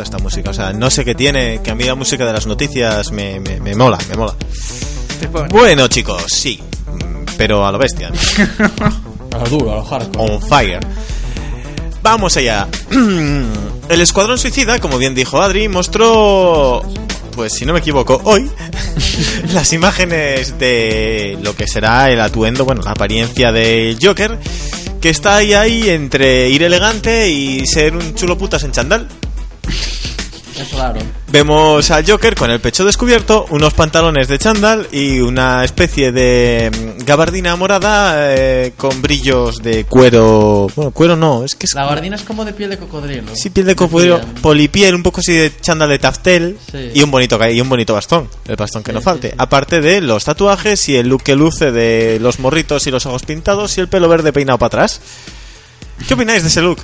[0.00, 0.50] Gusta esta música.
[0.50, 3.40] O sea, no sé qué tiene, que a mí la música de las noticias me,
[3.40, 4.34] me, me mola, me mola.
[5.50, 6.60] Bueno, chicos, sí.
[7.36, 8.10] Pero a lo bestia.
[8.10, 9.38] ¿no?
[9.38, 10.32] lo duro, a lo hardcore.
[10.32, 10.80] on fire.
[12.02, 12.66] Vamos allá.
[13.88, 16.82] El Escuadrón Suicida, como bien dijo Adri, mostró,
[17.34, 18.48] pues si no me equivoco, hoy
[19.52, 24.38] las imágenes de lo que será el atuendo, bueno, la apariencia del Joker,
[25.00, 29.08] que está ahí ahí entre ir elegante y ser un chulo putas en chandal.
[30.60, 31.00] Es raro.
[31.28, 36.70] Vemos al Joker con el pecho descubierto, unos pantalones de chándal y una especie de
[37.00, 40.66] mm, gabardina morada eh, con brillos de cuero.
[40.74, 43.34] Bueno, cuero no, es que es La gardina es como de piel de cocodrilo.
[43.34, 44.34] Sí, piel de cocodrilo, piel.
[44.42, 46.90] polipiel, un poco así de chándal de taftel Sí.
[46.94, 49.30] y un bonito y un bonito bastón, el bastón que Sí, no falte.
[49.30, 49.34] sí.
[49.38, 53.22] Aparte de los tatuajes y el look que luce de los morritos y los ojos
[53.22, 55.00] pintados y el pelo verde peinado para atrás.
[56.06, 56.78] ¿Qué opináis de ese look?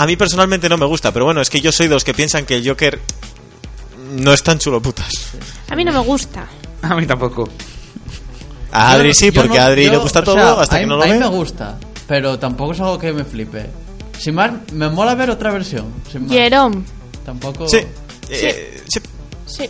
[0.00, 2.14] A mí personalmente no me gusta, pero bueno, es que yo soy de los que
[2.14, 2.98] piensan que el Joker
[4.12, 5.12] no es tan chulo putas.
[5.68, 6.46] A mí no me gusta.
[6.82, 7.48] A mí tampoco.
[8.72, 10.78] A Adri Yo- sí, yo porque no- a Adri yo- le gusta todo sea, hasta
[10.80, 11.18] que no lo A mí ve.
[11.18, 13.66] me gusta, pero tampoco es algo que me flipe.
[14.18, 15.86] Sin más, me mola ver otra versión.
[16.10, 16.30] Sin más.
[16.32, 16.82] Jerome.
[17.24, 17.68] Tampoco.
[17.68, 17.78] Sí.
[18.30, 19.00] eh, sí.
[19.46, 19.68] Sí.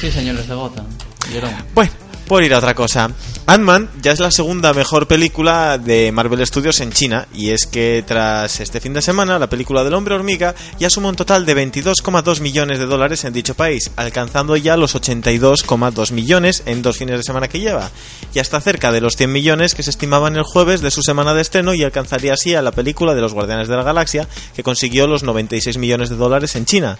[0.00, 0.86] Sí, señores de Gotham.
[1.30, 1.56] Jerome.
[1.74, 1.90] Bueno,
[2.26, 3.10] por ir a otra cosa.
[3.48, 7.26] Ant-Man ya es la segunda mejor película de Marvel Studios en China.
[7.32, 11.08] Y es que tras este fin de semana, la película del hombre hormiga ya suma
[11.08, 16.62] un total de 22,2 millones de dólares en dicho país, alcanzando ya los 82,2 millones
[16.66, 17.90] en dos fines de semana que lleva.
[18.34, 21.32] Y hasta cerca de los 100 millones que se estimaban el jueves de su semana
[21.32, 24.62] de estreno y alcanzaría así a la película de los Guardianes de la Galaxia, que
[24.62, 26.98] consiguió los 96 millones de dólares en China.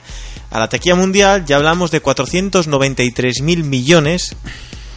[0.50, 4.34] A la taquilla mundial ya hablamos de 493 mil millones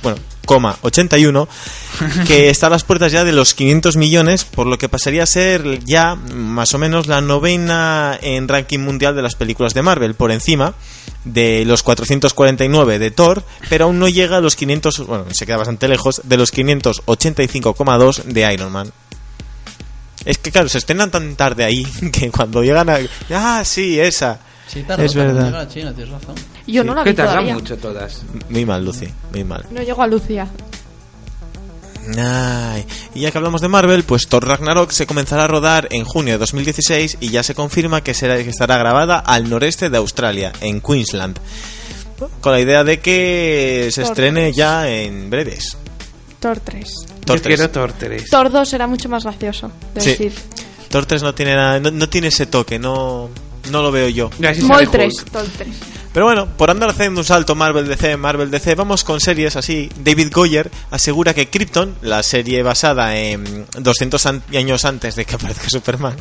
[0.04, 1.48] bueno, coma 81,
[2.28, 5.28] que está a las puertas ya de los 500 millones, por lo que pasaría a
[5.28, 10.16] ser ya más o menos la novena en ranking mundial de las películas de Marvel,
[10.16, 10.74] por encima
[11.26, 15.58] de los 449 de Thor, pero aún no llega a los 500, bueno, se queda
[15.58, 18.92] bastante lejos, de los 585,2 de Iron Man.
[20.26, 23.00] Es que claro, se estrenan tan tarde ahí que cuando llegan a...
[23.32, 24.40] Ah, sí, esa.
[24.68, 25.68] Sí, tarda, Es verdad.
[25.70, 26.36] China, tienes razón.
[26.66, 26.88] Yo Sí.
[26.88, 27.54] no la Que vi tardan todavía.
[27.56, 28.22] mucho todas.
[28.50, 29.66] Muy mal, Lucy, muy mal.
[29.72, 30.48] No llego a Lucía.
[32.18, 36.04] Ay, y ya que hablamos de Marvel, pues Thor Ragnarok se comenzará a rodar en
[36.04, 39.98] junio de 2016 y ya se confirma que, será, que estará grabada al noreste de
[39.98, 41.38] Australia, en Queensland.
[42.40, 44.56] Con la idea de que se Thor estrene 3.
[44.56, 45.78] ya en breves.
[46.40, 46.88] Thor 3.
[47.26, 47.56] Thor Yo 3.
[47.58, 48.30] quiero Thor 3.
[48.30, 50.10] Thor 2 era mucho más gracioso de Sí.
[50.12, 50.34] decir.
[50.90, 53.30] Thor 3 no tiene, nada- no, no tiene ese toque, no,
[53.70, 54.30] no lo veo yo.
[54.40, 54.92] Y así sale Mol Hulk.
[54.92, 55.26] 3.
[55.32, 55.68] Thor 3.
[56.14, 59.90] Pero bueno, por andar haciendo un salto Marvel DC, Marvel DC, vamos con series así.
[60.04, 65.36] David Goyer asegura que Krypton, la serie basada en 200 an- años antes de que
[65.36, 66.16] aparezca Superman,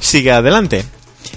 [0.00, 0.84] sigue adelante.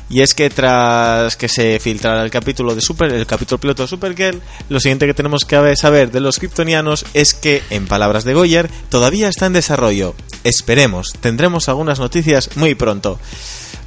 [0.10, 3.88] Y es que tras que se filtrara el capítulo de Super, el capítulo piloto de
[3.88, 8.34] Supergirl, lo siguiente que tenemos que saber de los kryptonianos es que, en palabras de
[8.34, 10.14] Goyer, todavía está en desarrollo.
[10.44, 13.20] Esperemos, tendremos algunas noticias muy pronto.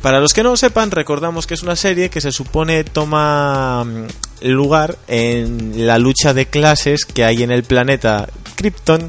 [0.05, 3.85] Para los que no lo sepan, recordamos que es una serie que se supone toma
[3.85, 9.09] mm, lugar en la lucha de clases que hay en el planeta Krypton,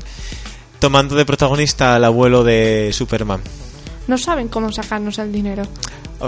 [0.80, 3.42] tomando de protagonista al abuelo de Superman.
[4.08, 5.64] No saben cómo sacarnos el dinero.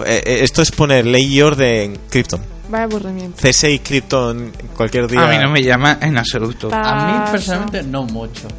[0.05, 2.41] Eh, eh, Esto es poner ley y orden Krypton.
[2.69, 3.41] Vaya aburrimiento.
[3.41, 5.21] C6 y Krypton cualquier día.
[5.23, 6.67] A mí no me llama en absoluto.
[6.67, 8.49] Pa- A mí personalmente no mucho.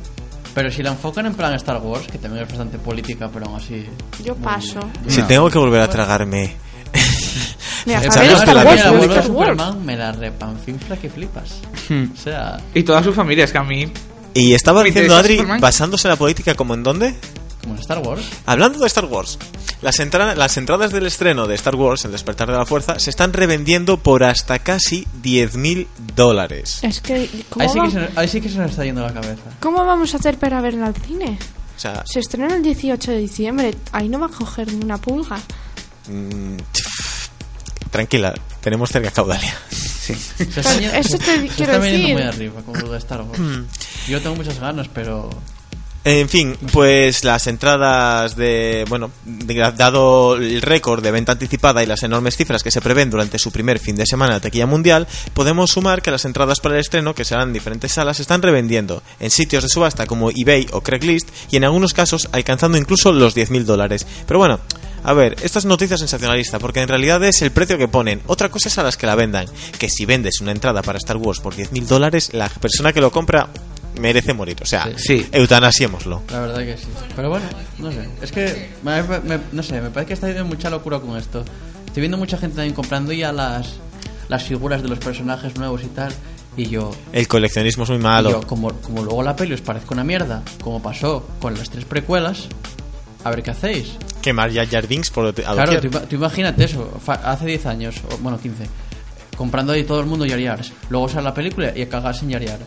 [0.59, 3.59] Pero si la enfocan en plan Star Wars, que también es bastante política, pero aún
[3.59, 3.87] así.
[4.25, 4.81] Yo paso.
[5.07, 6.57] Si tengo que volver a tragarme.
[7.87, 9.23] Mira, Star Wars, de.
[9.23, 11.61] Superman me la repanfinfla que flipas.
[11.89, 12.07] Hmm.
[12.13, 13.87] O sea, Y toda su familia, es que a mí...
[14.35, 15.61] Y estaba ¿Me diciendo Adri, Superman?
[15.61, 17.15] basándose en la política como en dónde?
[17.63, 18.23] Como en Star Wars.
[18.47, 19.39] Hablando de Star Wars,
[19.83, 23.11] las, entra- las entradas del estreno de Star Wars, El despertar de la fuerza, se
[23.11, 26.79] están revendiendo por hasta casi 10.000 dólares.
[26.83, 27.29] Es que.
[27.51, 29.43] ¿cómo, Ahí sí, va- que se, ahí sí que se nos está yendo la cabeza.
[29.61, 31.39] ¿Cómo vamos a hacer para verla al cine?
[31.77, 33.75] O sea, Se estrena el 18 de diciembre.
[33.93, 35.39] Ahí no va a coger ni una pulga.
[36.09, 36.57] mm,
[37.91, 39.55] tranquila, tenemos cerca Caudalia.
[39.71, 40.15] Sí.
[40.15, 42.15] Se yendo- eso te se quiero están viniendo decir.
[42.15, 43.39] muy arriba con lo de Star Wars.
[44.09, 45.29] Yo tengo muchas ganas, pero.
[46.05, 49.11] En fin, pues las entradas de, bueno,
[49.77, 53.51] dado el récord de venta anticipada y las enormes cifras que se prevén durante su
[53.51, 57.15] primer fin de semana de taquilla mundial, podemos sumar que las entradas para el estreno,
[57.15, 61.29] que serán en diferentes salas, están revendiendo en sitios de subasta como eBay o Craigslist
[61.51, 64.07] y en algunos casos alcanzando incluso los 10.000 dólares.
[64.27, 64.61] Pero bueno,
[65.03, 68.23] a ver, esta es noticia sensacionalista porque en realidad es el precio que ponen.
[68.27, 69.47] Otra cosa es a las que la vendan,
[69.79, 73.11] que si vendes una entrada para Star Wars por 10.000 dólares, la persona que lo
[73.11, 73.49] compra
[73.99, 74.57] merece morir.
[74.63, 75.27] O sea, Sí.
[75.33, 76.23] eutanasiémoslo.
[76.31, 76.87] La verdad que sí.
[77.17, 77.47] Pero bueno,
[77.79, 78.09] no sé.
[78.23, 81.45] Es que, me- me- no sé, me parece que está habiendo mucha locura con esto.
[81.87, 83.75] Estoy viendo mucha gente también comprando ya las,
[84.29, 86.13] las figuras de los personajes nuevos y tal.
[86.57, 88.31] Y yo, El coleccionismo es muy y malo.
[88.31, 91.85] yo como, como luego la peli os parezca una mierda, como pasó con las tres
[91.85, 92.49] precuelas,
[93.25, 93.93] a ver qué hacéis.
[94.21, 98.41] Quemar ya Jar Binks por Claro, tú, tú imagínate eso, hace 10 años, o, bueno,
[98.41, 98.65] 15,
[99.39, 102.33] comprando ahí todo el mundo Yar Yars, luego sale la película y a cagarse en
[102.33, 102.59] Yar Yar.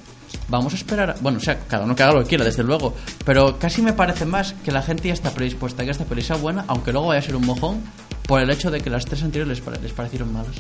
[0.48, 2.96] Vamos a esperar, bueno, o sea, cada uno que haga lo que quiera, desde luego,
[3.26, 6.22] pero casi me parece más que la gente ya está predispuesta a que esta peli
[6.22, 7.82] sea buena, aunque luego vaya a ser un mojón,
[8.28, 10.56] por el hecho de que las tres anteriores les, pare- les parecieron malas.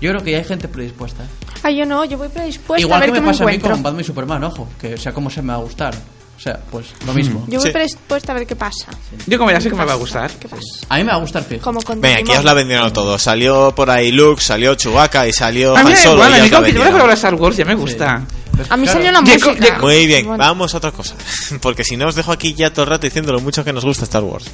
[0.00, 1.24] Yo creo que ya hay gente predispuesta.
[1.62, 3.46] Ay, yo no, yo voy predispuesta Igual a ver que qué me me pasa a
[3.48, 5.94] mí con Batman y Superman, ojo, que sea como se me va a gustar.
[6.38, 7.44] O sea, pues lo mismo.
[7.48, 7.72] Yo voy Sí.
[7.72, 8.86] predispuesta a ver qué pasa.
[9.26, 10.30] Yo como ya sé que me va a gustar.
[10.38, 10.62] ¿Qué pasa?
[10.88, 11.60] A mí me va a gustar, fijo.
[11.62, 13.18] Como con Venga, aquí os la vendieron todo.
[13.18, 16.14] Salió por ahí Luke, salió Chewbacca y salió A mí Han me da Solo.
[16.14, 17.10] igual, y a ya mí os la como que yo vendieron.
[17.10, 18.14] a Star Wars ya me gusta.
[18.14, 19.66] A mí claro, salió la Llego- música.
[19.66, 21.14] llego- Muy bien, Bueno, vamos a otra cosa.
[21.60, 23.84] Porque si no os dejo aquí ya todo el rato diciendo lo mucho que nos
[23.84, 24.44] gusta Star Wars.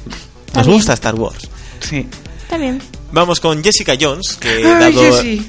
[0.55, 1.47] Nos gusta Star Wars.
[1.81, 2.07] Sí.
[2.43, 2.81] Está bien.
[3.11, 5.01] Vamos con Jessica Jones, que dado,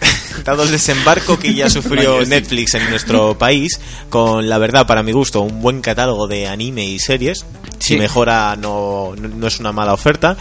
[0.45, 5.13] dado el desembarco que ya sufrió Netflix en nuestro país, con la verdad, para mi
[5.13, 7.45] gusto, un buen catálogo de anime y series,
[7.81, 7.99] si Sí.
[7.99, 10.37] mejora no, no, no es una mala oferta,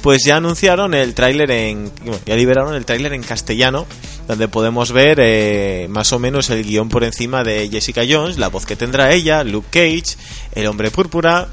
[0.00, 1.90] pues ya anunciaron el tráiler en...
[2.02, 3.86] bueno, ya liberaron el tráiler en castellano,
[4.26, 8.48] donde podemos ver eh, más o menos el guion por encima de Jessica Jones, la
[8.48, 10.16] voz que tendrá ella, Luke Cage,
[10.54, 11.48] el hombre púrpura,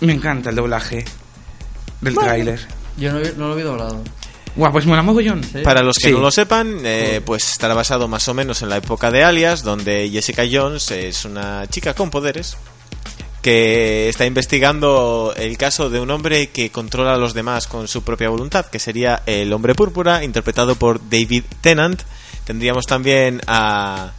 [0.00, 1.04] Me encanta el doblaje
[2.00, 2.66] del tráiler.
[2.96, 4.02] Yo no, no lo he doblado.
[4.54, 5.42] Guau, pues mola mogollón.
[5.42, 5.60] Sí.
[5.64, 6.12] Para los que Sí.
[6.12, 9.62] no lo sepan, eh, pues estará basado más o menos en la época de Alias,
[9.62, 12.56] donde Jessica Jones es una chica con poderes
[13.40, 18.02] que está investigando el caso de un hombre que controla a los demás con su
[18.02, 22.02] propia voluntad, que sería el hombre púrpura, interpretado por David Tennant.
[22.44, 24.12] Tendríamos también a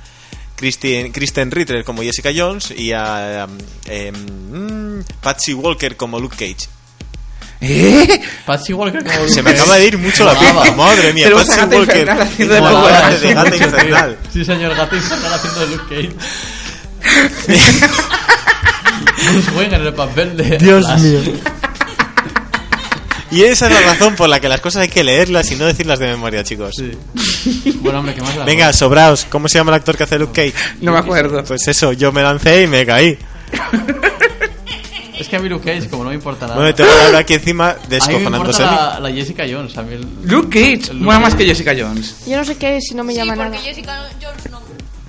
[0.57, 6.35] Kristen, Kristen Ritter como Jessica Jones y a um, em, mm, Patsy Walker como Luke
[6.35, 6.67] Cage.
[7.63, 8.21] ¿Eh?
[8.45, 11.29] Patsy Walker como Se me acaba de ir mucho la pinta, madre mía.
[11.33, 12.09] Patsy Walker.
[12.09, 13.35] Haciendo de Power de Rangers.
[13.35, 14.17] Gata Infernal.
[14.31, 16.11] Sí, señor, gato infernal haciendo de Luke Cage.
[19.31, 20.57] Bruce Wayne en el papel de.
[20.57, 21.01] Dios Flash.
[21.01, 21.19] mío.
[23.31, 25.65] Y esa es la razón por la que las cosas hay que leerlas y no
[25.65, 26.75] decirlas de memoria, chicos.
[26.77, 26.91] Sí.
[27.81, 28.45] Bueno, hombre, ¿qué más da?
[28.45, 29.25] Venga, sobraos.
[29.27, 30.53] ¿Cómo se llama el actor que hace Luke Cage?
[30.81, 31.43] No me acuerdo.
[31.43, 33.17] Pues eso, yo me lancé y me caí.
[35.23, 36.59] Es que a mí Luke Cage, como no me importa nada.
[36.59, 38.61] Bueno, te voy a dar aquí encima a mí me descojonándose.
[38.61, 39.77] importa la, la Jessica Jones.
[39.77, 41.45] A mí el, Luke Cage mola más que.
[41.45, 42.17] Jessica Jones.
[42.27, 43.63] Yo no sé qué es si no me llama porque nada.
[43.63, 44.61] Jessica Jones no.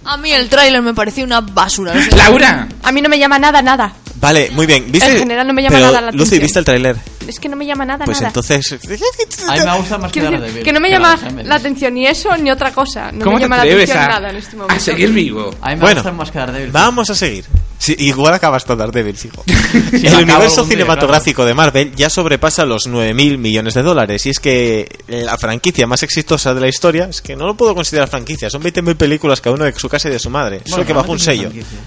[0.04, 1.92] A mí el tráiler me pareció una basura.
[1.92, 2.68] o sea, Laura.
[2.82, 3.92] A mí no me llama nada, nada.
[4.20, 4.84] Vale, muy bien.
[4.90, 5.10] ¿Viste?
[5.12, 6.42] En general no me llama Pero, nada la Lucy, atención.
[6.42, 6.96] ¿viste el tráiler?
[7.28, 8.28] Es que no me llama nada, Pues nada.
[8.28, 8.72] entonces...
[8.72, 11.50] A mí me gusta más que decir, que no me la llama la Mendes.
[11.54, 13.10] atención ni eso ni otra cosa.
[13.12, 14.80] No ¿Cómo me te llama la atención a, nada en este a momento.
[14.82, 15.50] seguir vivo?
[15.60, 16.70] A me Bueno, gusta más que Daredevil.
[16.70, 17.44] Vamos a seguir.
[17.78, 19.42] Sí, igual acabas todo Daredevil, fijo.
[19.46, 19.54] la
[19.92, 24.24] el universo algún día, cinematográfico de Marvel ya sobrepasa los 9.000 millones de dólares.
[24.26, 27.74] Y es que la franquicia más exitosa de la historia es que no lo puedo
[27.74, 28.48] considerar franquicia.
[28.48, 30.58] Son 20.000 películas cada uno de su casa y de su madre.
[30.60, 31.50] Bueno, solo que bajo un sello.
[31.50, 31.78] franquicia.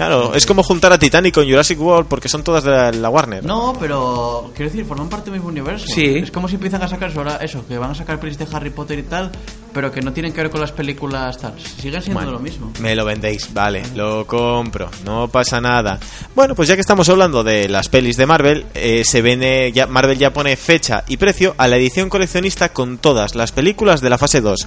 [0.00, 3.10] Claro, es como juntar a Titanic con Jurassic World porque son todas de la, la
[3.10, 3.44] Warner.
[3.44, 5.84] No, pero quiero decir, forman parte del mismo universo.
[5.94, 6.20] Sí.
[6.22, 8.70] Es como si empiezan a sacar ahora eso, que van a sacar pelis de Harry
[8.70, 9.30] Potter y tal,
[9.74, 11.52] pero que no tienen que ver con las películas tal.
[11.60, 12.72] Siguen siendo Bueno, lo mismo.
[12.80, 16.00] Me lo vendéis, vale, lo compro, no pasa nada.
[16.34, 19.86] Bueno, pues ya que estamos hablando de las pelis de Marvel, eh, se viene ya,
[19.86, 24.08] Marvel ya pone fecha y precio a la edición coleccionista con todas las películas de
[24.08, 24.66] la fase 2.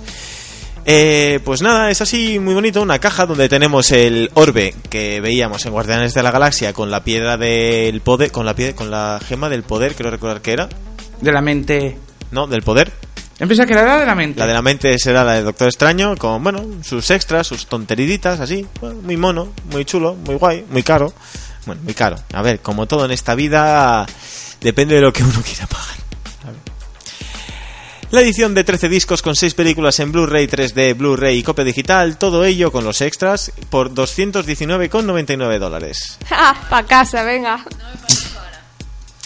[0.85, 5.65] Eh, pues nada, es así muy bonito, una caja donde tenemos el orbe que veíamos
[5.65, 9.19] en Guardianes de la Galaxia con la piedra del poder, con la piedra, con la
[9.25, 10.67] gema del poder, creo recordar que era,
[11.21, 11.97] De la mente.
[12.31, 12.91] no, del poder.
[13.39, 14.39] Empieza que era la de la mente.
[14.39, 18.39] La de la mente será la del Doctor Extraño, con, bueno, sus extras, sus tonteriditas,
[18.39, 18.65] así.
[18.79, 21.13] Bueno, muy mono, muy chulo, muy guay, muy caro.
[21.65, 22.17] Bueno, muy caro.
[22.33, 24.05] A ver, como todo en esta vida,
[24.61, 26.02] depende de lo que uno quiera pagar.
[28.13, 32.19] La edición de 13 discos con 6 películas en Blu-ray, 3D, Blu-ray y copia digital,
[32.19, 36.19] todo ello con los extras por 219,99 dólares.
[36.29, 37.65] Ah, pa' casa, venga.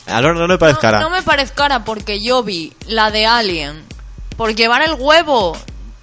[0.06, 1.02] A lo no me parece cara.
[1.02, 3.84] No, no me parece cara porque yo vi la de Alien.
[4.38, 5.58] Por llevar el huevo,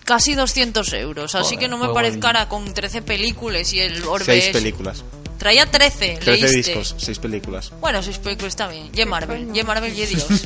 [0.05, 1.35] casi 200 euros.
[1.35, 4.53] Así Joder, que no me parece cara con 13 películas y el orbe 6 ese.
[4.53, 5.03] películas.
[5.39, 6.57] Traía 13, 13 leíste.
[6.75, 7.73] discos, 6 películas.
[7.81, 8.91] Bueno, 6 películas está bien.
[8.97, 10.27] Y Marvel, y Marvel y Dios.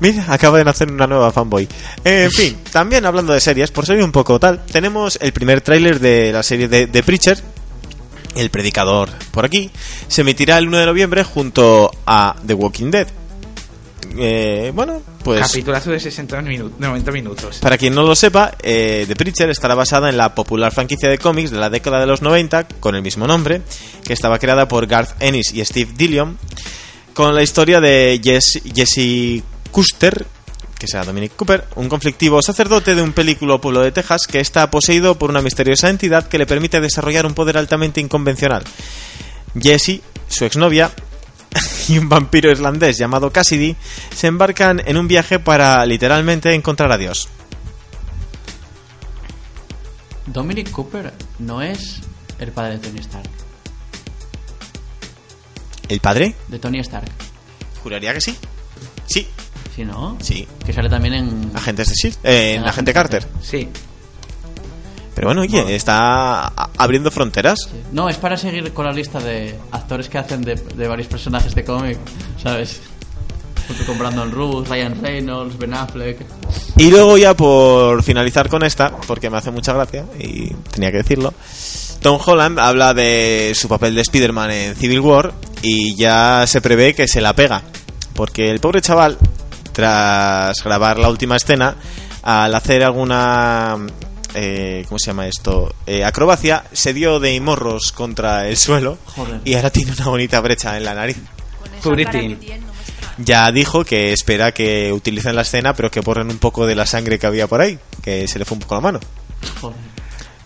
[0.00, 1.64] Mira, acaba de nacer una nueva fanboy.
[2.04, 5.62] Eh, en fin, también hablando de series, por ser un poco tal, tenemos el primer
[5.62, 7.38] tráiler de la serie de, de Preacher,
[8.34, 9.70] El Predicador, por aquí.
[10.08, 13.06] Se emitirá el 1 de noviembre junto a The Walking Dead.
[14.18, 15.40] Eh, bueno, pues...
[15.46, 17.58] Capitulazo de 60 minu- 90 minutos.
[17.58, 21.18] Para quien no lo sepa, eh, The Preacher estará basada en la popular franquicia de
[21.18, 23.60] cómics de la década de los 90, con el mismo nombre,
[24.04, 26.38] que estaba creada por Garth Ennis y Steve Dillon,
[27.12, 30.24] con la historia de Jess- Jesse Custer,
[30.78, 34.70] que sea Dominic Cooper, un conflictivo sacerdote de un película pueblo de Texas que está
[34.70, 38.62] poseído por una misteriosa entidad que le permite desarrollar un poder altamente inconvencional.
[39.60, 40.90] Jesse, su exnovia,
[41.88, 43.76] y un vampiro irlandés llamado Cassidy
[44.14, 47.28] se embarcan en un viaje para literalmente encontrar a Dios.
[50.26, 52.00] Dominic Cooper no es
[52.38, 53.30] el padre de Tony Stark.
[55.88, 56.34] ¿El padre?
[56.48, 57.08] De Tony Stark.
[57.82, 58.36] Juraría que sí.
[59.06, 59.28] Sí,
[59.74, 60.16] ¿Sí, no?
[60.20, 60.48] sí.
[60.64, 61.52] Que sale también en...
[61.54, 62.28] Agentes de S.H.I.E.L.D.
[62.28, 63.26] Eh, en Agente Carter.
[63.40, 63.68] Sí.
[65.16, 67.58] Pero bueno, oye, está abriendo fronteras.
[67.70, 67.76] Sí.
[67.90, 71.54] No, es para seguir con la lista de actores que hacen de, de varios personajes
[71.54, 71.98] de cómic,
[72.40, 72.82] ¿sabes?
[73.66, 76.18] Junto con Brandon Roos, Ryan Reynolds, Ben Affleck.
[76.76, 80.98] Y luego ya por finalizar con esta, porque me hace mucha gracia y tenía que
[80.98, 81.32] decirlo,
[82.02, 85.32] Tom Holland habla de su papel de Spider-Man en Civil War
[85.62, 87.62] y ya se prevé que se la pega,
[88.14, 89.16] porque el pobre chaval,
[89.72, 91.74] tras grabar la última escena,
[92.22, 93.78] al hacer alguna...
[94.38, 95.74] eh, ¿Cómo se llama esto?
[95.86, 99.40] Eh, acrobacia, se dio de morros contra el suelo Joder.
[99.44, 101.16] y ahora tiene una bonita brecha en la nariz.
[103.18, 106.84] Ya dijo que espera que utilicen la escena, pero que borren un poco de la
[106.84, 109.00] sangre que había por ahí, que se le fue un poco la mano.
[109.60, 109.76] Joder.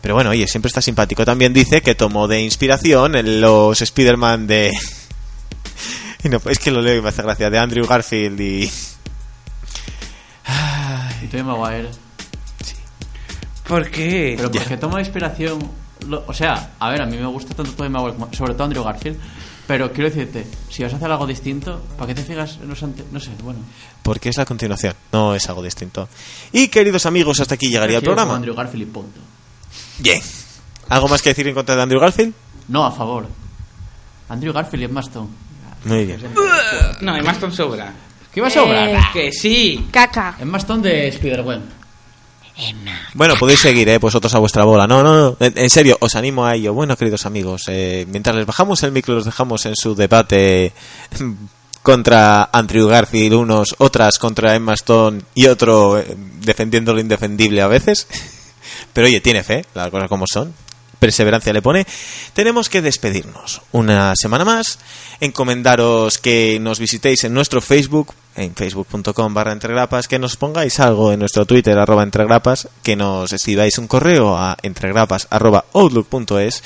[0.01, 1.25] Pero bueno, oye, siempre está simpático.
[1.25, 4.71] También dice que tomó de inspiración los Spider-Man de.
[6.23, 7.49] Y no, es que lo leo y me hace gracia.
[7.49, 8.71] De Andrew Garfield y.
[11.23, 11.89] Y Tobey Maguire.
[13.71, 14.35] ¿Por qué?
[14.37, 15.59] Pero porque toma inspiración...
[16.09, 18.65] lo- o sea, a ver, a mí me gusta tanto Tobey Maguire, como- sobre todo
[18.65, 19.19] Andrew Garfield,
[19.67, 22.83] pero quiero decirte, si vas a hacer algo distinto, ¿para qué te fijas en los
[22.83, 23.05] ante...
[23.13, 23.61] No sé, bueno.
[24.03, 26.09] Porque es la continuación, no es algo distinto.
[26.53, 28.37] Y queridos amigos, hasta aquí llegaría el Quiero como programa.
[28.37, 29.21] Andrew Garfield y punto.
[29.99, 30.21] Bien.
[30.89, 32.35] ¿Algo más que decir en contra de Andrew Garfield?
[32.69, 33.29] No, a favor.
[34.29, 35.29] Andrew Garfield y Emma Stone.
[35.85, 36.21] Muy bien.
[37.01, 37.93] No, hay más con sobra.
[38.33, 38.89] ¿Qué va a sobrar?
[38.89, 38.99] Eh.
[39.13, 39.87] Que sí.
[39.93, 40.37] Caca.
[40.41, 41.80] Emma Stone de Spider-Gwen.
[43.15, 43.99] Bueno, podéis seguir, ¿eh?
[43.99, 44.87] Vosotros a vuestra bola.
[44.87, 45.37] No, no, no.
[45.41, 46.75] En, serio, os animo a ello.
[46.75, 50.73] Bueno, queridos amigos, eh, mientras les bajamos el micro, los dejamos en su debate
[51.83, 57.69] contra Andrew Garfield, unos, otras contra Emma Stone y otro eh, defendiendo lo indefendible a
[57.69, 58.07] veces.
[58.93, 60.55] Pero oye, tiene fe, las cosas como son.
[60.99, 61.87] Perseverancia le pone.
[62.35, 64.79] Tenemos que despedirnos una semana más.
[65.21, 71.13] Encomendaros que nos visitéis en nuestro Facebook, en facebook.com barra entregrapas, que nos pongáis algo
[71.13, 76.63] en nuestro Twitter arroba entregrapas, que nos escribáis un correo a entregrapas arroba outlook.es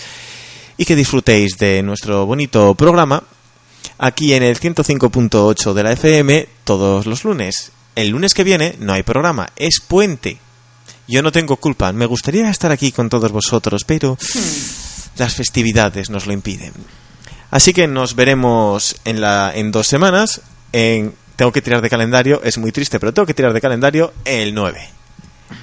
[0.76, 3.22] y que disfrutéis de nuestro bonito programa
[3.98, 7.72] aquí en el 105.8 de la FM todos los lunes.
[7.94, 10.38] El lunes que viene no hay programa, es puente.
[11.06, 14.16] Yo no tengo culpa, me gustaría estar aquí con todos vosotros, pero
[15.16, 16.72] las festividades nos lo impiden.
[17.50, 20.40] Así que nos veremos en, la, en dos semanas.
[20.72, 24.12] En, tengo que tirar de calendario, es muy triste, pero tengo que tirar de calendario
[24.24, 24.88] el 9.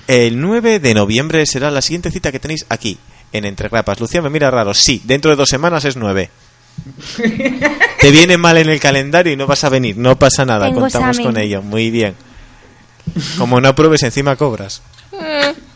[0.07, 2.97] El 9 de noviembre será la siguiente cita que tenéis aquí,
[3.33, 3.99] en Entre Grapas.
[3.99, 6.29] Lucía me mira raro, sí, dentro de dos semanas es 9.
[7.99, 10.81] Te viene mal en el calendario y no vas a venir, no pasa nada, Tengo
[10.81, 11.33] contamos examen.
[11.33, 12.15] con ello, muy bien.
[13.37, 14.81] Como no apruebes, encima cobras.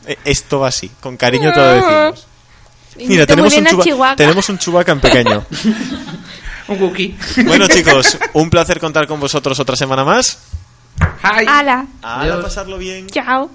[0.08, 2.28] Eh, Esto va así, con cariño te lo decimos.
[2.98, 5.46] Mira, tenemos un, chuba- tenemos un chubaca en pequeño.
[6.68, 7.16] Un cookie.
[7.46, 10.40] Bueno, chicos, un placer contar con vosotros otra semana más.
[11.24, 11.46] Hi.
[11.48, 11.86] Ala.
[12.02, 13.08] A pasarlo bien.
[13.08, 13.52] Chao.